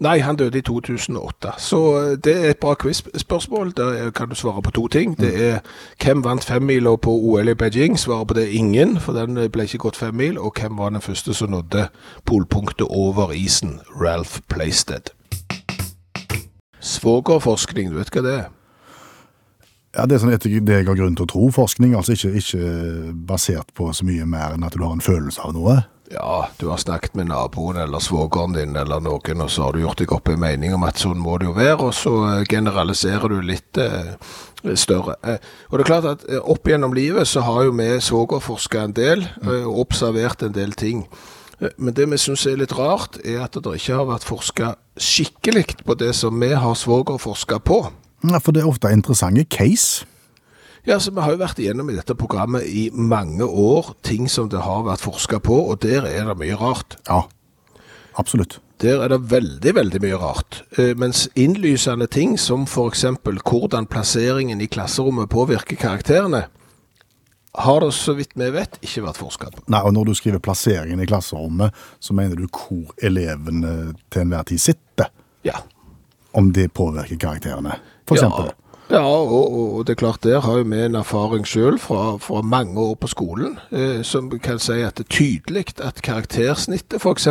Nei, 0.02 0.18
han 0.26 0.36
døde 0.36 0.58
i 0.58 0.62
2008. 0.66 1.52
Så 1.62 1.80
eh, 2.00 2.18
det 2.18 2.34
er 2.34 2.50
et 2.50 2.58
bra 2.62 2.74
quiz-spørsmål. 2.74 3.74
Der 3.78 3.90
er- 3.94 4.12
kan 4.12 4.30
du 4.30 4.36
svare 4.36 4.62
på 4.62 4.72
to 4.72 4.88
ting. 4.88 5.14
Det 5.20 5.30
er 5.50 5.60
hvem 6.04 6.24
vant 6.24 6.44
femmila 6.44 6.96
på 6.96 7.12
OL 7.12 7.48
i 7.48 7.54
Beijing? 7.54 8.00
Svaret 8.00 8.28
på 8.28 8.34
det 8.34 8.44
er 8.44 8.58
ingen, 8.58 9.00
for 9.00 9.14
den 9.14 9.38
ble 9.52 9.64
ikke 9.64 9.78
gått 9.78 9.96
femmil. 9.96 10.40
Og 10.40 10.54
hvem 10.60 10.78
var 10.78 10.90
den 10.90 11.02
første 11.02 11.34
som 11.34 11.50
nådde 11.54 11.88
polpunktet 12.26 12.88
over 12.90 13.32
isen? 13.32 13.80
Ralph 14.02 14.40
Playstead. 14.50 15.14
Svogerforskning, 16.82 17.92
du 17.92 17.98
vet 18.00 18.10
hva 18.10 18.22
det 18.26 18.34
er? 18.40 18.50
Ja, 19.98 20.06
Det 20.08 20.16
er 20.16 20.20
sånn 20.24 20.34
etter 20.34 20.50
det 20.64 20.76
jeg 20.80 20.88
har 20.88 20.96
grunn 20.98 21.16
til 21.16 21.28
å 21.28 21.30
tro. 21.30 21.50
Forskning, 21.52 21.94
altså 21.96 22.16
ikke, 22.16 22.34
ikke 22.42 23.14
basert 23.28 23.70
på 23.76 23.92
så 23.94 24.06
mye 24.08 24.26
mer 24.26 24.56
enn 24.56 24.64
at 24.64 24.74
du 24.74 24.82
har 24.84 24.94
en 24.96 25.02
følelse 25.04 25.42
av 25.46 25.54
noe. 25.54 25.82
Ja, 26.14 26.50
du 26.58 26.68
har 26.68 26.78
snakket 26.78 27.14
med 27.16 27.30
naboen 27.30 27.78
eller 27.78 28.00
svogeren 28.04 28.54
din 28.54 28.76
eller 28.76 29.00
noen, 29.00 29.42
og 29.42 29.52
så 29.52 29.64
har 29.64 29.76
du 29.76 29.84
gjort 29.86 30.02
deg 30.02 30.12
opp 30.12 30.28
en 30.28 30.42
mening 30.42 30.74
om 30.76 30.84
at 30.84 31.00
sånn 31.00 31.22
må 31.22 31.38
det 31.40 31.48
jo 31.48 31.54
være, 31.56 31.78
og 31.88 31.94
så 31.96 32.16
eh, 32.28 32.42
generaliserer 32.52 33.32
du 33.32 33.38
litt 33.46 33.80
eh, 33.80 34.18
større. 34.76 35.16
Eh, 35.24 35.40
og 35.70 35.78
det 35.78 35.86
er 35.86 35.92
klart 35.92 36.10
at 36.10 36.26
eh, 36.28 36.42
opp 36.44 36.68
gjennom 36.68 36.96
livet 36.98 37.30
så 37.32 37.46
har 37.48 37.64
jo 37.70 37.76
vi 37.80 37.88
svogerforska 38.04 38.84
en 38.90 38.98
del, 38.98 39.24
eh, 39.46 39.64
og 39.64 39.86
observert 39.86 40.44
en 40.44 40.58
del 40.58 40.76
ting. 40.76 41.06
Men 41.78 41.94
det 41.94 42.08
vi 42.10 42.18
syns 42.18 42.44
er 42.50 42.58
litt 42.58 42.74
rart, 42.74 43.20
er 43.24 43.44
at 43.46 43.56
det 43.56 43.76
ikke 43.78 44.00
har 44.00 44.08
vært 44.10 44.26
forska 44.26 44.76
skikkelig 44.98 45.78
på 45.86 45.96
det 45.96 46.16
som 46.18 46.40
vi 46.42 46.52
har 46.58 46.76
svogerforska 46.76 47.62
på. 47.62 47.84
Ja, 48.26 48.40
For 48.42 48.52
det 48.52 48.64
er 48.64 48.70
ofte 48.70 48.92
interessante 48.92 49.46
case. 49.46 50.08
Ja, 50.86 51.00
så 51.00 51.12
Vi 51.12 51.22
har 51.22 51.36
jo 51.36 51.42
vært 51.42 51.60
igjennom 51.62 51.90
i 51.92 51.96
dette 51.96 52.16
programmet 52.18 52.66
i 52.66 52.90
mange 52.94 53.46
år 53.46 53.94
ting 54.02 54.30
som 54.30 54.50
det 54.50 54.64
har 54.66 54.84
vært 54.88 55.04
forska 55.04 55.40
på, 55.40 55.60
og 55.70 55.82
der 55.84 56.08
er 56.10 56.26
det 56.26 56.38
mye 56.40 56.58
rart. 56.58 56.98
Ja, 57.08 57.24
absolutt. 58.18 58.60
Der 58.82 59.04
er 59.04 59.12
det 59.14 59.20
veldig, 59.30 59.76
veldig 59.78 60.02
mye 60.02 60.18
rart. 60.18 60.64
Eh, 60.78 60.96
mens 60.98 61.28
innlysende 61.38 62.08
ting 62.10 62.34
som 62.40 62.66
f.eks. 62.66 63.06
hvordan 63.22 63.86
plasseringen 63.86 64.62
i 64.62 64.66
klasserommet 64.66 65.30
påvirker 65.30 65.78
karakterene, 65.78 66.48
har 67.54 67.82
det, 67.84 67.92
så 67.94 68.14
vidt 68.16 68.32
vi 68.40 68.48
vet, 68.50 68.78
ikke 68.82 69.04
vært 69.04 69.20
forska 69.20 69.50
på. 69.52 69.66
Nei, 69.68 69.82
og 69.84 69.94
Når 69.94 70.06
du 70.06 70.14
skriver 70.16 70.40
plasseringen 70.40 71.02
i 71.04 71.06
klasserommet, 71.06 71.76
så 72.00 72.16
mener 72.16 72.40
du 72.40 72.48
hvor 72.48 72.94
eleven 73.04 73.64
eh, 73.64 73.94
til 74.10 74.26
enhver 74.26 74.48
tid 74.50 74.64
sitter. 74.64 75.12
Ja. 75.46 75.60
Om 76.34 76.54
det 76.56 76.72
påvirker 76.74 77.20
karakterene, 77.20 77.76
eksempel. 78.08 78.50
Ja, 78.50 78.71
ja 78.92 79.02
og, 79.02 79.54
og, 79.78 79.88
det 79.88 79.96
er 79.96 80.02
klart 80.02 80.24
der 80.24 80.42
har 80.44 80.58
jo 80.60 80.68
vi 80.68 80.82
en 80.86 80.96
erfaring 81.00 81.48
sjøl 81.48 81.80
fra, 81.80 82.18
fra 82.22 82.42
mange 82.42 82.80
år 82.80 82.96
på 83.02 83.08
skolen, 83.08 83.58
eh, 83.72 84.02
som 84.04 84.30
kan 84.44 84.60
si 84.60 84.82
at 84.84 84.98
det 85.00 85.08
er 85.08 85.16
tydelig 85.16 85.66
at 85.80 86.02
karaktersnittet 86.04 87.02
f.eks. 87.02 87.28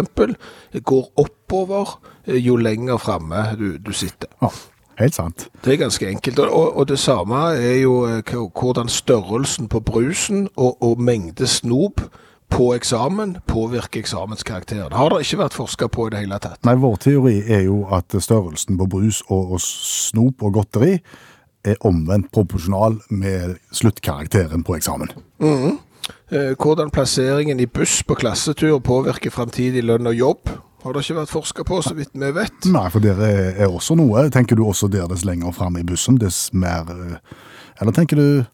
går 0.84 1.12
oppover 1.16 2.00
eh, 2.26 2.40
jo 2.40 2.56
lenger 2.56 2.96
framme 2.96 3.44
du, 3.58 3.76
du 3.78 3.92
sitter. 3.92 4.28
Ja, 4.42 4.48
helt 4.98 5.14
sant. 5.14 5.48
Det 5.64 5.74
er 5.74 5.84
ganske 5.84 6.08
enkelt. 6.08 6.38
Og, 6.38 6.50
og, 6.52 6.76
og 6.76 6.88
det 6.88 6.98
samme 6.98 7.44
er 7.56 7.78
jo 7.82 8.06
eh, 8.08 8.34
hvordan 8.34 8.88
størrelsen 8.88 9.68
på 9.68 9.80
brusen 9.80 10.48
og, 10.56 10.82
og 10.82 11.00
mengde 11.00 11.46
snop 11.46 12.00
på 12.50 12.72
eksamen 12.74 13.36
påvirker 13.46 14.00
eksamenskarakteren. 14.00 14.92
Har 14.92 15.12
det 15.12 15.22
ikke 15.24 15.38
vært 15.44 15.54
forska 15.54 15.88
på 15.92 16.08
i 16.08 16.14
det 16.14 16.24
hele 16.24 16.38
tatt. 16.42 16.58
Nei, 16.66 16.74
vår 16.82 16.96
teori 17.04 17.36
er 17.46 17.62
jo 17.68 17.84
at 17.94 18.10
størrelsen 18.10 18.78
på 18.80 18.88
brus 18.90 19.22
og, 19.28 19.54
og 19.54 19.62
snop 19.62 20.42
og 20.42 20.56
godteri 20.58 20.96
er 21.64 21.76
omvendt 21.86 22.30
proporsjonal 22.32 22.98
med 23.10 23.58
sluttkarakteren 23.72 24.64
på 24.64 24.78
eksamen. 24.78 25.12
Mm. 25.38 25.78
hvordan 26.58 26.90
plasseringen 26.90 27.60
i 27.60 27.66
buss 27.66 28.02
på 28.02 28.16
klassetur 28.18 28.78
påvirker 28.82 29.30
framtidig 29.30 29.84
lønn 29.84 30.08
og 30.10 30.14
jobb, 30.14 30.50
har 30.82 30.94
det 30.96 31.02
ikke 31.04 31.18
vært 31.18 31.32
forska 31.32 31.64
på, 31.68 31.80
så 31.84 31.94
vidt 31.96 32.14
vi 32.16 32.30
vet. 32.32 32.66
Nei, 32.72 32.86
for 32.92 33.04
der 33.04 33.20
er, 33.26 33.66
også 33.68 33.96
noe. 34.00 34.24
Tenker 34.32 34.56
du 34.56 34.64
også 34.64 34.88
der 34.88 35.08
dess 35.10 35.26
lenger 35.28 35.52
fram 35.52 35.76
i 35.76 35.84
bussen, 35.84 36.18
dess 36.20 36.48
mer 36.56 36.88
eh, 36.94 37.38
Eller 37.80 37.96
tenker 37.96 38.16
du 38.16 38.44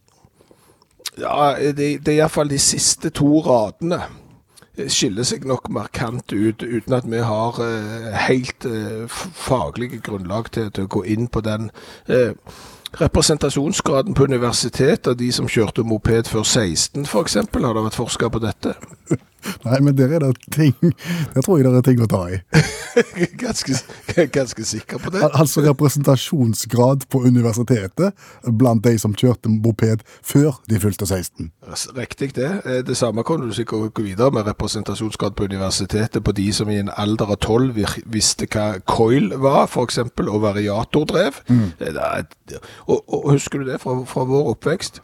Ja, 1.20 1.54
det, 1.56 2.04
det 2.04 2.12
er 2.12 2.18
iallfall 2.18 2.50
de 2.50 2.58
siste 2.60 3.12
to 3.14 3.40
radene 3.46 4.00
eh, 4.76 4.90
skiller 4.92 5.26
seg 5.26 5.46
nok 5.46 5.70
markant 5.72 6.34
ut, 6.34 6.62
uten 6.62 6.98
at 6.98 7.06
vi 7.06 7.22
har 7.22 7.60
eh, 7.62 8.10
helt 8.26 8.66
eh, 8.68 9.06
faglige 9.46 10.02
grunnlag 10.02 10.50
til, 10.50 10.72
til 10.74 10.88
å 10.88 10.94
gå 10.98 11.04
inn 11.14 11.30
på 11.30 11.44
den. 11.46 11.70
Eh, 12.10 12.34
representasjonsgraden 12.98 14.14
på 14.14 14.24
universitet 14.24 15.06
av 15.06 15.16
de 15.16 15.30
som 15.32 15.48
kjørte 15.48 15.84
moped 15.84 16.30
før 16.30 16.44
16 16.44 17.04
f.eks., 17.04 17.36
har 17.36 17.74
det 17.76 17.84
vært 17.88 17.98
forska 17.98 18.30
på 18.32 18.42
dette? 18.42 18.76
Nei, 19.64 19.80
men 19.80 19.96
der 19.98 20.12
er 20.16 20.18
det 20.26 20.36
ting 20.54 20.74
Der 21.34 21.42
tror 21.42 21.58
jeg 21.58 21.66
det 21.66 21.80
er 21.80 21.86
ting 21.86 22.00
å 22.04 22.08
ta 22.10 22.22
i. 22.32 22.38
ganske, 23.44 23.76
ganske 24.32 24.64
sikker 24.64 24.98
på 25.02 25.10
det. 25.14 25.22
Al 25.26 25.34
altså 25.42 25.62
representasjonsgrad 25.66 27.06
på 27.12 27.20
universitetet 27.26 28.14
blant 28.58 28.84
de 28.84 28.94
som 28.98 29.14
kjørte 29.14 29.50
moped 29.52 30.02
før 30.24 30.58
de 30.70 30.80
fylte 30.82 31.06
16. 31.08 31.50
Riktig 31.96 32.32
det. 32.36 32.50
Eh, 32.64 32.82
Det 32.86 32.96
samme 32.96 33.24
kan 33.26 33.40
du 33.42 33.52
sikkert 33.54 33.94
gå 33.94 34.02
videre 34.06 34.30
med 34.32 34.46
representasjonsgrad 34.48 35.36
på 35.36 35.44
universitetet 35.50 36.22
på 36.24 36.32
de 36.36 36.48
som 36.52 36.70
i 36.70 36.78
en 36.80 36.90
alder 36.96 37.32
av 37.34 37.40
tolv 37.44 37.74
vir- 37.76 38.02
visste 38.06 38.46
hva 38.46 38.80
coil 38.86 39.32
var, 39.36 39.66
f.eks., 39.66 39.98
og 39.98 40.40
variatordrev. 40.42 41.42
Mm. 41.48 41.72
er- 41.80 42.26
Og, 42.86 43.02
og 43.08 43.32
husker 43.32 43.58
du 43.58 43.64
det 43.70 43.80
fra, 43.80 43.96
fra 44.04 44.24
vår 44.24 44.52
oppvekst? 44.54 45.00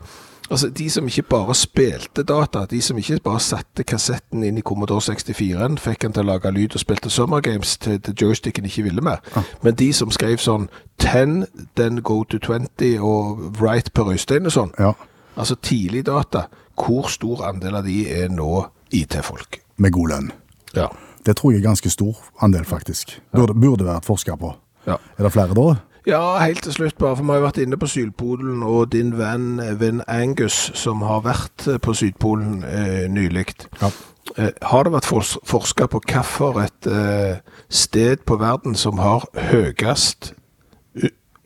Altså, 0.53 0.69
De 0.69 0.91
som 0.91 1.07
ikke 1.09 1.23
bare 1.23 1.55
spilte 1.55 2.23
data, 2.29 2.67
de 2.71 2.81
som 2.83 2.99
ikke 2.99 3.19
bare 3.25 3.41
satte 3.41 3.85
kassetten 3.89 4.43
inn 4.45 4.59
i 4.61 4.63
Commodore 4.63 5.01
64-en, 5.01 5.79
fikk 5.81 6.03
den 6.05 6.13
til 6.13 6.23
å 6.27 6.33
lage 6.35 6.53
lyd 6.53 6.77
og 6.77 6.81
spilte 6.85 7.11
Summer 7.11 7.41
Games 7.41 7.79
til, 7.81 7.97
til 8.05 8.15
joysticken 8.21 8.65
ikke 8.69 8.83
ville 8.87 9.01
mer. 9.03 9.25
Men 9.63 9.75
de 9.81 9.89
som 9.97 10.13
skrev 10.13 10.37
sånn 10.45 10.69
10, 11.01 11.47
then 11.81 12.03
go 12.05 12.21
to 12.25 12.39
20 12.39 13.01
og 13.01 13.41
write 13.61 13.91
per 13.97 14.13
Øystein 14.13 14.47
og 14.47 14.53
sånn, 14.53 14.75
Ja, 14.79 14.93
Altså 15.37 15.55
tidlig 15.57 16.05
data, 16.07 16.43
hvor 16.77 17.09
stor 17.09 17.47
andel 17.49 17.79
av 17.81 17.87
de 17.89 18.03
er 18.13 18.29
nå 18.29 18.67
IT-folk? 18.93 19.63
med 19.77 19.93
god 19.93 20.09
lønn. 20.09 20.31
Ja. 20.77 20.87
Det 21.27 21.37
tror 21.37 21.53
jeg 21.53 21.63
er 21.63 21.69
ganske 21.69 21.91
stor 21.91 22.17
andel, 22.45 22.65
faktisk. 22.69 23.17
Burde, 23.35 23.55
burde 23.55 23.85
vært 23.87 24.05
forska 24.05 24.37
på. 24.37 24.53
Ja. 24.87 24.99
Er 25.19 25.25
det 25.25 25.33
flere 25.33 25.55
da? 25.57 25.65
Ja, 26.07 26.39
helt 26.43 26.63
til 26.63 26.73
slutt 26.73 26.99
bare, 26.99 27.17
for 27.17 27.25
vi 27.25 27.31
har 27.31 27.41
jo 27.43 27.47
vært 27.47 27.61
inne 27.63 27.79
på 27.79 27.89
Sydpolen 27.91 28.63
og 28.67 28.93
din 28.93 29.13
venn, 29.19 29.61
Vin 29.81 30.03
Angus, 30.11 30.71
som 30.79 31.03
har 31.07 31.23
vært 31.27 31.67
på 31.83 31.95
Sydpolen 31.95 32.65
eh, 32.67 33.05
nylig. 33.11 33.47
Ja. 33.81 33.91
Eh, 34.37 34.51
har 34.63 34.87
det 34.87 34.95
vært 34.95 35.09
fors 35.09 35.35
forska 35.45 35.87
på 35.91 36.01
hvilket 36.03 36.87
eh, 36.91 37.43
sted 37.69 38.25
på 38.27 38.39
verden 38.41 38.75
som 38.79 38.99
har 39.03 39.27
høyest 39.51 40.33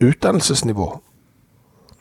utdannelsesnivå? 0.01 0.91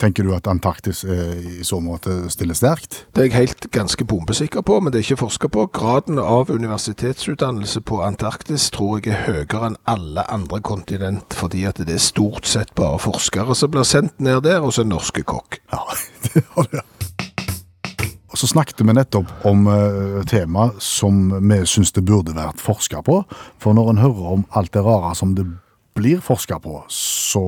Tenker 0.01 0.25
du 0.27 0.33
at 0.35 0.47
Antarktis 0.51 1.03
er 1.07 1.37
i 1.39 1.63
så 1.63 1.79
måte 1.79 2.25
stiller 2.33 2.57
sterkt? 2.57 3.05
Det 3.15 3.21
er 3.21 3.29
jeg 3.29 3.35
helt 3.35 3.67
ganske 3.71 4.05
bombesikker 4.07 4.65
på, 4.65 4.79
men 4.79 4.91
det 4.91 4.99
er 4.99 5.05
ikke 5.07 5.21
forska 5.23 5.47
på. 5.51 5.67
Graden 5.75 6.19
av 6.19 6.51
universitetsutdannelse 6.51 7.81
på 7.87 8.01
Antarktis 8.03 8.67
tror 8.75 8.99
jeg 8.99 9.13
er 9.15 9.23
høyere 9.29 9.69
enn 9.69 9.79
alle 9.87 10.25
andre 10.31 10.59
kontinent, 10.59 11.35
fordi 11.39 11.63
at 11.69 11.79
det 11.79 11.95
er 11.95 12.03
stort 12.03 12.49
sett 12.49 12.75
bare 12.75 12.99
forskere 12.99 13.55
som 13.55 13.71
blir 13.71 13.87
sendt 13.87 14.19
ned 14.19 14.43
der, 14.43 14.59
og 14.65 14.75
så 14.75 14.83
norske 14.83 15.23
kokk. 15.23 15.61
Ja, 15.71 15.85
det 16.27 16.43
har 16.57 16.69
det. 16.73 16.83
Og 18.35 18.39
så 18.41 18.49
snakket 18.51 18.81
vi 18.83 18.91
nettopp 18.91 19.29
om 19.47 19.69
uh, 19.71 20.19
tema 20.27 20.73
som 20.83 21.29
vi 21.39 21.61
syns 21.63 21.95
det 21.95 22.03
burde 22.03 22.33
vært 22.35 22.59
forska 22.59 22.99
på. 23.07 23.21
For 23.63 23.71
når 23.71 23.93
en 23.93 24.01
hører 24.03 24.33
om 24.33 24.43
alt 24.51 24.73
det 24.75 24.83
rare 24.83 25.13
som 25.15 25.37
det 25.37 25.45
blir 25.95 26.19
forska 26.19 26.57
på, 26.59 26.81
så 26.91 27.39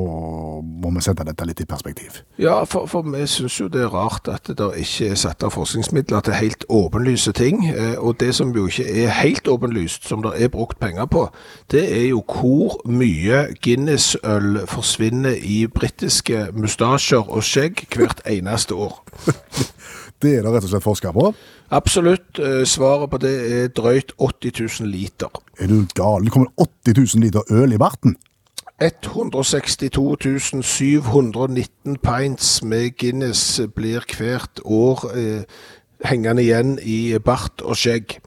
må 0.63 0.89
vi 0.95 1.01
sette 1.03 1.25
dette 1.27 1.45
litt 1.49 1.59
i 1.59 1.65
perspektiv. 1.67 2.21
Ja, 2.39 2.61
for, 2.69 2.85
for 2.87 3.03
vi 3.03 3.25
syns 3.27 3.57
jo 3.59 3.67
det 3.71 3.81
er 3.83 3.91
rart 3.91 4.29
at 4.31 4.47
det 4.47 4.67
ikke 4.81 5.09
er 5.11 5.19
satt 5.19 5.43
av 5.43 5.51
forskningsmidler 5.51 6.23
til 6.23 6.37
helt 6.37 6.63
åpenlyse 6.71 7.33
ting. 7.35 7.65
eh, 7.67 7.97
Og 7.99 8.15
det 8.21 8.29
som 8.37 8.53
jo 8.55 8.67
ikke 8.71 8.87
er 9.03 9.11
helt 9.19 9.47
åpenlyst, 9.51 10.07
som 10.07 10.23
det 10.23 10.31
er 10.39 10.47
brukt 10.53 10.79
penger 10.79 11.05
på, 11.11 11.25
det 11.71 11.83
er 11.91 12.05
jo 12.13 12.23
hvor 12.23 12.79
mye 12.87 13.43
Guinness-øl 13.63 14.63
forsvinner 14.71 15.35
i 15.43 15.65
britiske 15.67 16.47
mustasjer 16.55 17.27
og 17.27 17.43
skjegg 17.43 17.83
hvert 17.95 18.23
eneste 18.25 18.75
år. 18.75 19.03
Det 20.17 20.31
er 20.33 20.41
det 20.41 20.49
rett 20.49 20.65
og 20.65 20.71
slett 20.71 20.81
forska 20.81 21.11
på. 21.13 21.27
Absolutt. 21.77 22.39
eh, 22.41 22.63
Svaret 22.65 23.11
på 23.11 23.19
det 23.21 23.33
er 23.53 23.67
drøyt 23.69 24.15
80 24.17 24.81
000 24.81 24.89
liter. 24.89 25.29
Er 25.61 25.67
du 25.69 25.83
gal? 25.93 26.23
Det 26.25 26.31
kommer 26.33 26.49
80 26.57 26.95
000 27.19 27.21
liter 27.21 27.45
øl 27.53 27.75
i 27.75 27.77
barten. 27.77 28.15
162 28.81 30.61
719 30.61 31.97
pints 32.03 32.63
med 32.63 32.91
Guinness 32.97 33.61
blir 33.75 34.03
hvert 34.17 34.61
år 34.65 35.01
eh, 35.17 35.41
hengende 36.05 36.43
igjen 36.43 36.75
i 36.85 37.17
bart 37.17 37.63
og 37.65 37.77
skjegg. 37.77 38.19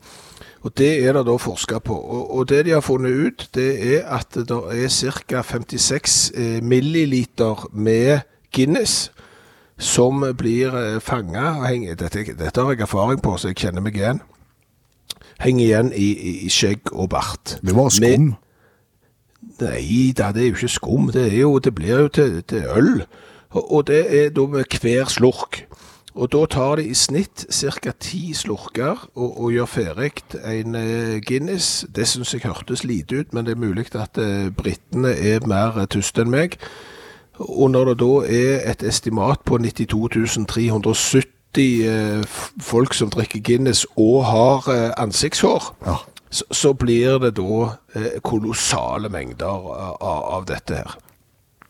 Og 0.67 0.75
Det 0.77 1.05
er 1.07 1.13
det 1.17 1.23
da 1.27 1.37
forska 1.41 1.79
på. 1.79 1.95
Og, 1.95 2.35
og 2.37 2.49
Det 2.49 2.65
de 2.67 2.71
har 2.71 2.81
funnet 2.81 3.11
ut, 3.27 3.49
det 3.55 3.95
er 3.95 4.03
at 4.11 4.35
det 4.35 4.51
er 4.51 4.89
ca. 4.89 5.43
56 5.43 6.33
eh, 6.35 6.63
milliliter 6.63 7.69
med 7.73 8.21
Guinness 8.53 9.13
som 9.79 10.25
blir 10.37 10.75
eh, 10.77 11.01
fanga 11.01 11.55
dette, 11.95 12.25
dette 12.37 12.61
har 12.61 12.71
jeg 12.75 12.81
erfaring 12.81 13.23
på, 13.23 13.37
så 13.37 13.49
jeg 13.49 13.57
kjenner 13.57 13.81
meg 13.81 13.97
igjen. 13.97 14.21
Henger 15.41 15.65
igjen 15.65 15.93
i, 15.97 16.11
i, 16.13 16.33
i 16.45 16.49
skjegg 16.53 16.91
og 16.93 17.09
bart. 17.09 17.59
Det 17.63 17.73
var 17.77 17.89
Med- 18.01 18.17
skum. 18.17 18.35
Nei 19.61 20.13
da, 20.17 20.31
det 20.33 20.43
er 20.43 20.51
jo 20.51 20.59
ikke 20.59 20.69
skum. 20.69 21.11
Det, 21.13 21.27
er 21.33 21.41
jo, 21.41 21.59
det 21.59 21.75
blir 21.75 22.07
jo 22.07 22.09
til, 22.09 22.43
til 22.43 22.65
øl. 22.65 23.05
Og, 23.51 23.87
det 23.87 24.05
er 24.25 24.31
da 24.31 24.47
med 24.47 24.81
hver 24.81 25.09
slurk. 25.11 25.65
Og 26.15 26.33
da 26.33 26.45
tar 26.51 26.77
de 26.81 26.89
i 26.91 26.95
snitt 26.95 27.47
ca. 27.55 27.93
ti 28.01 28.33
slurker 28.35 29.09
og, 29.15 29.41
og 29.41 29.53
gjør 29.55 29.69
ferdig 29.71 30.25
en 30.43 30.75
eh, 30.75 31.21
Guinness. 31.23 31.87
Det 31.95 32.09
syns 32.09 32.35
jeg 32.35 32.43
hørtes 32.45 32.85
lite 32.85 33.21
ut, 33.21 33.35
men 33.35 33.47
det 33.47 33.55
er 33.55 33.63
mulig 33.63 33.87
at 33.95 34.19
eh, 34.19 34.51
britene 34.51 35.15
er 35.15 35.47
mer 35.47 35.79
eh, 35.79 35.87
tyste 35.87 36.25
enn 36.25 36.33
meg. 36.35 36.59
Og 37.39 37.71
når 37.71 37.93
det 37.93 38.01
da 38.03 38.13
er 38.27 38.71
et 38.73 38.83
estimat 38.83 39.41
på 39.47 39.59
92 39.63 40.47
370 40.51 41.87
eh, 41.87 42.41
folk 42.61 42.95
som 42.95 43.11
drikker 43.11 43.41
Guinness 43.47 43.87
og 43.97 44.25
har 44.27 44.67
ansiktshår, 44.99 45.75
Ja. 45.87 45.97
Så, 46.31 46.45
så 46.51 46.73
blir 46.79 47.19
det 47.19 47.35
da 47.39 47.61
eh, 47.95 48.19
kolossale 48.23 49.11
mengder 49.11 49.47
av, 49.51 50.03
av, 50.03 50.45
dette 50.49 50.83
her. 50.83 50.99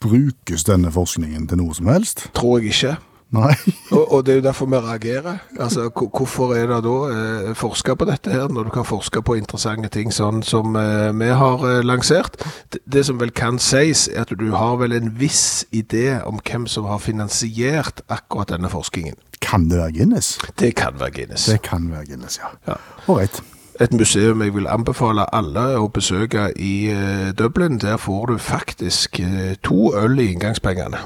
Brukes 0.00 0.64
denne 0.68 0.92
forskningen 0.92 1.48
til 1.48 1.60
noe 1.60 1.76
som 1.76 1.88
helst? 1.92 2.28
Tror 2.36 2.60
jeg 2.60 2.74
ikke. 2.74 2.96
Nei. 3.30 3.52
Og, 3.94 4.12
og 4.12 4.24
det 4.26 4.32
er 4.32 4.38
jo 4.40 4.42
derfor 4.42 4.66
vi 4.66 4.78
reagerer. 4.82 5.38
Altså, 5.58 5.88
Hvorfor 5.94 6.54
er 6.54 6.66
det 6.66 6.80
da 6.82 6.94
eh, 7.14 7.52
forska 7.58 7.94
på 7.94 8.08
dette 8.08 8.30
her, 8.30 8.48
når 8.48 8.66
du 8.66 8.70
kan 8.74 8.86
forske 8.86 9.22
på 9.22 9.36
interessante 9.38 9.90
ting 9.94 10.10
sånn 10.14 10.42
som 10.46 10.74
eh, 10.78 11.10
vi 11.14 11.30
har 11.42 11.62
eh, 11.68 11.78
lansert? 11.86 12.40
Det, 12.74 12.82
det 12.90 13.04
som 13.06 13.20
vel 13.22 13.30
kan 13.30 13.58
sies, 13.62 14.08
er 14.10 14.26
at 14.26 14.34
du 14.34 14.48
har 14.54 14.80
vel 14.82 14.96
en 14.98 15.12
viss 15.18 15.62
idé 15.70 16.18
om 16.26 16.42
hvem 16.42 16.66
som 16.70 16.90
har 16.90 16.98
finansiert 17.02 18.02
akkurat 18.10 18.50
denne 18.50 18.70
forskningen. 18.70 19.18
Kan 19.40 19.70
det 19.70 19.78
være 19.78 19.98
Guinness? 20.00 20.34
Det 20.58 20.74
kan 20.78 20.98
være 20.98 21.16
Guinness. 21.20 21.46
Det 21.50 21.62
kan 21.66 21.90
være 21.90 22.10
Guinness, 22.10 22.42
ja. 22.42 22.54
Ja. 22.66 22.78
Ålreit. 23.06 23.42
Et 23.80 23.92
museum 23.96 24.42
jeg 24.44 24.52
vil 24.52 24.66
anbefale 24.68 25.24
alle 25.32 25.62
å 25.80 25.86
besøke 25.88 26.50
i 26.60 26.90
eh, 26.92 27.30
Dublin. 27.32 27.78
Der 27.80 27.96
får 27.96 28.26
du 28.28 28.34
faktisk 28.36 29.16
eh, 29.24 29.54
to 29.64 29.94
øl 29.96 30.20
i 30.20 30.26
inngangspengene. 30.34 31.00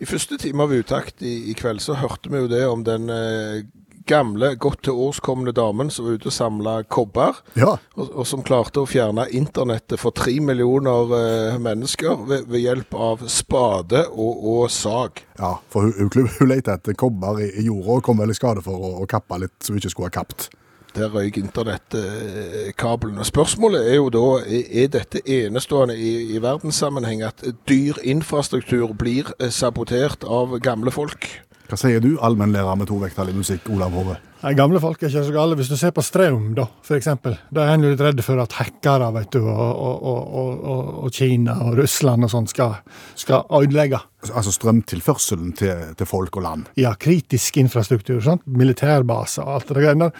I 0.00 0.06
første 0.06 0.38
time 0.38 0.62
av 0.62 0.70
Utakt 0.70 1.24
i, 1.26 1.50
i 1.50 1.56
kveld 1.58 1.82
så 1.82 1.98
hørte 1.98 2.30
vi 2.30 2.44
jo 2.44 2.46
det 2.52 2.62
om 2.70 2.84
den 2.86 3.10
eh, 3.10 3.64
gamle, 4.06 4.52
godt 4.62 4.84
til 4.86 5.00
årskomne 5.08 5.50
damen 5.54 5.90
som 5.90 6.06
var 6.06 6.20
ute 6.20 6.30
og 6.30 6.36
samla 6.36 6.76
kobber. 6.86 7.42
Ja. 7.58 7.74
Og, 7.98 8.14
og 8.22 8.30
som 8.30 8.46
klarte 8.46 8.84
å 8.84 8.88
fjerne 8.88 9.26
internettet 9.34 9.98
for 9.98 10.14
tre 10.14 10.36
millioner 10.38 11.16
eh, 11.18 11.58
mennesker 11.58 12.24
ved, 12.30 12.46
ved 12.46 12.62
hjelp 12.62 12.94
av 12.94 13.26
spade 13.26 14.06
og, 14.12 14.46
og 14.54 14.70
sag. 14.70 15.24
ja 15.42 15.56
for 15.74 15.90
hun, 15.90 16.14
hun, 16.14 16.30
hun 16.38 16.54
lette 16.54 16.78
etter 16.78 16.94
kobber 16.94 17.42
i, 17.42 17.50
i 17.58 17.66
jorda 17.66 17.98
og 17.98 18.06
kom 18.06 18.22
veldig 18.22 18.38
skade 18.38 18.62
for 18.62 18.78
å, 18.78 18.94
å 19.02 19.10
kappe 19.10 19.42
litt 19.42 19.58
som 19.58 19.74
hun 19.74 19.82
ikke 19.82 19.94
skulle 19.96 20.14
ha 20.14 20.18
kapt. 20.22 20.52
Der 20.94 21.12
røyk 21.12 21.36
internettkabelen. 21.38 23.18
Og 23.18 23.26
Spørsmålet 23.26 23.90
er 23.90 24.00
jo 24.00 24.08
da, 24.10 24.24
er, 24.46 24.88
dette 24.90 25.22
enestående 25.22 25.94
i, 25.94 26.34
i 26.34 26.42
verdenssammenheng 26.42 27.22
at 27.26 27.44
dyr 27.70 28.00
infrastruktur 28.02 28.96
blir 28.98 29.30
eh, 29.38 29.52
sabotert 29.54 30.26
av 30.26 30.58
gamle 30.64 30.90
folk? 30.94 31.28
Hva 31.70 31.78
sier 31.78 32.02
du, 32.02 32.16
allmennlærer 32.18 32.74
med 32.80 32.90
to 32.90 32.98
vekttall 32.98 33.30
i 33.30 33.36
musikk, 33.36 33.68
Olav 33.70 33.94
Hove? 33.94 34.16
Nei, 34.40 34.54
Gamle 34.56 34.80
folk 34.80 35.02
er 35.02 35.10
ikke 35.10 35.22
så 35.26 35.34
gale. 35.34 35.56
Hvis 35.58 35.68
du 35.70 35.76
ser 35.76 35.92
på 35.94 36.02
strøm, 36.02 36.54
da, 36.56 36.64
eksempel. 36.96 37.36
Da 37.54 37.66
er 37.66 37.76
en 37.76 37.84
litt 37.84 38.00
redd 38.02 38.22
for 38.24 38.40
at 38.42 38.56
hackere 38.56 39.10
vet 39.14 39.34
du, 39.36 39.42
og, 39.44 39.60
og, 39.70 40.06
og, 40.10 40.62
og, 40.72 40.88
og 41.04 41.12
Kina 41.14 41.58
og 41.66 41.76
Russland 41.78 42.26
og 42.26 42.32
sånn 42.32 42.48
skal, 42.50 42.78
skal 43.20 43.44
ødelegge. 43.60 44.00
Altså 44.32 44.54
strømtilførselen 44.56 45.52
til, 45.60 45.84
til 45.96 46.08
folk 46.08 46.40
og 46.40 46.46
land. 46.46 46.72
Ja, 46.80 46.94
kritisk 46.98 47.60
infrastruktur. 47.60 48.18
sant? 48.24 48.42
Militærbaser 48.48 49.44
og 49.44 49.60
alt 49.60 49.74
det 49.76 49.86
der. 50.00 50.16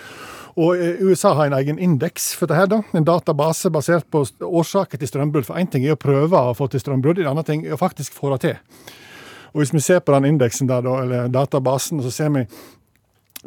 Og 0.61 0.76
eh, 0.76 1.00
USA 1.00 1.32
har 1.38 1.48
en 1.48 1.56
egen 1.61 1.78
indeks 1.80 2.32
for 2.36 2.50
det 2.50 2.58
her, 2.58 2.68
da. 2.68 2.80
En 2.96 3.06
database 3.06 3.70
basert 3.72 4.08
på 4.12 4.24
årsaker 4.44 5.00
til 5.00 5.08
strømbrudd. 5.08 5.46
For 5.48 5.61
én 5.61 5.70
ting 5.70 5.86
er 5.86 5.96
å 5.96 6.00
prøve 6.00 6.36
å 6.36 6.56
få 6.56 6.68
til 6.70 6.82
strømbrudd, 6.82 7.22
en 7.22 7.32
annen 7.32 7.46
ting 7.46 7.64
er 7.64 7.76
å 7.76 7.80
faktisk 7.80 8.16
få 8.16 8.34
det 8.34 8.42
til. 8.44 8.58
Og 9.50 9.62
hvis 9.62 9.72
vi 9.74 9.82
ser 9.82 10.02
på 10.04 10.14
den 10.14 10.28
indeksen 10.34 10.68
der, 10.70 10.84
da, 10.86 10.98
eller 11.02 11.32
databasen, 11.32 12.02
så 12.04 12.12
ser 12.14 12.30
vi 12.36 12.44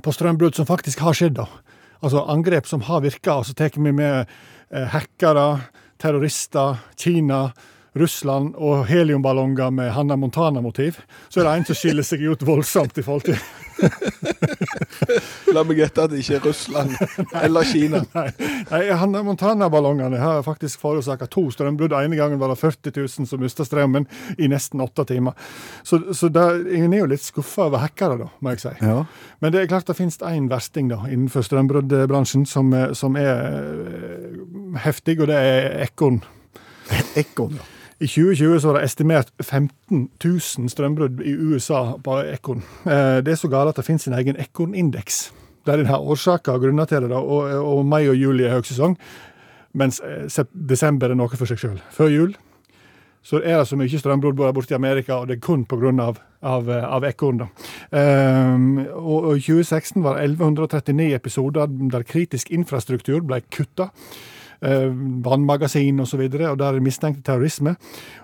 på 0.03 0.13
strømbrudd 0.15 0.57
som 0.57 0.67
faktisk 0.67 1.03
har 1.05 1.15
skjedd. 1.15 1.37
da. 1.37 1.47
Altså 2.03 2.25
angrep 2.27 2.67
som 2.67 2.83
har 2.89 3.03
virka, 3.05 3.37
og 3.39 3.47
så 3.47 3.55
tar 3.55 3.77
vi 3.77 3.93
med 3.93 4.25
eh, 4.25 4.87
hackere, 4.91 5.69
terrorister, 6.01 6.81
Kina, 6.99 7.45
Russland 7.95 8.55
og 8.57 8.87
heliumballonger 8.89 9.69
med 9.71 9.91
Hanna 9.93 10.15
Montana-motiv. 10.17 10.97
Så 11.29 11.41
er 11.41 11.45
det 11.49 11.51
en 11.59 11.65
som 11.69 11.77
skiller 11.77 12.03
seg 12.07 12.23
ut 12.25 12.41
voldsomt 12.47 12.97
i 12.97 13.03
forhold 13.05 13.27
til 13.29 13.37
La 15.53 15.63
meg 15.65 15.79
gjette 15.81 16.03
at 16.05 16.11
det 16.13 16.19
ikke 16.21 16.35
er 16.37 16.43
Russland 16.45 16.93
eller 17.43 17.65
Kina. 17.67 18.03
Nei, 18.15 18.27
nei 18.69 18.81
Hanna 18.97 19.23
Montana-ballongene 19.25 20.19
har 20.21 20.43
faktisk 20.45 20.81
forårsaka 20.81 21.27
to 21.33 21.45
strømbrudd. 21.53 21.93
ene 21.97 22.17
gangen 22.19 22.39
var 22.41 22.53
det 22.53 22.59
40 22.61 22.93
000 22.95 23.27
som 23.29 23.41
mista 23.41 23.65
strømmen 23.67 24.07
i 24.37 24.47
nesten 24.51 24.81
åtte 24.83 25.05
timer. 25.09 25.33
Så, 25.83 25.99
så 26.13 26.29
det, 26.33 26.45
jeg 26.69 26.85
er 26.89 26.97
jo 27.03 27.09
litt 27.13 27.25
skuffa 27.25 27.67
over 27.69 27.83
hackere, 27.83 28.17
da, 28.23 28.29
må 28.39 28.53
jeg 28.53 28.63
si. 28.65 28.73
Ja. 28.81 29.03
Men 29.41 29.53
det 29.53 29.63
er 29.63 29.71
klart 29.73 29.89
det 29.89 29.97
finnes 29.97 30.19
én 30.29 30.49
versting 30.51 30.89
da, 30.93 31.01
innenfor 31.09 31.45
strømbruddbransjen 31.45 32.45
som, 32.49 32.73
er- 32.77 32.93
som 32.97 33.17
er 33.19 33.33
eh, 33.49 34.41
heftig, 34.85 35.19
og 35.21 35.29
det 35.33 35.37
er 35.41 35.69
Ekorn. 35.87 36.21
Ekorn, 37.19 37.57
ja. 37.59 37.69
I 38.03 38.07
2020 38.07 38.59
så 38.59 38.67
var 38.67 38.79
det 38.81 38.87
estimert 38.89 39.29
15 39.39 40.09
000 40.23 40.69
strømbrudd 40.71 41.21
i 41.23 41.33
USA 41.39 41.93
på 42.03 42.17
Ekorn. 42.33 42.63
Eh, 42.83 43.21
Det 43.23 43.31
er 43.31 43.39
så 43.39 43.47
galt 43.47 43.69
at 43.71 43.79
det 43.79 43.85
finnes 43.87 44.07
en 44.07 44.17
egen 44.17 44.35
ekornindeks. 44.39 45.31
Der 45.65 45.79
en 45.79 45.87
har 45.87 46.03
årsaker 46.03 46.57
og 46.57 46.65
grunner 46.65 46.85
til 46.85 47.05
det, 47.07 47.11
og, 47.11 47.53
og 47.63 47.85
mai 47.85 48.09
og 48.09 48.17
juli 48.19 48.43
er 48.43 48.57
høysesong, 48.57 48.97
mens 49.73 50.01
eh, 50.03 50.43
desember 50.51 51.13
er 51.13 51.15
noe 51.15 51.31
for 51.31 51.47
seg 51.47 51.61
sjøl. 51.61 51.79
Før 51.95 52.11
jul 52.11 52.35
så 53.23 53.39
er 53.39 53.61
det 53.61 53.69
så 53.69 53.77
mye 53.79 53.87
strømbrudd 54.01 54.35
både 54.35 54.51
borte 54.53 54.73
i 54.73 54.75
Amerika, 54.75 55.21
og 55.21 55.29
det 55.29 55.37
er 55.37 55.45
kun 55.45 55.63
pga. 55.63 55.93
Av, 56.03 56.17
av, 56.43 56.67
eh, 56.69 56.83
av 56.83 57.05
ekorn. 57.07 57.37
da. 57.39 57.47
Ehm, 57.95 58.81
og, 58.99 59.29
og 59.29 59.37
i 59.37 59.45
2016 59.45 60.03
var 60.03 60.19
det 60.19 60.25
1139 60.33 61.13
episoder 61.15 61.71
der 61.93 62.03
kritisk 62.03 62.51
infrastruktur 62.51 63.23
ble 63.23 63.39
kutta. 63.47 63.87
Eh, 64.63 64.91
vannmagasin 65.25 65.99
osv., 65.99 66.05
og, 66.05 66.07
så 66.07 66.17
videre, 66.21 66.51
og 66.53 66.59
der 66.61 66.77
er 66.77 66.83
mistenkt 66.83 67.25
terrorisme. 67.27 67.75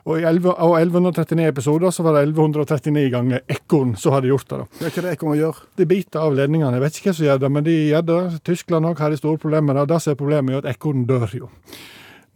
Og 0.05 0.21
i 0.21 0.23
11, 0.23 0.53
av 0.55 0.77
1139 0.77 1.47
episoder 1.51 1.91
så 1.91 2.05
var 2.05 2.15
det 2.15 2.29
1139 2.29 3.09
ganger 3.11 3.43
ekorn 3.51 3.95
som 3.99 4.15
hadde 4.15 4.31
gjort 4.31 4.47
det. 4.47 4.59
da. 4.61 4.67
Det 4.77 4.85
er 4.85 4.93
ikke 4.93 5.03
det 5.03 5.15
ekorn 5.17 5.37
gjør. 5.39 5.61
De 5.75 5.87
biter 5.89 6.23
av 6.23 6.37
ledningene. 6.37 6.77
Jeg 6.77 6.85
vet 6.85 6.99
ikke 6.99 7.09
hvem 7.09 7.17
som 7.17 7.27
gjør 7.27 7.41
det, 7.43 7.51
men 7.57 7.65
de 7.67 7.75
gjør 7.89 8.05
det. 8.07 8.21
Tyskland 8.47 8.87
òg 8.87 9.03
har 9.03 9.11
de 9.11 9.19
store 9.19 9.41
problemer 9.41 9.73
med 9.73 9.81
det. 9.81 9.87
Det 9.91 10.01
som 10.05 10.13
er 10.13 10.21
problemet, 10.21 10.55
er 10.55 10.63
at 10.63 10.77
ekorn 10.77 11.03
dør 11.09 11.35
jo 11.41 11.49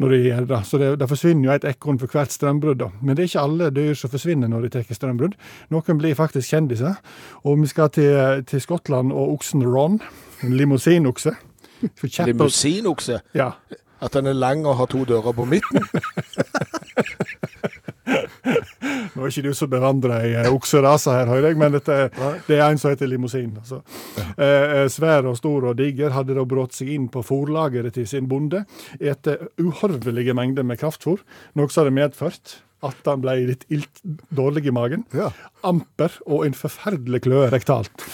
når 0.01 0.10
de 0.10 0.20
gjør 0.26 0.47
det. 0.49 0.60
Så 0.68 0.80
det, 0.82 0.89
det 0.99 1.08
forsvinner 1.08 1.47
jo 1.47 1.54
et 1.54 1.68
ekorn 1.70 1.99
for 2.01 2.12
hvert 2.12 2.34
strømbrudd. 2.34 2.82
da. 2.82 2.89
Men 2.99 3.16
det 3.16 3.24
er 3.24 3.32
ikke 3.32 3.45
alle 3.45 3.70
dyr 3.72 3.93
som 3.95 4.12
forsvinner 4.12 4.51
når 4.51 4.66
de 4.66 4.74
tar 4.74 4.97
strømbrudd. 4.97 5.38
Noen 5.72 6.01
blir 6.01 6.18
faktisk 6.18 6.49
kjendiser. 6.49 6.97
Og 7.45 7.62
vi 7.62 7.72
skal 7.72 7.93
til, 7.93 8.43
til 8.49 8.64
Skottland 8.64 9.14
og 9.14 9.38
oksen 9.38 9.64
Ron. 9.64 10.01
En 10.43 10.58
limousinokse. 10.60 11.36
Limousinokse. 12.26 13.22
Ja. 13.38 13.54
At 14.04 14.16
den 14.18 14.28
er 14.28 14.38
lang 14.38 14.66
og 14.68 14.78
har 14.82 14.89
to 14.91 15.06
dører 15.08 15.36
på 15.36 15.47
midten. 15.47 15.84
Nå 19.14 19.24
er 19.24 19.30
ikke 19.30 19.43
du 19.45 19.54
så 19.56 19.68
bevandra 19.70 20.18
i 20.26 20.34
okserasa 20.34 20.56
okseraser 20.58 21.18
her, 21.20 21.30
hører 21.30 21.47
jeg, 21.51 21.58
men 21.62 21.76
dette, 21.76 21.97
det 22.47 22.58
er 22.58 22.66
en 22.66 22.80
som 22.82 22.91
heter 22.91 23.08
limousin. 23.08 23.54
Altså. 23.62 23.78
Eh, 24.36 24.82
eh, 24.82 24.88
svær 24.91 25.30
og 25.30 25.38
stor 25.39 25.70
og 25.70 25.78
diger 25.80 26.16
hadde 26.16 26.36
da 26.36 26.43
brått 26.49 26.74
seg 26.76 26.88
inn 26.95 27.08
på 27.14 27.24
fòrlageret 27.26 27.93
til 27.95 28.08
sin 28.10 28.28
bonde, 28.32 28.60
etter 28.99 29.36
uhorvelige 29.62 30.36
mengder 30.38 30.64
med 30.68 30.82
kraftfôr, 30.82 31.20
noe 31.56 31.70
som 31.70 31.84
hadde 31.84 31.99
medført 32.01 32.45
at 32.84 33.08
han 33.08 33.22
ble 33.24 33.38
litt 33.47 33.64
ilt 33.72 34.01
dårlig 34.36 34.66
i 34.68 34.76
magen. 34.76 35.06
Ja. 35.16 35.30
Amper 35.64 36.12
og 36.28 36.43
en 36.47 36.58
forferdelig 36.58 37.22
kløe 37.28 37.47
rektalt. 37.54 37.93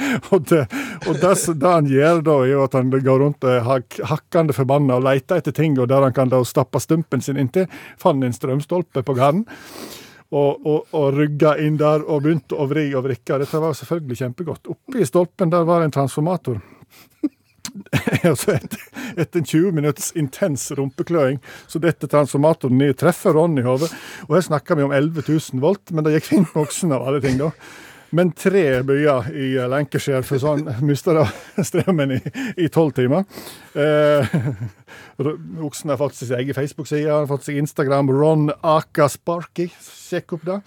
og 0.32 0.46
det, 0.50 0.64
og 1.06 1.20
det, 1.20 1.32
det 1.60 1.72
han 1.74 1.88
gjør 1.90 2.22
da, 2.26 2.36
er 2.44 2.52
jo 2.54 2.64
at 2.64 2.76
han 2.78 2.90
går 2.92 3.22
rundt 3.24 3.46
er 3.48 3.64
hak- 3.66 4.00
hakkende 4.10 4.56
forbanna 4.56 4.98
og 4.98 5.06
leter 5.06 5.40
etter 5.40 5.54
ting, 5.56 5.78
og 5.78 5.90
der 5.90 6.06
han 6.06 6.16
kan 6.16 6.32
da 6.32 6.42
stappe 6.46 6.82
stumpen 6.82 7.24
sin 7.24 7.40
inntil. 7.40 7.68
Fant 8.00 8.24
en 8.24 8.36
strømstolpe 8.36 9.04
på 9.06 9.16
garden. 9.18 9.46
Og, 10.30 10.60
og, 10.62 10.84
og 10.94 11.16
rygga 11.16 11.56
inn 11.58 11.78
der 11.80 12.04
og 12.06 12.22
begynte 12.22 12.54
å 12.54 12.68
vri 12.70 12.92
og 12.94 13.02
vrikke. 13.08 13.40
Dette 13.42 13.62
var 13.62 13.74
selvfølgelig 13.74 14.20
kjempegodt. 14.20 14.70
Oppi 14.70 15.06
stolpen 15.08 15.50
der 15.50 15.66
var 15.66 15.82
en 15.82 15.94
transformator. 15.94 16.60
Etter, 18.24 18.62
etter 19.16 19.38
en 19.38 19.44
20 19.46 19.74
minutts 19.76 20.10
intens 20.18 20.64
rumpekløing, 20.74 21.38
så 21.70 21.78
dette 21.82 22.08
transformatoren 22.10 22.78
ned 22.80 22.96
treffer 22.98 23.36
Ronny 23.36 23.62
i 23.62 23.66
hodet. 23.66 23.90
Og 24.26 24.36
her 24.38 24.46
snakker 24.46 24.78
vi 24.78 24.86
om 24.86 24.94
11 24.96 25.22
000 25.28 25.62
volt, 25.62 25.92
men 25.94 26.06
det 26.06 26.16
gikk 26.16 26.30
fint 26.32 26.56
voksen 26.56 26.94
av 26.96 27.06
alle 27.06 27.22
ting, 27.22 27.38
da. 27.40 27.50
Men 28.16 28.32
tre 28.34 28.82
byer 28.86 29.30
i 29.38 29.52
Lancashire, 29.70 30.24
for 30.26 30.42
sånn 30.42 30.66
mista 30.88 31.14
da 31.14 31.26
strømmen 31.62 32.16
i 32.18 32.68
tolv 32.72 32.92
timer. 32.96 33.24
Eh, 33.78 34.34
oksen 35.62 35.92
har 35.92 36.00
fått 36.00 36.18
sin 36.18 36.34
egen 36.40 36.56
Facebook-side, 36.56 37.06
har 37.10 37.30
fått 37.30 37.46
seg 37.46 37.60
Instagram. 37.60 38.10
Ron 38.10 38.50
Aka 38.66 39.08
Sparky, 39.12 39.70
sjekk 39.84 40.38
opp 40.38 40.44
det. 40.48 40.60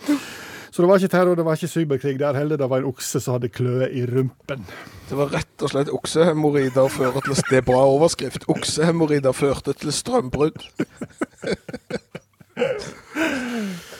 Så 0.73 0.81
det 0.81 0.87
var 0.89 0.97
ikke 0.97 1.13
terror, 1.13 1.35
det 1.37 1.45
var 1.45 1.59
ikke 1.59 1.69
cyberkrig 1.69 2.15
der 2.17 2.33
heller. 2.33 2.57
Det 2.57 2.69
var 2.69 2.81
en 2.81 2.89
okse 2.89 3.19
som 3.21 3.35
hadde 3.35 3.51
kløe 3.53 3.91
i 3.93 4.07
rumpen. 4.09 4.63
Det 5.09 5.19
var 5.19 5.29
rett 5.35 5.61
og 5.61 5.69
slett 5.69 5.91
oksehemoroider 5.93 6.89
fører 6.89 7.21
til 7.21 7.37
Det 7.51 7.59
er 7.59 7.67
bra 7.67 7.83
overskrift. 7.91 8.47
Oksehemoroider 8.49 9.37
førte 9.37 9.77
til 9.77 9.93
strømbrudd. 9.93 10.57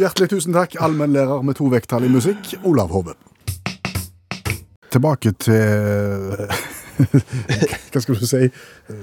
Hjertelig 0.00 0.30
tusen 0.32 0.54
takk, 0.56 0.78
allmennlærer 0.80 1.42
med 1.44 1.58
to 1.58 1.66
vekttall 1.68 2.06
i 2.06 2.08
musikk, 2.08 2.54
Olav 2.64 2.88
Hove. 2.88 3.12
Tilbake 4.88 5.34
til 5.44 6.38
Hva 7.92 8.00
skal 8.00 8.16
du 8.16 8.24
si? 8.24 8.48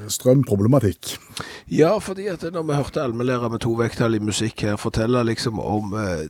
Strømproblematikk. 0.10 1.12
Ja, 1.70 1.92
fordi 2.02 2.26
at 2.32 2.48
når 2.50 2.66
vi 2.66 2.80
hørte 2.80 3.04
allmennlærer 3.04 3.54
med 3.54 3.62
to 3.62 3.76
vekttall 3.78 4.18
i 4.18 4.24
musikk 4.26 4.66
her 4.66 4.82
fortelle 4.82 5.22
liksom 5.30 5.62
om 5.62 5.94
eh, 6.02 6.26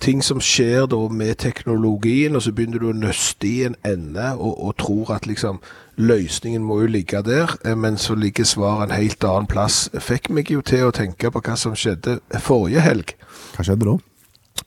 ting 0.00 0.22
som 0.24 0.40
skjer 0.40 0.86
da 0.90 1.00
med 1.10 1.36
teknologien, 1.42 2.36
og 2.36 2.42
så 2.42 2.52
begynner 2.54 2.82
du 2.82 2.88
å 2.90 2.96
nøste 2.96 3.48
i 3.48 3.64
en 3.66 3.76
ende 3.86 4.32
og, 4.36 4.54
og 4.68 4.76
tror 4.78 5.14
at 5.16 5.26
liksom 5.26 5.60
løsningen 5.98 6.62
må 6.62 6.80
jo 6.84 6.90
ligge 6.94 7.22
der, 7.26 7.56
eh, 7.64 7.76
men 7.76 7.98
så 7.98 8.14
ligger 8.14 8.46
svaret 8.46 8.88
en 8.88 8.96
helt 8.96 9.24
annen 9.24 9.50
plass. 9.50 9.88
Fikk 9.98 10.30
meg 10.30 10.50
jo 10.54 10.62
til 10.62 10.86
å 10.88 10.94
tenke 10.94 11.32
på 11.34 11.42
hva 11.42 11.56
som 11.58 11.76
skjedde 11.76 12.20
forrige 12.44 12.84
helg. 12.84 13.14
Hva 13.56 13.66
skjedde 13.66 13.88
da? 13.90 13.96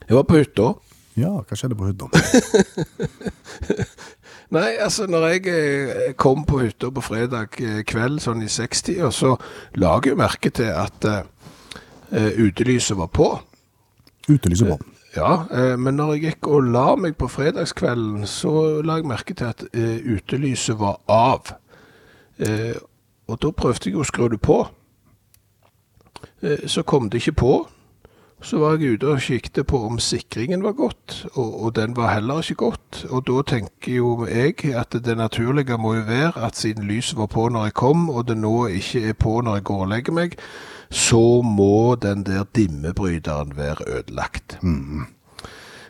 Jeg 0.08 0.18
var 0.18 0.26
på 0.28 0.40
hytta. 0.40 0.72
Ja, 1.16 1.32
hva 1.40 1.56
skjedde 1.56 1.76
på 1.76 1.88
hytta? 1.90 2.08
Nei, 4.52 4.74
altså 4.84 5.06
når 5.08 5.26
jeg 5.30 5.48
eh, 5.48 6.14
kom 6.20 6.44
på 6.48 6.60
hytta 6.60 6.90
på 6.92 7.04
fredag 7.04 7.56
eh, 7.64 7.80
kveld, 7.88 8.20
sånn 8.20 8.44
i 8.44 8.50
60-åra, 8.52 9.12
så 9.16 9.36
la 9.80 9.94
jeg 9.96 10.12
jo 10.12 10.18
merke 10.20 10.52
til 10.52 10.68
at 10.76 11.08
eh, 11.08 12.32
utelyset 12.36 12.98
var 13.00 13.08
på. 13.08 13.30
Utelyset 14.28 14.68
på. 14.68 14.91
Ja, 15.16 15.44
eh, 15.52 15.78
men 15.78 15.98
når 16.00 16.14
jeg 16.14 16.22
gikk 16.22 16.48
og 16.48 16.70
la 16.72 16.94
meg 16.96 17.18
på 17.20 17.28
fredagskvelden, 17.28 18.24
så 18.26 18.80
la 18.80 18.96
jeg 18.96 19.08
merke 19.10 19.36
til 19.36 19.50
at 19.50 19.64
eh, 19.76 20.00
utelyset 20.08 20.78
var 20.80 21.02
av. 21.12 21.52
Eh, 22.40 22.78
og 23.28 23.42
da 23.44 23.50
prøvde 23.52 23.90
jeg 23.90 24.00
å 24.00 24.08
skru 24.08 24.30
det 24.32 24.40
på. 24.40 24.64
Så 26.66 26.82
kom 26.82 27.06
det 27.10 27.20
ikke 27.20 27.38
på. 27.38 27.52
Så 28.42 28.58
var 28.58 28.74
jeg 28.74 28.96
ute 28.96 29.06
og 29.12 29.20
kikket 29.22 29.60
på 29.70 29.78
om 29.86 30.00
sikringen 30.02 30.64
var 30.64 30.74
godt, 30.74 31.20
og, 31.36 31.50
og 31.64 31.76
den 31.76 31.94
var 31.96 32.10
heller 32.16 32.42
ikke 32.42 32.58
godt. 32.64 33.04
Og 33.10 33.22
da 33.28 33.44
tenker 33.46 33.94
jo 33.94 34.26
jeg 34.26 34.74
at 34.74 34.96
det 35.04 35.14
naturlige 35.16 35.78
må 35.78 35.94
jo 35.94 36.02
være 36.08 36.42
at 36.42 36.58
siden 36.58 36.88
lyset 36.90 37.18
var 37.18 37.30
på 37.30 37.46
når 37.48 37.70
jeg 37.70 37.76
kom, 37.78 38.08
og 38.10 38.26
det 38.28 38.36
nå 38.40 38.66
ikke 38.66 39.04
er 39.08 39.14
på 39.14 39.40
når 39.40 39.60
jeg 39.60 39.64
går 39.70 39.84
og 39.86 39.92
legger 39.94 40.18
meg, 40.18 40.34
så 40.92 41.42
må 41.42 41.94
den 41.96 42.22
der 42.28 42.44
dimmebryteren 42.56 43.56
være 43.56 43.88
ødelagt. 43.98 44.58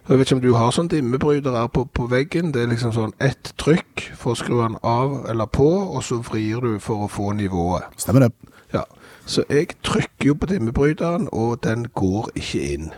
Jeg 0.09 0.19
vet 0.19 0.27
ikke 0.27 0.35
om 0.35 0.43
du 0.43 0.55
har 0.55 0.71
sånn 0.75 0.91
dimmebryter 0.91 1.55
her 1.55 1.69
på, 1.71 1.85
på 1.95 2.07
veggen. 2.11 2.51
Det 2.55 2.63
er 2.63 2.71
liksom 2.73 2.95
sånn 2.95 3.15
ett 3.23 3.53
trykk 3.59 4.09
for 4.19 4.35
å 4.35 4.39
skru 4.39 4.57
den 4.61 4.79
av 4.83 5.21
eller 5.31 5.47
på, 5.47 5.67
og 5.67 6.03
så 6.07 6.19
vrir 6.27 6.63
du 6.63 6.79
for 6.83 7.07
å 7.07 7.11
få 7.11 7.33
nivået. 7.39 7.87
Stemmer 8.03 8.27
det. 8.27 8.33
Ja, 8.75 8.83
Så 9.27 9.45
jeg 9.51 9.77
trykker 9.87 10.33
jo 10.33 10.35
på 10.35 10.49
dimmebryteren, 10.51 11.29
og 11.33 11.61
den 11.63 11.87
går 11.95 12.33
ikke 12.35 12.63
inn. 12.75 12.91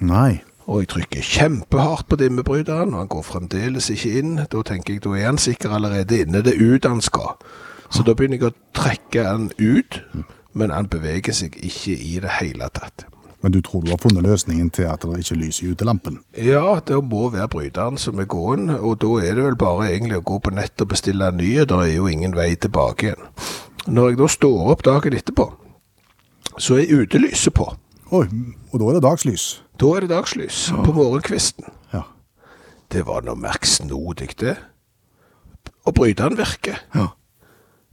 Nei. 0.00 0.42
Og 0.66 0.80
jeg 0.82 0.88
trykker 0.92 1.24
kjempehardt 1.24 2.08
på 2.08 2.16
dimmebryteren, 2.20 2.92
og 2.92 3.04
han 3.04 3.08
går 3.12 3.24
fremdeles 3.24 3.90
ikke 3.92 4.12
inn. 4.20 4.36
Da 4.52 4.62
tenker 4.64 4.94
jeg, 4.94 5.04
da 5.04 5.16
er 5.16 5.26
han 5.30 5.40
sikkert 5.40 5.76
allerede 5.76 6.20
inne. 6.24 6.44
Det 6.44 6.56
er 6.56 6.74
ut 6.74 6.88
han 6.88 7.00
skal. 7.04 7.36
Så 7.88 8.04
da 8.04 8.14
begynner 8.16 8.40
jeg 8.40 8.52
å 8.52 8.56
trekke 8.76 9.24
den 9.24 9.50
ut, 9.60 10.00
men 10.54 10.72
han 10.72 10.88
beveger 10.90 11.34
seg 11.34 11.58
ikke 11.58 11.96
i 11.98 12.16
det 12.22 12.38
hele 12.38 12.70
tatt. 12.74 13.06
Men 13.44 13.52
du 13.52 13.58
tror 13.60 13.82
du 13.84 13.90
har 13.92 14.00
funnet 14.00 14.24
løsningen 14.24 14.70
til 14.72 14.86
at 14.88 15.02
det 15.04 15.18
ikke 15.20 15.36
lyser 15.36 15.66
i 15.66 15.72
utelampen? 15.74 16.14
Ja, 16.32 16.78
det 16.80 16.96
må 17.04 17.26
være 17.28 17.50
bryteren 17.52 17.98
som 18.00 18.22
er 18.22 18.28
gåen, 18.30 18.70
og 18.72 19.02
da 19.02 19.18
er 19.20 19.36
det 19.36 19.44
vel 19.44 19.58
bare 19.60 19.90
egentlig 19.90 20.16
å 20.16 20.24
gå 20.24 20.38
på 20.46 20.54
nett 20.56 20.80
og 20.80 20.88
bestille 20.94 21.28
en 21.28 21.36
ny. 21.36 21.50
Det 21.60 21.76
er 21.76 21.90
jo 21.92 22.08
ingen 22.08 22.32
vei 22.38 22.54
tilbake 22.56 23.10
igjen. 23.10 23.26
Når 23.84 24.08
jeg 24.08 24.20
da 24.22 24.28
står 24.32 24.70
opp 24.72 24.84
dagen 24.86 25.16
etterpå, 25.18 25.44
så 26.56 26.78
er 26.80 26.94
utelyset 27.02 27.52
på. 27.52 27.66
Oi, 28.16 28.24
og 28.72 28.80
da 28.80 28.88
er 28.88 28.96
det 28.96 29.04
dagslys. 29.04 29.44
Da 29.80 29.90
er 29.92 30.06
det 30.06 30.14
dagslys 30.14 30.62
på 30.72 30.94
morgenkvisten. 30.96 31.68
Ja. 31.92 32.06
Det 32.88 33.04
var 33.04 33.26
noe 33.28 33.36
merksnodig, 33.36 34.30
det. 34.40 34.54
Og 35.84 35.98
bryteren 36.00 36.38
virker. 36.40 36.80
Ja. 36.96 37.10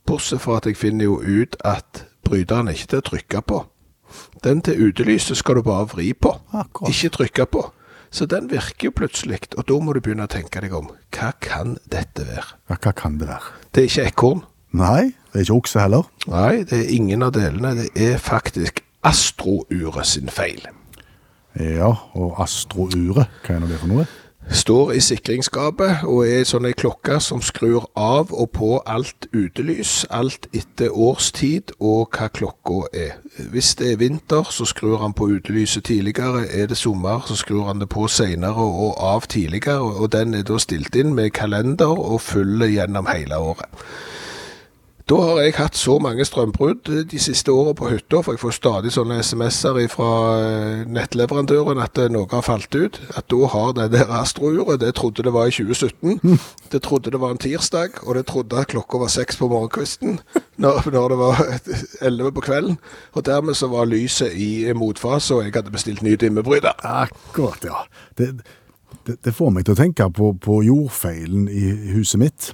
Bortsett 0.07 0.45
fra 0.45 0.61
at 0.61 0.69
jeg 0.69 0.79
finner 0.79 1.09
jo 1.09 1.19
ut 1.19 1.59
at 1.59 2.05
bryteren 2.27 2.67
er 2.71 2.77
ikke 2.77 2.87
til 2.95 3.01
å 3.01 3.07
trykke 3.11 3.41
på. 3.47 3.59
Den 4.43 4.61
til 4.65 4.89
utelyset 4.89 5.37
skal 5.39 5.55
du 5.55 5.63
bare 5.63 5.87
vri 5.87 6.11
på, 6.13 6.33
Akkurat. 6.53 6.89
ikke 6.91 7.09
trykke 7.17 7.45
på. 7.45 7.61
Så 8.11 8.25
den 8.27 8.49
virker 8.51 8.89
jo 8.89 8.91
plutselig, 8.91 9.39
og 9.57 9.63
da 9.69 9.77
må 9.79 9.93
du 9.95 10.01
begynne 10.03 10.25
å 10.27 10.31
tenke 10.31 10.59
deg 10.59 10.73
om. 10.75 10.89
Hva 11.15 11.29
kan 11.39 11.77
dette 11.87 12.25
være? 12.27 12.57
ja, 12.69 12.75
hva 12.75 12.91
kan 12.91 13.15
det 13.21 13.29
være? 13.29 13.53
Det 13.71 13.83
er 13.83 13.87
ikke 13.87 14.07
ekorn. 14.11 14.41
Nei, 14.75 15.13
det 15.31 15.39
er 15.39 15.45
ikke 15.45 15.55
okse 15.61 15.79
heller. 15.79 16.03
Nei, 16.27 16.63
det 16.67 16.77
er 16.81 16.91
ingen 16.95 17.23
av 17.23 17.31
delene. 17.35 17.71
Det 17.79 17.89
er 17.95 18.17
faktisk 18.19 18.83
astrouret 19.07 20.05
sin 20.07 20.27
feil. 20.31 20.59
Ja, 21.59 21.93
og 22.15 22.35
astrouret, 22.43 23.27
hva 23.43 23.55
er 23.55 23.59
nå 23.63 23.67
det 23.71 23.79
for 23.79 23.91
noe? 23.91 24.05
Står 24.51 24.91
i 24.91 24.99
sikringsskapet 24.99 26.01
og 26.03 26.25
er 26.27 26.43
sånn 26.43 26.67
ei 26.67 26.73
klokke 26.75 27.21
som 27.23 27.39
skrur 27.39 27.85
av 27.95 28.33
og 28.35 28.49
på 28.51 28.71
alt 28.83 29.29
utelys, 29.31 30.01
alt 30.11 30.49
etter 30.51 30.91
årstid 30.91 31.71
og 31.79 32.11
hva 32.11 32.27
klokka 32.35 32.81
er. 32.91 33.13
Hvis 33.53 33.71
det 33.79 33.93
er 33.93 34.01
vinter, 34.01 34.51
så 34.51 34.67
skrur 34.67 34.99
han 34.99 35.15
på 35.15 35.29
utelyset 35.31 35.87
tidligere. 35.87 36.43
Er 36.51 36.67
det 36.67 36.77
sommer, 36.77 37.23
så 37.27 37.39
skrur 37.39 37.69
han 37.69 37.79
det 37.79 37.87
på 37.95 38.09
senere 38.11 38.67
og 38.67 38.99
av 38.99 39.29
tidligere. 39.31 39.79
Og 40.03 40.11
den 40.11 40.35
er 40.35 40.43
da 40.43 40.59
stilt 40.59 40.99
inn 40.99 41.15
med 41.15 41.31
kalender 41.31 41.95
og 41.95 42.19
følger 42.21 42.75
gjennom 42.75 43.07
hele 43.07 43.39
året. 43.39 43.71
Da 45.09 45.17
har 45.17 45.39
jeg 45.41 45.55
hatt 45.57 45.77
så 45.77 45.97
mange 46.01 46.25
strømbrudd 46.25 46.89
de 47.09 47.19
siste 47.19 47.51
årene 47.51 47.75
på 47.77 47.89
hytta, 47.89 48.21
for 48.21 48.35
jeg 48.35 48.41
får 48.43 48.55
stadig 48.57 48.91
sånne 48.93 49.19
SMS-er 49.23 49.79
fra 49.91 50.11
eh, 50.37 50.83
nettleverandøren 50.85 51.81
at 51.81 51.97
eh, 52.01 52.11
noe 52.11 52.29
har 52.31 52.45
falt 52.45 52.75
ut. 52.75 52.99
At 53.17 53.27
da 53.31 53.49
har 53.53 53.73
det 53.77 53.89
der 53.95 54.13
astrouret, 54.19 54.81
det 54.83 54.93
trodde 54.99 55.25
det 55.25 55.33
var 55.33 55.49
i 55.49 55.55
2017, 55.55 56.39
det 56.73 56.83
trodde 56.85 57.13
det 57.13 57.21
var 57.21 57.35
en 57.35 57.41
tirsdag, 57.41 58.01
og 58.05 58.15
det 58.15 58.27
trodde 58.29 58.61
at 58.61 58.71
klokka 58.71 59.01
var 59.01 59.11
seks 59.11 59.41
på 59.41 59.49
morgenkvisten 59.51 60.19
når, 60.63 60.89
når 60.93 61.13
det 61.13 61.19
var 61.23 61.43
11 62.11 62.31
på 62.37 62.45
kvelden. 62.47 62.79
Og 63.13 63.25
dermed 63.25 63.57
så 63.57 63.71
var 63.71 63.89
lyset 63.89 64.37
i 64.37 64.71
motfase, 64.77 65.35
og 65.35 65.45
jeg 65.45 65.55
hadde 65.55 65.73
bestilt 65.73 66.05
ny 66.05 66.15
dimmebryter. 66.19 66.77
Akkurat, 66.85 67.65
ja. 67.65 67.85
Det, 68.17 68.33
det, 69.07 69.17
det 69.25 69.35
får 69.35 69.53
meg 69.55 69.65
til 69.65 69.75
å 69.75 69.81
tenke 69.81 70.09
på, 70.13 70.33
på 70.41 70.61
jordfeilen 70.67 71.49
i 71.49 71.95
huset 71.97 72.21
mitt. 72.21 72.51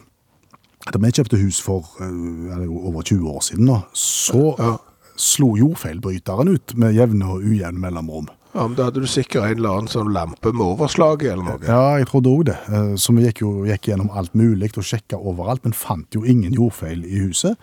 Da 0.85 0.99
vi 1.01 1.09
kjøpte 1.11 1.39
hus 1.41 1.59
for 1.63 1.87
eh, 1.99 2.11
ja, 2.47 2.59
er 2.61 2.67
over 2.69 3.01
20 3.03 3.27
år 3.33 3.41
siden, 3.43 3.67
da, 3.71 3.81
så 3.97 4.77
slo 5.17 5.55
jordfeilbryteren 5.57 6.51
ut 6.53 6.75
med 6.77 6.93
jevne 6.95 7.25
og 7.33 7.41
ujevne 7.47 7.81
mellomrom. 7.81 8.27
Ja, 8.53 8.63
men 8.65 8.77
da 8.77 8.87
hadde 8.87 9.01
du 9.03 9.07
sikkert 9.09 9.43
en 9.49 9.57
eller 9.59 9.73
annen 9.81 9.91
sånn 9.91 10.13
lampe 10.15 10.53
med 10.53 10.63
overslag 10.65 11.25
eller 11.27 11.43
noe. 11.45 11.59
Ja, 11.67 11.97
jeg 11.99 12.07
trodde 12.09 12.31
òg 12.31 12.45
det. 12.51 12.55
Eh, 12.71 12.93
Så 12.97 13.13
vi 13.17 13.25
gikk 13.27 13.41
jo 13.43 13.51
gikk 13.67 13.89
gjennom 13.91 14.09
alt 14.17 14.33
mulig 14.37 14.71
og 14.77 14.85
sjekka 14.87 15.19
overalt, 15.19 15.63
men 15.65 15.73
fant 15.77 16.13
jo 16.15 16.23
ingen 16.25 16.53
jordfeil 16.55 17.03
i 17.05 17.19
huset. 17.25 17.57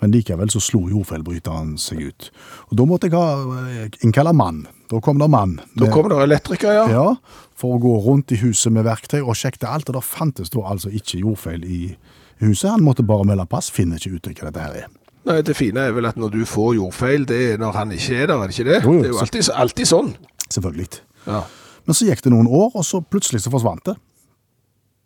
Men 0.00 0.14
likevel 0.14 0.48
så 0.48 0.62
slo 0.64 0.86
jordfeilbryteren 0.88 1.74
seg 1.76 2.06
ut. 2.08 2.30
Og 2.70 2.78
da 2.78 2.86
måtte 2.88 3.10
jeg 3.10 3.16
ha 3.18 3.58
eh, 3.66 3.98
innkalle 4.06 4.32
mann. 4.32 4.62
Da 4.88 5.00
kom 5.04 5.18
det 5.20 5.28
mann. 5.28 5.58
Da 5.76 5.90
kom 5.92 6.08
det 6.08 6.16
elektriker, 6.24 6.72
ja. 6.72 6.86
Ja, 6.88 7.08
for 7.54 7.76
å 7.76 7.82
gå 7.82 7.92
rundt 8.06 8.32
i 8.32 8.38
huset 8.40 8.72
med 8.72 8.86
verktøy 8.88 9.20
og 9.20 9.36
sjekke 9.36 9.68
alt, 9.68 9.90
og 9.92 9.98
da 9.98 10.04
fantes 10.04 10.48
da 10.54 10.64
altså 10.72 10.88
ikke 10.94 11.20
jordfeil 11.24 11.64
i 11.66 11.82
huset. 11.90 12.16
Han 12.40 12.82
måtte 12.84 13.04
bare 13.06 13.26
melde 13.28 13.46
pass, 13.50 13.70
finner 13.70 14.00
ikke 14.00 14.16
ut 14.16 14.28
hva 14.32 14.48
dette 14.48 14.64
her 14.64 14.82
er. 14.84 14.90
Nei, 15.28 15.40
Det 15.44 15.54
fine 15.56 15.88
er 15.90 15.92
vel 15.92 16.08
at 16.08 16.16
når 16.16 16.32
du 16.32 16.44
får 16.48 16.74
jordfeil, 16.78 17.26
det 17.28 17.40
er 17.52 17.58
når 17.60 17.76
han 17.76 17.90
ikke 17.92 18.22
er 18.22 18.30
der, 18.30 18.40
er 18.40 18.48
det 18.48 18.58
ikke 18.58 18.70
det? 18.70 18.78
Jo, 18.84 18.92
jo, 18.92 19.00
det 19.02 19.08
er 19.10 19.12
jo 19.12 19.24
alltid, 19.24 19.50
alltid 19.64 19.90
sånn. 19.90 20.14
Selvfølgelig. 20.48 21.02
Ja. 21.26 21.42
Men 21.84 21.96
så 21.98 22.06
gikk 22.08 22.22
det 22.24 22.32
noen 22.32 22.48
år, 22.48 22.70
og 22.74 22.86
så 22.86 23.02
plutselig 23.04 23.44
så 23.44 23.52
forsvant 23.52 23.84
det. 23.88 23.96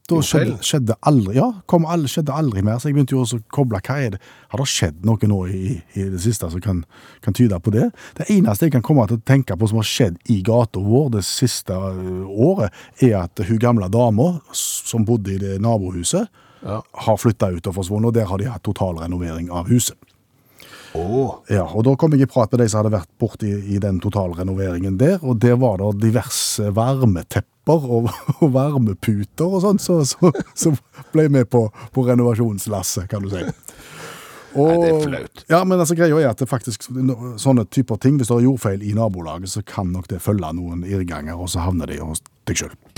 Da 0.04 0.18
skjedde, 0.20 0.58
skjedde 0.60 0.94
aldri, 1.08 1.38
ja, 1.38 1.46
kom 1.70 1.86
aldri, 1.88 2.10
skjedde 2.12 2.34
aldri 2.36 2.60
mer, 2.60 2.76
så 2.76 2.90
jeg 2.90 2.96
begynte 2.98 3.14
jo 3.14 3.22
å 3.24 3.38
koble, 3.56 3.78
hva 3.86 3.94
er 4.04 4.10
det? 4.12 4.18
Har 4.52 4.60
det 4.60 4.66
skjedd 4.68 5.06
noe 5.08 5.30
nå 5.30 5.38
i, 5.48 5.78
i 5.96 6.04
det 6.12 6.20
siste 6.20 6.50
som 6.52 6.60
kan, 6.60 6.82
kan 7.24 7.36
tyde 7.36 7.56
på 7.64 7.72
det? 7.72 7.86
Det 8.18 8.26
eneste 8.34 8.68
jeg 8.68 8.74
kan 8.74 8.84
komme 8.84 9.06
til 9.08 9.16
å 9.16 9.24
tenke 9.24 9.56
på 9.56 9.70
som 9.70 9.80
har 9.80 9.88
skjedd 9.88 10.18
i 10.28 10.42
gata 10.44 10.82
vår 10.84 11.08
det 11.16 11.24
siste 11.24 11.72
øh, 11.72 12.28
året, 12.28 12.76
er 13.00 13.16
at 13.22 13.40
hun 13.48 13.62
gamle 13.62 13.88
dama 13.88 14.34
som 14.52 15.08
bodde 15.08 15.32
i 15.32 15.40
det 15.40 15.56
nabohuset, 15.64 16.28
Ja. 16.64 16.80
har 17.06 17.16
flytta 17.20 17.50
ut 17.52 17.66
og 17.68 17.76
forsvunnet, 17.76 18.08
og 18.08 18.16
der 18.16 18.28
har 18.30 18.40
de 18.40 18.48
hatt 18.48 18.64
totalrenovering 18.64 19.50
av 19.52 19.68
huset. 19.68 19.98
Oh. 20.94 21.40
Ja, 21.50 21.64
og 21.66 21.82
da 21.88 21.96
kom 21.98 22.12
jeg 22.14 22.22
i 22.22 22.30
prat 22.30 22.52
med 22.54 22.60
de 22.62 22.68
som 22.70 22.80
hadde 22.80 22.94
vært 22.94 23.10
borti 23.18 23.50
i 23.50 23.80
den 23.82 23.98
totalrenoveringen 24.02 24.94
der, 25.00 25.18
og 25.26 25.40
der 25.42 25.58
var 25.58 25.80
det 25.80 26.04
diverse 26.04 26.70
varmetepper 26.76 27.88
og, 27.98 28.12
og 28.40 28.52
varmeputer 28.54 29.48
og 29.48 29.64
sånn, 29.64 29.82
så, 29.82 30.00
så, 30.06 30.30
så 30.54 30.74
ble 31.12 31.26
jeg 31.26 31.34
med 31.34 31.50
på, 31.50 31.66
på 31.94 32.06
renovasjonslasset, 32.06 33.10
kan 33.10 33.26
du 33.26 33.34
si. 33.34 33.42
Og, 34.54 34.70
Nei, 34.70 34.78
det 34.78 34.90
er 34.92 35.00
flaut. 35.02 35.44
Ja, 35.50 35.60
men 35.66 35.80
altså 35.82 35.96
greia 35.98 36.14
er 36.20 36.30
at 36.30 36.38
det 36.38 36.46
faktisk, 36.46 36.86
sånne 37.42 37.66
typer 37.74 37.98
ting, 37.98 38.20
hvis 38.20 38.30
det 38.30 38.36
er 38.38 38.46
jordfeil 38.46 38.84
i 38.86 38.94
nabolaget, 38.94 39.50
så 39.50 39.64
kan 39.66 39.90
nok 39.90 40.06
det 40.12 40.22
følge 40.22 40.52
noen 40.54 40.86
irrganger, 40.86 41.34
og 41.34 41.50
så 41.50 41.66
havner 41.66 41.90
de 41.90 41.98
hos 41.98 42.22
deg 42.46 42.62
selv. 42.62 42.93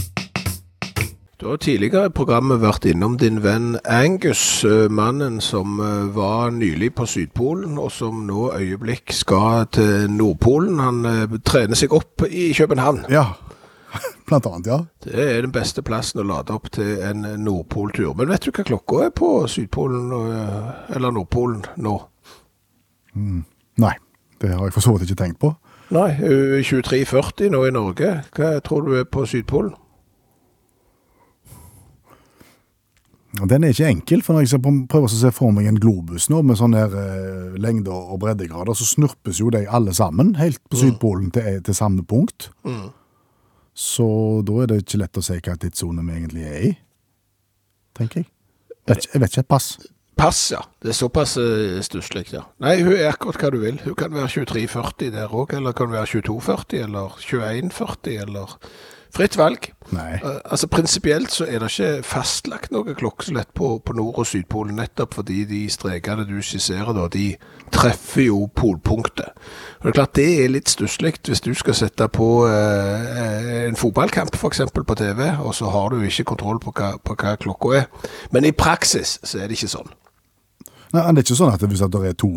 Du 1.40 1.46
har 1.46 1.56
tidligere 1.60 2.08
i 2.08 2.12
programmet 2.16 2.62
vært 2.62 2.86
innom 2.88 3.18
din 3.20 3.42
venn 3.44 3.74
Angus, 3.84 4.64
eh, 4.64 4.86
mannen 4.88 5.34
som 5.44 5.74
eh, 5.84 6.06
var 6.16 6.54
nylig 6.56 6.94
på 6.96 7.04
Sydpolen, 7.04 7.74
og 7.76 7.90
som 7.92 8.22
nå 8.24 8.46
øyeblikk 8.56 9.12
skal 9.12 9.66
til 9.68 10.08
Nordpolen. 10.08 10.80
Han 10.80 11.04
eh, 11.04 11.36
trener 11.44 11.76
seg 11.76 11.92
opp 11.92 12.24
i 12.24 12.54
København. 12.56 13.04
Ja, 13.12 13.26
blant 14.30 14.48
annet, 14.48 14.72
ja. 14.72 14.80
Det 15.04 15.28
er 15.36 15.44
den 15.44 15.52
beste 15.52 15.84
plassen 15.84 16.24
å 16.24 16.28
lade 16.32 16.56
opp 16.56 16.72
til 16.72 17.04
en 17.04 17.28
Nordpoltur. 17.44 18.16
Men 18.16 18.32
vet 18.32 18.48
du 18.48 18.54
hva 18.56 18.64
klokka 18.72 19.04
er 19.10 19.12
på 19.12 19.30
Sydpolen, 19.44 20.08
eller 20.88 21.12
Nordpolen, 21.20 21.66
nå? 21.76 21.98
Nei, 23.12 23.96
det 24.40 24.56
har 24.56 24.70
jeg 24.70 24.80
for 24.80 24.88
så 24.88 24.96
vidt 24.96 25.10
ikke 25.10 25.24
tenkt 25.26 25.44
på. 25.44 25.52
Nei, 25.92 26.14
eh, 26.16 26.62
23.40 26.64 27.52
nå 27.52 27.66
i 27.68 27.76
Norge. 27.76 28.22
Hva 28.32 28.56
tror 28.64 28.88
du 28.88 28.96
er 28.96 29.04
på 29.04 29.28
Sydpolen? 29.28 29.76
Den 33.44 33.64
er 33.64 33.68
ikke 33.74 33.88
enkel, 33.90 34.22
for 34.24 34.32
når 34.36 34.46
jeg 34.48 34.60
prøver 34.88 35.06
å 35.10 35.12
se 35.12 35.30
for 35.34 35.52
meg 35.52 35.66
en 35.68 35.76
globus 35.80 36.28
nå, 36.32 36.38
med 36.46 36.56
sånne 36.56 36.78
her, 36.80 36.94
eh, 36.96 37.56
lengde- 37.60 37.92
og 37.92 38.20
breddegrader, 38.22 38.72
så 38.74 38.86
snurpes 38.88 39.40
jo 39.42 39.50
de 39.50 39.66
alle 39.68 39.92
sammen, 39.94 40.34
helt 40.40 40.60
på 40.70 40.76
Sydpolen 40.80 41.30
til, 41.34 41.60
til 41.62 41.74
samme 41.76 42.04
punkt. 42.06 42.48
Så 43.76 44.06
da 44.46 44.62
er 44.62 44.66
det 44.72 44.78
ikke 44.86 45.02
lett 45.02 45.18
å 45.20 45.24
si 45.24 45.36
hva 45.36 45.56
tidssone 45.60 46.04
vi 46.06 46.14
egentlig 46.16 46.46
er 46.48 46.62
i, 46.70 46.72
tenker 47.98 48.22
jeg. 48.22 48.30
Vet, 48.86 48.96
ikke- 49.04 49.12
jeg 49.12 49.20
vet 49.20 49.30
ikke, 49.36 49.48
pass. 49.48 49.68
Pass, 50.16 50.38
ja. 50.50 50.62
Det 50.80 50.88
er 50.88 50.96
såpass 50.96 51.36
uh, 51.36 51.76
stusslig, 51.84 52.30
ja. 52.32 52.40
Nei, 52.64 52.78
hun 52.80 52.94
er 52.94 53.10
akkurat 53.12 53.36
hva 53.36 53.50
du 53.52 53.58
vil. 53.60 53.76
Hun 53.84 53.94
kan 53.94 54.10
være 54.14 54.30
23.40 54.46 55.10
der 55.12 55.28
òg, 55.28 55.52
eller 55.52 55.72
kan 55.76 55.90
være 55.92 56.06
22.40, 56.22 56.78
eller 56.86 57.08
21.40, 57.20 58.22
eller 58.22 58.54
Fritt 59.16 59.36
valg. 59.38 59.70
Nei. 59.94 60.18
Eh, 60.18 60.38
altså 60.44 60.68
Prinsipielt 60.68 61.32
så 61.32 61.46
er 61.48 61.62
det 61.62 61.70
ikke 61.70 62.02
fastlagt 62.04 62.72
noe 62.74 62.94
klokkeslett 62.98 63.48
på, 63.56 63.78
på 63.80 63.94
Nord- 63.96 64.18
og 64.20 64.26
Sydpolen, 64.28 64.76
nettopp 64.76 65.14
fordi 65.16 65.44
de 65.48 65.60
strekene 65.72 66.26
du 66.28 66.34
skisserer, 66.44 66.92
da, 66.92 67.06
de 67.12 67.30
treffer 67.72 68.26
jo 68.26 68.42
polpunktet. 68.52 69.32
Og 69.78 69.86
Det 69.86 69.92
er 69.92 69.96
klart 69.96 70.16
det 70.18 70.26
er 70.42 70.52
litt 70.52 70.68
stusslig 70.68 71.14
hvis 71.24 71.40
du 71.40 71.54
skal 71.56 71.78
sette 71.78 72.08
på 72.12 72.28
eh, 72.50 73.62
en 73.70 73.78
fotballkamp 73.78 74.36
f.eks. 74.36 74.66
på 74.74 74.98
TV, 75.00 75.22
og 75.40 75.54
så 75.54 75.70
har 75.72 75.94
du 75.94 76.02
ikke 76.04 76.28
kontroll 76.34 76.60
på 76.60 76.74
hva, 76.76 76.96
på 77.00 77.16
hva 77.16 77.36
klokka 77.40 77.72
er. 77.78 77.88
Men 78.36 78.44
i 78.44 78.52
praksis 78.52 79.16
så 79.22 79.40
er 79.40 79.48
det 79.48 79.56
ikke 79.56 79.72
sånn. 79.78 79.88
Nei, 80.92 81.02
det 81.08 81.22
er 81.22 81.24
ikke 81.24 81.40
sånn 81.40 81.56
at 81.56 81.64
hvis 81.64 81.82
det 81.82 82.04
er 82.04 82.20
to 82.20 82.34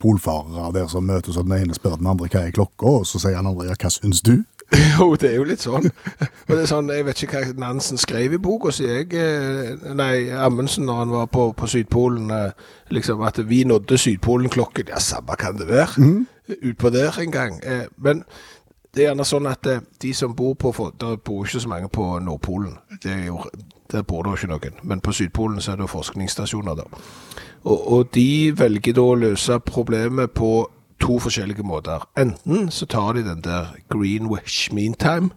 polfarere 0.00 0.70
der 0.72 0.86
som 0.88 1.04
møtes, 1.04 1.36
og 1.36 1.48
den 1.48 1.58
ene 1.58 1.76
spør 1.76 1.98
den 2.00 2.08
andre 2.08 2.30
hva 2.30 2.46
er 2.46 2.54
klokka, 2.54 3.00
og 3.00 3.06
så 3.08 3.20
sier 3.20 3.36
den 3.36 3.50
andre 3.50 3.68
ja, 3.68 3.76
hva 3.76 3.90
syns 3.92 4.22
du? 4.24 4.38
Jo, 4.98 5.14
det 5.18 5.30
er 5.30 5.36
jo 5.40 5.44
litt 5.48 5.62
sånn. 5.64 5.86
Og 5.90 6.50
det 6.52 6.60
er 6.62 6.68
sånn, 6.70 6.90
Jeg 6.94 7.04
vet 7.08 7.22
ikke 7.24 7.40
hva 7.42 7.54
Nansen 7.58 7.98
skrev 7.98 8.34
i 8.36 8.38
boka, 8.38 8.70
jeg. 8.70 9.08
eh, 9.14 9.74
Nei, 9.94 10.28
Amundsen 10.30 10.86
når 10.86 11.00
han 11.04 11.10
var 11.14 11.26
på, 11.26 11.48
på 11.58 11.66
Sydpolen. 11.66 12.30
eh, 12.30 12.52
liksom 12.94 13.22
At 13.26 13.38
vi 13.48 13.64
nådde 13.64 13.98
Sydpolen-klokken. 13.98 14.88
Ja, 14.94 14.98
samme 15.02 15.36
kan 15.38 15.58
det 15.58 15.68
være. 15.68 16.24
Utpå 16.62 16.90
der 16.90 17.18
en 17.20 17.30
gang. 17.34 17.60
Eh, 17.64 17.86
Men 17.98 18.24
det 18.94 19.04
er 19.04 19.10
gjerne 19.12 19.24
sånn 19.26 19.46
at 19.46 19.66
de 20.02 20.12
som 20.14 20.32
bor 20.34 20.54
på 20.58 20.72
Det 20.74 20.98
Der 21.00 21.16
bor 21.16 21.44
ikke 21.44 21.60
så 21.60 21.68
mange 21.68 21.88
på 21.88 22.18
Nordpolen. 22.18 22.78
Det 23.02 23.12
er 23.12 23.26
jo, 23.26 23.38
der 23.92 24.02
bor 24.02 24.22
det 24.22 24.32
ikke 24.38 24.50
noen. 24.50 24.80
Men 24.82 25.00
på 25.00 25.12
Sydpolen 25.12 25.60
så 25.60 25.72
er 25.72 25.76
det 25.76 25.86
jo 25.88 25.94
forskningsstasjoner 25.98 26.74
da. 26.74 26.82
Og, 27.64 27.92
og 27.92 28.10
de 28.14 28.52
velger 28.56 28.92
da 28.94 29.00
å 29.02 29.14
løse 29.14 29.58
problemet 29.60 30.30
på 30.34 30.70
to 31.00 31.18
forskjellige 31.18 31.62
måter. 31.66 32.06
Enten 32.18 32.70
så 32.70 32.86
tar 32.86 33.12
de 33.12 33.24
den 33.24 33.42
der 33.44 33.74
Greenwich 33.90 34.72
Meantime. 34.72 35.30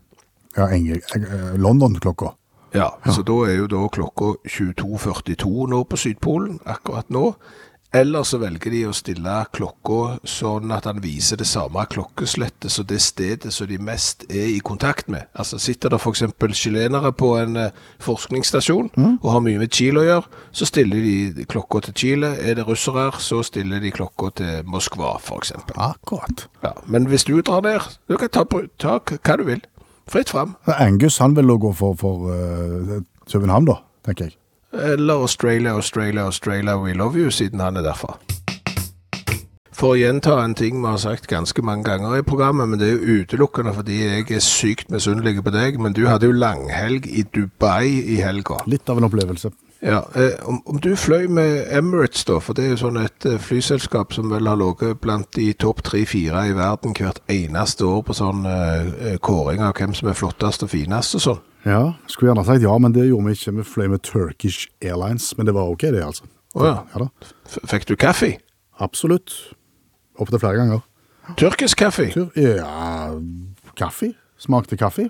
Ja, 0.58 0.68
Engel, 0.70 1.02
eh, 1.16 1.56
London-klokka. 1.60 2.36
Ja, 2.74 2.90
så 3.06 3.22
da 3.22 3.34
er 3.46 3.58
jo 3.58 3.68
da 3.70 3.88
klokka 3.88 4.34
22.42 4.50 5.68
nå 5.70 5.84
på 5.84 5.98
Sydpolen, 5.98 6.60
akkurat 6.66 7.10
nå. 7.10 7.36
Eller 7.94 8.26
så 8.26 8.40
velger 8.42 8.74
de 8.74 8.84
å 8.90 8.96
stille 8.96 9.36
klokka 9.54 10.18
sånn 10.26 10.72
at 10.74 10.88
han 10.90 11.02
viser 11.04 11.38
det 11.38 11.48
samme 11.50 11.86
klokkeslettet 11.90 12.74
så 12.74 12.86
det 12.88 13.02
stedet 13.06 13.54
som 13.54 13.70
de 13.70 13.78
mest 13.78 14.26
er 14.30 14.50
i 14.50 14.60
kontakt 14.66 15.12
med. 15.14 15.30
Altså 15.38 15.60
sitter 15.62 15.94
det 15.94 16.02
f.eks. 16.02 16.24
chilenere 16.58 17.14
på 17.14 17.36
en 17.38 17.60
forskningsstasjon 18.02 18.34
forskningsstasjon 18.34 19.20
og 19.22 19.30
har 19.32 19.42
mye 19.44 19.62
med 19.62 19.72
Chile 19.74 20.02
å 20.02 20.08
gjøre, 20.08 20.42
så 20.52 20.68
stiller 20.68 21.04
de 21.04 21.46
klokka 21.50 21.84
til 21.88 21.96
Chile. 21.96 22.34
Er 22.42 22.58
det 22.60 22.68
russere, 22.68 23.12
så 23.20 23.42
stiller 23.44 23.80
de 23.84 23.92
klokka 23.92 24.32
til 24.40 24.64
Moskva, 24.70 25.16
f.eks. 25.20 25.54
Akkurat. 25.76 26.48
Ja, 26.64 26.74
men 26.86 27.08
hvis 27.12 27.26
du 27.26 27.40
drar 27.42 27.64
ned, 27.66 27.82
du 28.10 28.18
kan 28.18 28.30
ta, 28.30 28.46
ta 28.80 29.00
hva 29.00 29.38
du 29.40 29.48
vil. 29.48 29.64
Fritt 30.10 30.30
fram. 30.34 30.58
Angus 30.68 31.22
han 31.24 31.36
vil 31.36 31.48
nå 31.48 31.58
gå 31.64 31.72
for, 31.80 31.96
for 31.96 32.32
eh, 32.34 33.04
København, 33.32 33.70
da, 33.70 33.80
tenker 34.06 34.28
jeg. 34.28 34.38
Eller 34.74 35.14
Australia, 35.14 35.74
Australia, 35.74 36.26
Australia, 36.26 36.78
we 36.78 36.94
love 36.94 37.20
you, 37.20 37.32
siden 37.32 37.60
han 37.60 37.78
er 37.78 37.86
derfra. 37.86 38.18
For 39.74 39.94
å 39.94 40.00
gjenta 40.00 40.38
en 40.40 40.54
ting 40.56 40.78
vi 40.82 40.88
har 40.88 41.00
sagt 41.02 41.28
ganske 41.28 41.62
mange 41.66 41.84
ganger 41.90 42.20
i 42.20 42.26
programmet, 42.26 42.70
men 42.70 42.80
det 42.80 42.88
er 42.88 42.94
jo 42.96 43.20
utelukkende 43.24 43.74
fordi 43.76 44.00
jeg 44.00 44.30
er 44.32 44.44
sykt 44.46 44.94
misunnelig 44.94 45.44
på 45.44 45.54
deg, 45.54 45.80
men 45.82 45.94
du 45.98 46.06
hadde 46.08 46.30
jo 46.30 46.38
langhelg 46.38 47.10
i 47.10 47.26
Dubai 47.26 47.90
i 48.16 48.22
helga. 48.24 48.62
Litt 48.70 48.90
av 48.90 49.02
en 49.02 49.10
opplevelse. 49.10 49.52
Ja, 49.84 50.06
eh, 50.16 50.40
om, 50.48 50.62
om 50.66 50.80
du 50.80 50.94
fløy 50.96 51.28
med 51.28 51.66
Emirates 51.76 52.24
da, 52.24 52.38
for 52.40 52.56
det 52.56 52.64
er 52.64 52.70
jo 52.72 52.82
sånn 52.86 53.02
et 53.02 53.26
eh, 53.28 53.42
flyselskap 53.42 54.16
som 54.16 54.32
vel 54.32 54.48
har 54.48 54.62
ligget 54.62 55.02
blant 55.04 55.28
de 55.36 55.50
topp 55.60 55.84
3-4 55.90 56.46
i 56.48 56.56
verden 56.56 56.96
hvert 56.96 57.20
eneste 57.28 57.84
år 57.90 58.06
på 58.08 58.16
sånn 58.16 58.48
eh, 58.48 58.94
eh, 59.10 59.18
kåring 59.20 59.66
av 59.66 59.76
hvem 59.76 59.98
som 59.98 60.08
er 60.08 60.16
flottest 60.16 60.64
og 60.64 60.72
finest 60.72 61.20
og 61.20 61.26
sånn. 61.28 61.44
Ja, 61.64 61.94
skulle 62.12 62.32
gjerne 62.32 62.44
sagt 62.46 62.64
ja, 62.66 62.78
men 62.78 62.96
det 62.96 63.08
gjorde 63.08 63.30
vi 63.30 63.38
ikke. 63.38 63.56
Vi 63.60 63.64
fløy 63.68 63.88
med 63.94 64.04
Turkish 64.04 64.68
Airlines, 64.84 65.30
men 65.38 65.48
det 65.48 65.56
var 65.56 65.72
ok 65.72 65.88
det, 65.96 66.04
altså. 66.04 66.28
Å 66.54 66.66
ja. 66.68 66.80
Ja 66.94 67.08
fikk 67.70 67.88
du 67.90 67.96
kaffe? 67.96 68.36
absolutt. 68.84 69.32
Opptil 70.20 70.42
flere 70.42 70.60
ganger. 70.60 70.82
Tyrkisk 71.40 71.78
kaffe? 71.80 72.10
Tur, 72.12 72.32
ja, 72.36 73.14
kaffe. 73.80 74.12
Smakte 74.42 74.78
kaffe. 74.78 75.08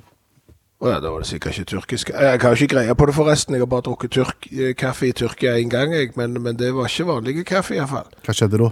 Å 0.84 0.91
ja, 0.91 0.99
da 0.99 1.14
var 1.14 1.24
det 1.24 1.30
sikkert 1.30 1.58
ikke 1.58 1.70
tyrkisk. 1.72 2.12
Jeg 2.12 2.41
har 2.43 2.58
ikke 2.58 2.76
greie 2.76 2.95
på 2.99 3.08
det 3.08 3.16
forresten. 3.16 3.56
Jeg 3.56 3.64
har 3.64 3.70
bare 3.72 3.86
drukket 3.88 4.14
tyrk, 4.14 4.47
eh, 4.51 4.74
kaffe 4.76 5.08
i 5.08 5.14
Tyrkia 5.16 5.56
en 5.58 5.72
gang, 5.72 5.93
jeg. 5.95 6.12
Men, 6.20 6.36
men 6.43 6.60
det 6.60 6.74
var 6.76 6.91
ikke 6.91 7.08
vanlig 7.08 7.45
kaffe 7.47 7.78
iallfall. 7.78 8.12
Hva 8.26 8.36
skjedde 8.36 8.60
da? 8.62 8.70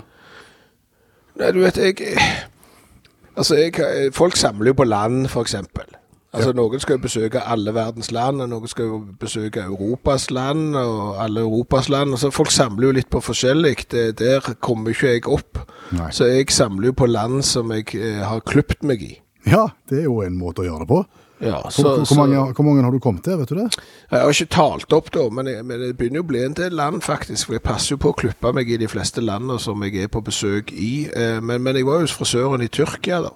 Nei, 1.40 1.52
du 1.56 1.62
vet, 1.64 1.80
jeg 1.80 2.18
Altså, 3.32 3.56
jeg, 3.56 4.12
folk 4.14 4.36
samler 4.36 4.74
jo 4.74 4.78
på 4.82 4.86
land, 4.86 5.30
for 5.32 5.48
eksempel. 5.48 5.88
Altså, 6.32 6.54
Noen 6.56 6.80
skal 6.80 6.96
jo 6.96 7.02
besøke 7.04 7.42
alle 7.44 7.74
verdens 7.76 8.08
land, 8.16 8.40
og 8.42 8.48
noen 8.50 8.70
skal 8.72 8.86
jo 8.88 9.00
besøke 9.20 9.66
Europas 9.68 10.30
land, 10.32 10.78
og 10.80 11.18
alle 11.20 11.42
Europas 11.44 11.90
land. 11.92 12.14
Altså, 12.16 12.32
folk 12.32 12.52
samler 12.56 12.88
jo 12.88 12.92
litt 12.96 13.10
på 13.12 13.20
forskjellig. 13.20 13.74
Det, 13.92 14.06
der 14.22 14.54
kommer 14.64 14.94
ikke 14.96 15.12
jeg 15.18 15.26
opp. 15.28 15.60
Nei. 15.92 16.08
Så 16.16 16.30
jeg 16.32 16.48
samler 16.56 16.94
jo 16.94 16.96
på 17.02 17.10
land 17.12 17.44
som 17.44 17.74
jeg 17.76 17.92
eh, 18.00 18.22
har 18.24 18.40
klipt 18.48 18.84
meg 18.88 19.04
i. 19.04 19.18
Ja, 19.50 19.68
det 19.90 20.04
er 20.04 20.08
jo 20.08 20.22
en 20.24 20.40
måte 20.40 20.64
å 20.64 20.70
gjøre 20.70 20.86
det 20.86 20.90
på. 20.94 21.02
Ja, 21.42 21.58
så, 21.74 21.82
hvor, 21.82 22.04
hvor, 22.06 22.18
mange, 22.22 22.42
hvor 22.54 22.66
mange 22.68 22.84
har 22.86 22.94
du 22.94 23.00
kommet 23.02 23.24
til, 23.26 23.36
vet 23.40 23.50
du 23.50 23.58
det? 23.58 23.68
Jeg 24.12 24.22
har 24.22 24.30
ikke 24.30 24.52
talt 24.54 24.94
opp 24.94 25.08
da, 25.12 25.24
men, 25.34 25.48
jeg, 25.50 25.64
men 25.66 25.82
det 25.82 25.96
begynner 25.98 26.22
jo 26.22 26.26
å 26.28 26.30
bli 26.30 26.44
en 26.46 26.54
del 26.60 26.76
land 26.78 27.02
faktisk, 27.02 27.48
for 27.50 27.58
jeg 27.58 27.64
passer 27.66 27.96
jo 27.96 28.02
på 28.04 28.12
å 28.14 28.18
klippe 28.20 28.52
meg 28.54 28.70
i 28.70 28.78
de 28.78 28.88
fleste 28.92 29.24
landene 29.26 29.58
som 29.60 29.82
jeg 29.84 30.04
er 30.06 30.12
på 30.14 30.22
besøk 30.24 30.70
i. 30.72 31.08
Eh, 31.10 31.40
Men, 31.42 31.64
men 31.66 31.76
jeg 31.82 31.90
var 31.90 31.98
jo 32.00 32.06
hos 32.08 32.14
frisøren 32.16 32.62
i 32.62 32.70
Tyrkia 32.72 33.24
da. 33.26 33.34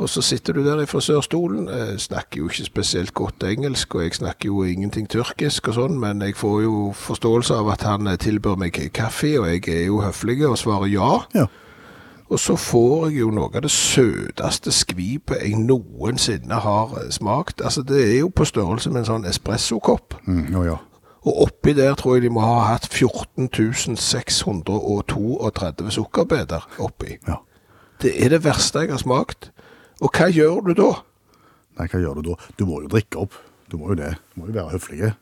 Og 0.00 0.08
så 0.08 0.22
sitter 0.22 0.52
du 0.52 0.64
der 0.64 0.80
i 0.80 0.86
frisørstolen, 0.86 1.68
eh, 1.68 1.98
snakker 1.98 2.38
jo 2.38 2.48
ikke 2.48 2.64
spesielt 2.64 3.14
godt 3.14 3.42
engelsk, 3.42 3.94
og 3.94 4.02
jeg 4.02 4.14
snakker 4.14 4.46
jo 4.46 4.62
ingenting 4.62 5.08
tyrkisk 5.08 5.68
og 5.68 5.74
sånn, 5.74 5.98
men 6.00 6.22
jeg 6.22 6.36
får 6.36 6.62
jo 6.62 6.92
forståelse 6.96 7.54
av 7.54 7.68
at 7.74 7.82
han 7.82 8.08
tilbyr 8.18 8.56
meg 8.56 8.72
kaffe, 8.94 9.40
og 9.40 9.46
jeg 9.52 9.68
er 9.68 9.84
jo 9.86 10.00
høflig 10.00 10.48
og 10.48 10.58
svarer 10.58 10.88
ja. 10.88 11.18
Ja. 11.34 11.46
Og 12.32 12.40
så 12.40 12.56
får 12.56 13.10
jeg 13.10 13.18
jo 13.20 13.30
noe 13.30 13.50
av 13.52 13.60
det 13.66 13.70
søteste 13.70 14.72
skvipet 14.72 15.42
jeg 15.42 15.58
noensinne 15.60 16.54
har 16.64 16.96
eh, 17.02 17.10
smakt. 17.12 17.60
Altså, 17.60 17.82
det 17.84 18.00
er 18.14 18.18
jo 18.22 18.28
på 18.32 18.44
størrelse 18.48 18.90
med 18.90 19.00
en 19.02 19.10
sånn 19.10 19.28
espressokopp. 19.28 20.14
Mm, 20.24 20.56
oh 20.56 20.64
ja. 20.66 20.78
Og 21.22 21.42
oppi 21.44 21.72
der 21.76 21.94
tror 21.94 22.16
jeg 22.16 22.22
de 22.24 22.32
må 22.32 22.40
ha 22.40 22.72
hatt 22.72 22.88
14 22.88 23.48
632 24.00 25.90
sukkerbeder 25.90 26.64
oppi. 26.80 27.18
ja. 27.28 27.36
Det 28.02 28.16
er 28.24 28.32
det 28.32 28.40
verste 28.42 28.80
jeg 28.82 28.90
har 28.90 28.98
smakt. 28.98 29.51
Og 30.02 30.10
hva 30.10 30.28
gjør 30.34 30.68
du 30.68 30.74
da? 30.78 30.92
Nei, 31.78 31.88
hva 31.88 32.00
gjør 32.02 32.20
du 32.20 32.32
da? 32.32 32.38
Du 32.58 32.66
må 32.68 32.82
jo 32.82 32.90
drikke 32.92 33.22
opp. 33.22 33.36
Du 33.70 33.78
må 33.80 33.92
jo 33.92 33.98
det. 34.02 34.16
Du 34.32 34.42
må 34.42 34.50
jo 34.50 34.56
være 34.58 34.74
høflige. 34.74 35.14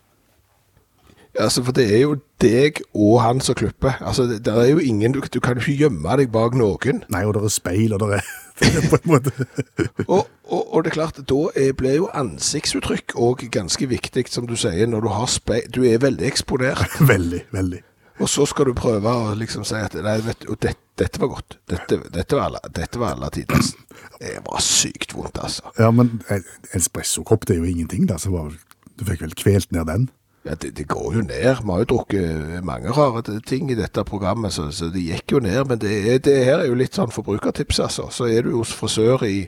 Altså, 1.39 1.63
For 1.63 1.73
det 1.77 1.85
er 1.95 2.01
jo 2.03 2.17
deg 2.43 2.81
og 2.91 3.21
han 3.23 3.41
som 3.45 3.55
klipper. 3.55 4.01
Altså, 4.01 4.25
det, 4.27 4.41
det 4.45 4.55
er 4.57 4.73
jo 4.73 4.79
ingen, 4.83 5.13
du, 5.15 5.21
du 5.21 5.39
kan 5.41 5.59
jo 5.59 5.63
ikke 5.63 5.85
gjemme 5.85 6.17
deg 6.19 6.33
bak 6.35 6.57
noen. 6.59 7.05
Nei, 7.13 7.23
og 7.29 7.37
det 7.37 7.45
er 7.47 7.55
speil, 7.55 7.95
og 7.95 8.03
det 8.03 8.19
er, 8.19 8.33
det 8.61 8.73
er 8.81 8.89
på 8.91 8.99
en 8.99 9.13
måte 9.13 9.35
Og, 10.15 10.25
og, 10.49 10.63
og 10.75 10.83
det 10.83 10.91
er 10.91 10.97
klart, 10.97 11.21
da 11.31 11.45
er, 11.55 11.71
blir 11.79 12.01
jo 12.01 12.11
ansiktsuttrykk 12.17 13.15
òg 13.21 13.47
ganske 13.55 13.87
viktig, 13.93 14.27
som 14.33 14.49
du 14.51 14.57
sier, 14.59 14.91
når 14.91 15.07
du 15.07 15.13
har 15.15 15.31
speil. 15.31 15.71
Du 15.71 15.85
er 15.87 16.03
veldig 16.03 16.27
eksponert. 16.27 16.83
Veldig, 17.13 17.45
veldig. 17.55 17.85
Og 18.21 18.29
så 18.29 18.45
skal 18.49 18.69
du 18.69 18.75
prøve 18.77 19.09
å 19.11 19.35
liksom 19.39 19.65
si 19.65 19.79
at 19.81 19.97
nei, 20.05 20.19
vet 20.25 20.43
du, 20.45 20.51
og 20.53 20.61
det, 20.61 20.75
dette 21.01 21.21
var 21.23 21.33
godt. 21.33 21.57
Dette, 21.71 21.97
dette 22.13 22.37
var 22.37 22.51
alle, 22.51 22.61
dette 22.77 23.01
var 23.01 23.17
alle 23.17 23.31
tiders. 23.33 23.73
Det 24.21 24.37
var 24.45 24.61
sykt 24.65 25.15
vondt, 25.17 25.41
altså. 25.41 25.73
Ja, 25.81 25.89
men 25.95 26.19
en 26.29 26.45
espressokopp, 26.77 27.49
det 27.49 27.57
er 27.57 27.63
jo 27.63 27.71
ingenting, 27.71 28.05
da. 28.11 28.19
Så 28.21 28.33
var, 28.35 28.53
du 29.01 29.07
fikk 29.09 29.25
vel 29.25 29.37
kvelt 29.41 29.73
ned 29.73 29.89
den? 29.89 30.09
Ja, 30.45 30.55
det, 30.55 30.75
det 30.77 30.87
går 30.89 31.15
jo 31.17 31.25
ned. 31.25 31.49
Vi 31.65 31.71
har 31.73 31.83
jo 31.83 31.89
drukket 31.89 32.61
mange 32.65 32.93
rare 32.97 33.41
ting 33.49 33.73
i 33.73 33.77
dette 33.77 34.05
programmet, 34.09 34.53
så, 34.53 34.71
så 34.73 34.89
det 34.93 35.03
gikk 35.05 35.37
jo 35.37 35.43
ned. 35.45 35.63
Men 35.69 35.81
det, 35.81 35.97
er, 36.05 36.21
det 36.25 36.37
her 36.45 36.61
er 36.61 36.69
jo 36.69 36.79
litt 36.81 36.97
sånn 36.97 37.13
forbrukertips, 37.13 37.81
altså. 37.89 38.09
Så 38.13 38.29
er 38.29 38.45
du 38.45 38.55
hos 38.59 38.73
frisør 38.77 39.25
i, 39.29 39.47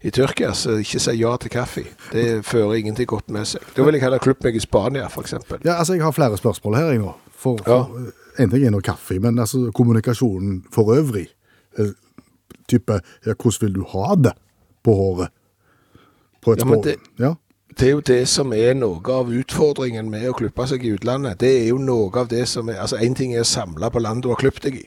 i 0.00 0.12
Tyrkia, 0.12 0.52
så 0.56 0.76
ikke 0.80 1.00
si 1.00 1.16
ja 1.20 1.32
til 1.40 1.52
kaffe. 1.56 1.84
Det 2.12 2.42
fører 2.48 2.76
ingenting 2.80 3.08
godt 3.08 3.32
med 3.32 3.48
seg. 3.48 3.64
Da 3.76 3.84
vil 3.84 3.96
jeg 3.96 4.04
heller 4.04 4.20
klippe 4.20 4.48
meg 4.48 4.56
i 4.56 4.64
Spania, 4.64 5.08
f.eks. 5.08 5.36
Ja, 5.64 5.78
altså, 5.78 5.96
jeg 5.96 6.04
har 6.04 6.16
flere 6.16 6.40
spørsmål 6.40 6.80
her, 6.80 6.94
jeg 6.94 7.04
nå. 7.04 7.16
For, 7.40 7.56
for 7.64 8.10
En 8.40 8.50
ting 8.52 8.64
er 8.66 8.72
nå 8.72 8.80
kaffe, 8.84 9.16
men 9.20 9.38
altså 9.42 9.70
kommunikasjonen 9.74 10.60
for 10.72 10.92
øvrig. 10.94 11.26
Eh, 11.80 11.92
type 12.68 13.00
ja, 13.26 13.32
hvordan 13.34 13.60
vil 13.64 13.74
du 13.80 13.84
ha 13.94 14.14
det 14.16 14.32
på 14.86 14.94
håret? 14.96 15.32
På 16.40 16.52
et 16.54 16.62
Ja, 16.62 16.68
men 16.68 16.82
det- 16.84 16.98
Ja. 17.20 17.34
Det 17.78 17.86
er 17.86 17.92
jo 17.94 18.00
det 18.00 18.22
som 18.28 18.52
er 18.52 18.74
noe 18.74 19.14
av 19.14 19.30
utfordringen 19.30 20.10
med 20.10 20.28
å 20.28 20.34
klippe 20.36 20.66
seg 20.66 20.84
i 20.84 20.94
utlandet. 20.96 21.38
Det 21.40 21.52
er 21.62 21.68
jo 21.70 21.78
noe 21.78 22.10
av 22.18 22.28
det 22.32 22.46
som 22.50 22.68
er 22.68 22.80
Altså, 22.80 22.96
én 22.96 23.14
ting 23.14 23.34
er 23.34 23.44
å 23.44 23.48
samle 23.48 23.90
på 23.90 24.02
land 24.02 24.24
du 24.24 24.30
har 24.32 24.40
klippet 24.40 24.66
deg 24.66 24.80
i, 24.80 24.86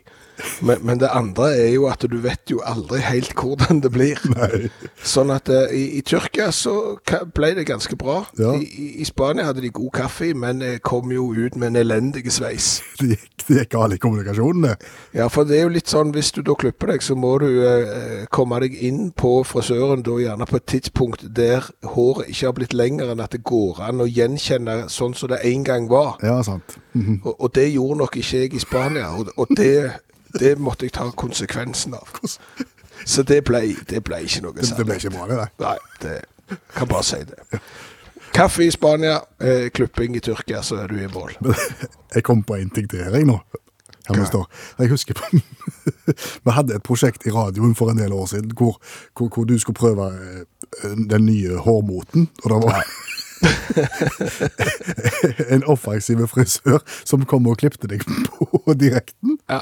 men, 0.61 0.77
men 0.81 0.99
det 0.99 1.09
andre 1.13 1.43
er 1.57 1.69
jo 1.75 1.85
at 1.91 2.01
du 2.09 2.15
vet 2.23 2.49
jo 2.51 2.61
aldri 2.65 3.01
helt 3.05 3.33
hvordan 3.37 3.81
det 3.83 3.91
blir. 3.93 4.19
Nei. 4.37 4.69
Sånn 5.05 5.31
at 5.33 5.49
uh, 5.51 5.69
i, 5.69 5.99
i 5.99 6.01
Tyrkia 6.05 6.49
så 6.55 6.97
ble 7.35 7.53
det 7.57 7.67
ganske 7.69 7.95
bra. 7.99 8.23
Ja. 8.39 8.55
I, 8.57 8.89
i, 9.01 9.05
Spania 9.07 9.45
hadde 9.49 9.63
de 9.63 9.71
god 9.73 9.91
kaffe, 9.93 10.31
men 10.37 10.61
eh, 10.65 10.79
kom 10.83 11.11
jo 11.13 11.29
ut 11.35 11.57
med 11.59 11.73
en 11.73 11.81
elendig 11.83 12.25
sveis. 12.33 12.79
Det 13.03 13.17
gikk, 13.17 13.43
det 13.47 13.55
gikk 13.57 13.71
galt 13.73 13.95
i 13.97 13.99
kommunikasjonen, 13.99 14.63
det. 14.63 14.89
Ja, 15.17 15.25
for 15.27 15.43
det 15.43 15.57
er 15.57 15.65
jo 15.65 15.73
litt 15.73 15.91
sånn, 15.91 16.13
hvis 16.15 16.29
du 16.31 16.39
da 16.45 16.53
klipper 16.55 16.93
deg, 16.93 17.03
så 17.03 17.17
må 17.19 17.33
du 17.41 17.49
uh, 17.59 18.23
komme 18.31 18.61
deg 18.63 18.77
inn 18.79 19.09
på 19.11 19.41
frisøren 19.47 20.05
da 20.05 20.15
gjerne 20.21 20.47
på 20.47 20.61
et 20.61 20.67
tidspunkt 20.71 21.25
der 21.35 21.67
håret 21.95 22.31
ikke 22.31 22.47
har 22.47 22.55
blitt 22.55 22.72
lenger 22.73 23.13
enn 23.13 23.23
at 23.23 23.31
det 23.35 23.43
går 23.47 23.81
an 23.87 24.03
å 24.03 24.07
gjenkjenne 24.09 24.83
sånn 24.91 25.15
som 25.17 25.31
det 25.31 25.39
en 25.49 25.63
gang 25.67 25.87
var. 25.91 26.17
Ja, 26.23 26.41
sant. 26.43 26.77
Mhm. 26.93 27.21
Og, 27.23 27.35
og 27.37 27.55
det 27.55 27.69
gjorde 27.73 28.01
nok 28.03 28.17
ikke 28.17 28.43
jeg 28.43 28.53
i 28.53 28.63
Spania, 28.63 29.09
og, 29.17 29.31
og 29.37 29.55
det, 29.57 29.91
det 30.39 30.57
måtte 30.59 30.87
jeg 30.87 30.95
ta 30.97 31.09
konsekvensen 31.11 31.95
av. 31.97 32.21
Så 33.05 33.23
det 33.27 33.43
ble, 33.43 33.65
det 33.89 34.03
ble 34.03 34.21
ikke 34.23 34.45
noe 34.45 34.61
sant. 34.63 34.77
det 34.77 34.85
ble 34.87 34.99
ikke 34.99 35.15
bra, 35.15 35.27
det. 35.31 35.49
Nei. 35.59 35.77
Det 36.03 36.19
kan 36.75 36.87
bare 36.87 37.03
si 37.03 37.19
det. 37.27 37.61
Kaffe 38.33 38.63
i 38.65 38.71
Spania, 38.71 39.19
eh, 39.41 39.69
klipping 39.69 40.15
i 40.17 40.19
Tyrkia, 40.19 40.61
så 40.61 40.75
er 40.83 40.87
du 40.87 40.97
i 40.97 41.07
mål. 41.07 41.35
Jeg 42.15 42.23
kom 42.23 42.43
på 42.43 42.55
en 42.55 42.69
ting 42.69 42.89
til 42.89 43.03
her, 43.03 43.13
jeg 43.13 43.25
nå. 43.25 43.39
Jeg 44.09 44.89
husker 44.89 45.13
på, 45.13 45.39
Vi 46.45 46.51
hadde 46.51 46.75
et 46.75 46.83
prosjekt 46.83 47.27
i 47.27 47.31
radioen 47.31 47.75
for 47.75 47.91
en 47.91 47.97
del 47.97 48.11
år 48.13 48.25
siden 48.25 48.51
hvor, 48.57 48.75
hvor, 49.17 49.29
hvor 49.31 49.43
du 49.47 49.55
skulle 49.59 49.75
prøve 49.79 50.07
eh, 50.11 50.41
den 51.09 51.25
nye 51.25 51.57
hårmoten. 51.63 52.27
Og 52.43 52.53
det 52.53 52.59
var 52.63 52.83
en 55.53 55.63
offensiv 55.67 56.21
frisør 56.31 56.79
som 57.03 57.25
kom 57.27 57.47
og 57.51 57.57
klipte 57.63 57.89
deg 57.91 58.05
på 58.05 58.75
direkten. 58.79 59.37
Ja. 59.49 59.61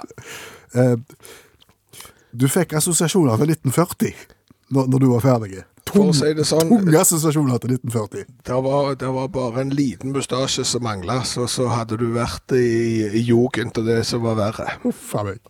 Eh, 0.75 0.97
Du 2.31 2.45
fikk 2.47 2.71
assosiasjoner 2.79 3.35
til 3.41 3.49
1940 3.51 4.13
når, 4.71 4.99
du 5.03 5.07
var 5.11 5.19
ferdig. 5.25 5.65
Tung, 5.89 6.13
si 6.15 6.29
sånn, 6.47 6.69
Tunge 6.69 6.95
assosiasjoner 7.01 7.57
til 7.59 7.73
1940. 7.75 8.21
det 8.47 8.59
var, 8.63 8.93
det 8.95 9.09
var 9.11 9.27
bare 9.33 9.65
en 9.65 9.73
liten 9.75 10.13
mustasje 10.15 10.63
som 10.63 10.85
mangla, 10.85 11.17
så, 11.27 11.43
så 11.51 11.65
hadde 11.67 11.97
du 11.99 12.05
vært 12.15 12.53
i, 12.55 13.03
i 13.11 13.19
jugend 13.27 13.75
og 13.81 13.89
det 13.89 13.97
som 14.07 14.23
var 14.23 14.37
verre. 14.39 14.77
Uff 14.87 15.09
a 15.19 15.25
meg. 15.27 15.41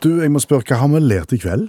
Du, 0.00 0.14
jeg 0.22 0.32
må 0.32 0.40
spørre, 0.40 0.64
hva 0.70 0.78
har 0.80 0.88
vi 0.94 1.02
lært 1.04 1.36
i 1.36 1.40
kveld? 1.42 1.68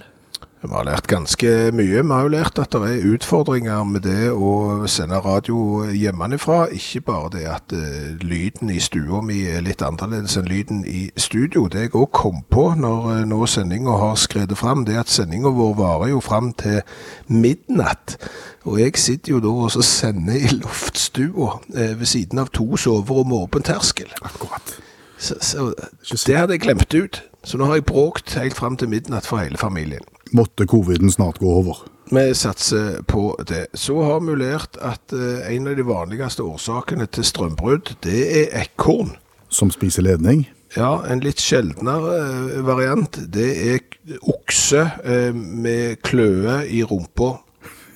Vi 0.58 0.68
har 0.72 0.82
lært 0.88 1.06
ganske 1.06 1.50
mye. 1.70 2.00
Vi 2.02 2.10
har 2.10 2.24
jo 2.26 2.30
lært 2.32 2.58
at 2.58 2.72
det 2.74 2.88
er 2.90 3.12
utfordringer 3.12 3.84
med 3.86 4.02
det 4.02 4.32
å 4.34 4.88
sende 4.90 5.20
radio 5.22 5.84
hjemmefra. 5.94 6.64
Ikke 6.74 7.04
bare 7.06 7.30
det 7.36 7.44
at 7.46 7.74
eh, 7.76 8.16
lyden 8.26 8.72
i 8.74 8.80
stua 8.82 9.20
mi 9.22 9.44
er 9.46 9.62
litt 9.62 9.84
annerledes 9.86 10.34
enn 10.40 10.50
lyden 10.50 10.80
i 10.82 11.04
studio. 11.14 11.68
Det 11.70 11.84
jeg 11.86 11.94
òg 11.94 12.10
kom 12.10 12.42
på 12.50 12.72
når 12.74 13.06
eh, 13.12 13.22
nå 13.30 13.38
sendinga 13.46 13.94
har 14.02 14.18
skredet 14.18 14.58
fram, 14.58 14.82
det 14.88 14.96
er 14.96 15.04
at 15.04 15.14
sendinga 15.14 15.54
vår 15.54 15.78
varer 15.78 16.12
jo 16.16 16.20
fram 16.26 16.50
til 16.58 16.82
midnatt. 17.30 18.18
Og 18.66 18.82
jeg 18.82 18.98
sitter 18.98 19.36
jo 19.36 19.42
da 19.46 19.54
og 19.62 19.78
sender 19.86 20.42
i 20.42 20.52
loftstua 20.58 21.54
eh, 21.70 21.94
ved 21.94 22.06
siden 22.10 22.42
av 22.42 22.50
to 22.50 22.72
soverom 22.74 23.36
og 23.36 23.46
åpen 23.46 23.68
terskel. 23.70 24.10
Akkurat. 24.26 24.74
Så, 25.18 25.38
så 25.38 26.22
det 26.26 26.34
hadde 26.34 26.58
jeg 26.58 26.66
glemt 26.66 26.94
ut. 26.98 27.22
Så 27.46 27.58
nå 27.58 27.70
har 27.70 27.78
jeg 27.78 27.86
bråkt 27.86 28.34
helt 28.34 28.58
fram 28.58 28.76
til 28.76 28.90
midnatt 28.90 29.26
for 29.26 29.38
hele 29.38 29.58
familien. 29.58 30.02
Måtte 30.36 30.66
coviden 30.66 31.10
snart 31.12 31.38
gå 31.38 31.48
over. 31.60 31.76
Vi 32.10 32.34
satser 32.34 33.02
på 33.08 33.34
det. 33.48 33.66
Så 33.76 33.98
har 34.02 34.20
vi 34.24 34.36
lært 34.40 34.76
at 34.84 35.12
eh, 35.12 35.48
en 35.54 35.68
av 35.68 35.76
de 35.76 35.84
vanligste 35.88 36.44
årsakene 36.44 37.06
til 37.12 37.24
strømbrudd, 37.24 37.94
det 38.04 38.22
er 38.42 38.54
ekorn. 38.62 39.14
Som 39.48 39.70
spiser 39.72 40.04
ledning. 40.04 40.46
Ja, 40.76 40.98
en 41.08 41.20
litt 41.24 41.40
sjeldnere 41.40 42.16
eh, 42.20 42.58
variant, 42.64 43.20
det 43.32 43.48
er 43.72 43.84
okse 44.28 44.86
eh, 45.04 45.32
med 45.36 46.00
kløe 46.04 46.62
i 46.68 46.82
rumpa. 46.84 47.38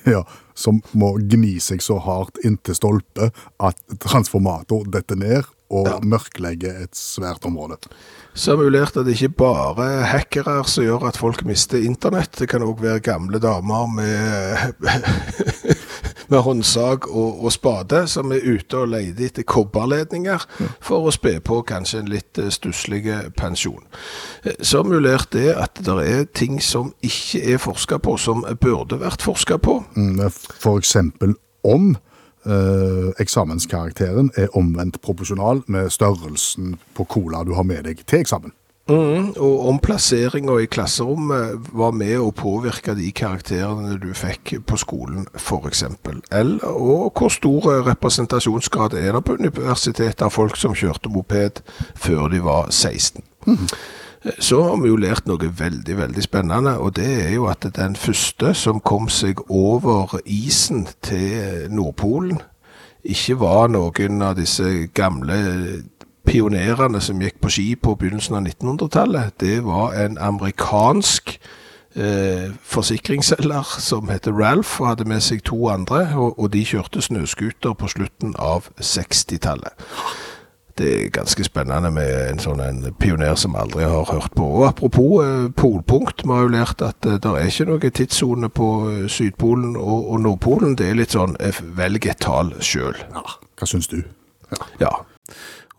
Ja, 0.09 0.23
som 0.53 0.81
må 0.93 1.13
gni 1.21 1.55
seg 1.63 1.81
så 1.81 1.95
hardt 2.03 2.41
inntil 2.45 2.75
stolpe 2.77 3.29
at 3.63 3.79
transformator 4.03 4.85
detter 4.93 5.17
ned 5.17 5.45
og 5.73 5.87
Ja. 5.89 5.99
mørklegger 6.05 6.83
et 6.83 6.93
svært 6.97 7.45
område. 7.49 7.77
Så 8.33 8.55
lært 8.57 8.97
at 8.97 9.05
det 9.05 9.13
ikke 9.13 9.35
bare 9.43 9.85
er 9.99 10.07
hackere 10.09 10.55
som 10.65 10.83
gjør 10.83 11.05
at 11.07 11.17
folk 11.21 11.43
mister 11.45 11.83
internett. 11.85 12.33
Det 12.39 12.47
kan 12.49 12.63
òg 12.65 12.81
være 12.81 13.03
gamle 13.05 13.39
damer 13.39 13.85
med, 13.93 14.73
med 16.31 16.39
håndsag 16.41 17.05
og, 17.11 17.43
og 17.45 17.53
spade 17.53 18.07
som 18.09 18.31
er 18.33 18.41
ute 18.41 18.79
og 18.79 18.89
leter 18.95 19.27
etter 19.27 19.45
kobberledninger 19.45 20.47
for 20.81 21.05
å 21.05 21.13
spe 21.13 21.35
på 21.45 21.59
kanskje 21.69 22.01
en 22.01 22.09
litt 22.09 22.41
eh, 22.41 22.49
stusslig 22.53 23.05
pensjon. 23.37 23.85
Eh, 24.43 24.57
Så 24.61 24.81
lært 24.83 25.29
det 25.37 25.51
at 25.53 25.83
det 25.85 25.99
er 26.01 26.25
ting 26.33 26.57
som 26.61 26.93
ikke 27.05 27.43
er 27.53 27.61
forska 27.61 28.01
på, 28.01 28.17
som 28.17 28.41
burde 28.61 28.97
vært 29.01 29.21
forska 29.21 29.59
på. 29.61 29.83
F.eks. 29.93 30.41
For 30.63 30.81
eksempel 30.81 31.37
om 31.63 31.93
eh, 32.45 33.11
eksamenskarakteren 33.21 34.31
er 34.37 34.57
omvendt 34.57 35.01
proporsjonal 35.01 35.63
med 35.67 35.89
størrelsen 35.93 36.75
på 36.95 37.07
cola 37.09 37.43
du 37.43 37.53
har 37.57 37.67
med 37.67 37.85
deg 37.87 38.05
til 38.07 38.23
eksamen. 38.23 38.53
Mm, 38.89 39.29
og 39.39 39.67
om 39.69 39.77
plasseringa 39.79 40.57
i 40.59 40.67
klasserommet 40.67 41.69
var 41.71 41.93
med 41.95 42.17
å 42.19 42.33
påvirke 42.35 42.91
de 42.97 43.13
karakterene 43.15 43.95
du 44.01 44.09
fikk 44.11 44.57
på 44.67 44.79
skolen, 44.81 45.23
f.eks. 45.39 45.85
Eller 46.35 46.65
og 46.67 47.15
hvor 47.15 47.31
stor 47.31 47.69
representasjonsgrad 47.87 48.97
er 48.99 49.15
det 49.15 49.23
på 49.23 49.37
universitetet 49.39 50.25
av 50.27 50.35
folk 50.35 50.59
som 50.59 50.75
kjørte 50.75 51.11
moped 51.13 51.63
før 51.95 52.27
de 52.33 52.43
var 52.43 52.73
16. 52.75 53.23
Så 54.39 54.61
har 54.63 54.77
vi 54.79 54.87
jo 54.87 54.95
lært 54.99 55.27
noe 55.27 55.49
veldig, 55.59 55.97
veldig 55.97 56.23
spennende, 56.23 56.77
og 56.79 56.95
det 56.95 57.09
er 57.25 57.33
jo 57.35 57.49
at 57.51 57.65
den 57.75 57.95
første 57.99 58.53
som 58.55 58.79
kom 58.79 59.09
seg 59.11 59.41
over 59.51 60.15
isen 60.23 60.87
til 61.03 61.67
Nordpolen, 61.73 62.39
ikke 63.03 63.35
var 63.41 63.67
noen 63.67 64.21
av 64.23 64.37
disse 64.39 64.87
gamle 64.95 65.39
pionerene 66.23 67.01
som 67.03 67.19
gikk 67.19 67.41
på 67.43 67.51
ski 67.51 67.65
på 67.75 67.97
begynnelsen 67.99 68.37
av 68.39 68.47
1900-tallet. 68.47 69.35
Det 69.43 69.57
var 69.65 69.97
en 69.99 70.15
amerikansk 70.15 71.35
eh, 71.95 72.53
forsikringsselger 72.63 73.75
som 73.83 74.07
heter 74.07 74.31
Ralph, 74.31 74.79
og 74.81 74.93
hadde 74.93 75.09
med 75.09 75.23
seg 75.25 75.43
to 75.43 75.67
andre, 75.73 76.05
og, 76.15 76.39
og 76.39 76.53
de 76.55 76.63
kjørte 76.63 77.03
snøskuter 77.03 77.75
på 77.75 77.91
slutten 77.91 78.37
av 78.39 78.71
60-tallet. 78.79 79.75
Det 80.79 80.87
er 80.89 81.09
ganske 81.13 81.43
spennende 81.45 81.91
med 81.93 82.09
en 82.31 82.39
sånn 82.41 82.61
en 82.63 82.79
pioner 82.97 83.35
som 83.37 83.53
aldri 83.59 83.85
har 83.85 84.07
hørt 84.09 84.33
på. 84.33 84.45
Og 84.57 84.65
apropos 84.65 85.19
eh, 85.21 85.49
polpunkt, 85.53 86.23
vi 86.25 86.33
har 86.33 86.47
jo 86.47 86.53
lært 86.55 86.81
at 86.81 87.05
eh, 87.05 87.19
det 87.21 87.29
er 87.29 87.49
ikke 87.49 87.67
noe 87.69 87.91
tidssone 87.99 88.49
på 88.49 88.69
eh, 88.89 89.03
Sydpolen 89.11 89.75
og, 89.77 90.07
og 90.15 90.23
Nordpolen. 90.25 90.73
Det 90.79 90.89
er 90.89 90.97
litt 90.97 91.13
sånn 91.13 91.35
eh, 91.39 91.59
velg 91.77 92.07
et 92.09 92.23
tall 92.25 92.49
sjøl. 92.65 92.97
Ja, 93.13 93.21
hva 93.59 93.69
syns 93.69 93.91
du? 93.91 93.99
Ja. 94.81 94.89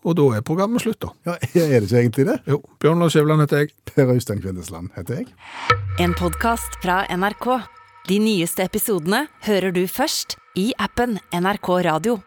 Og 0.04 0.14
da 0.18 0.28
er 0.36 0.44
programmet 0.46 0.84
slutt, 0.84 1.00
da. 1.02 1.10
Ja, 1.26 1.34
Er 1.64 1.80
det 1.80 1.88
ikke 1.88 2.02
egentlig 2.02 2.26
det? 2.28 2.36
Jo, 2.50 2.60
Bjørn 2.82 3.02
Lars 3.02 3.16
Skjævland 3.16 3.42
heter 3.46 3.64
jeg. 3.64 3.72
Per 3.90 4.12
Øystein 4.14 4.42
Kvindesland 4.44 4.92
heter 4.98 5.22
jeg. 5.22 5.32
En 6.02 6.14
podkast 6.14 6.78
fra 6.84 7.02
NRK. 7.10 7.48
De 8.10 8.20
nyeste 8.20 8.66
episodene 8.66 9.24
hører 9.46 9.72
du 9.72 9.86
først 9.88 10.36
i 10.60 10.70
appen 10.78 11.18
NRK 11.32 11.70
Radio. 11.88 12.20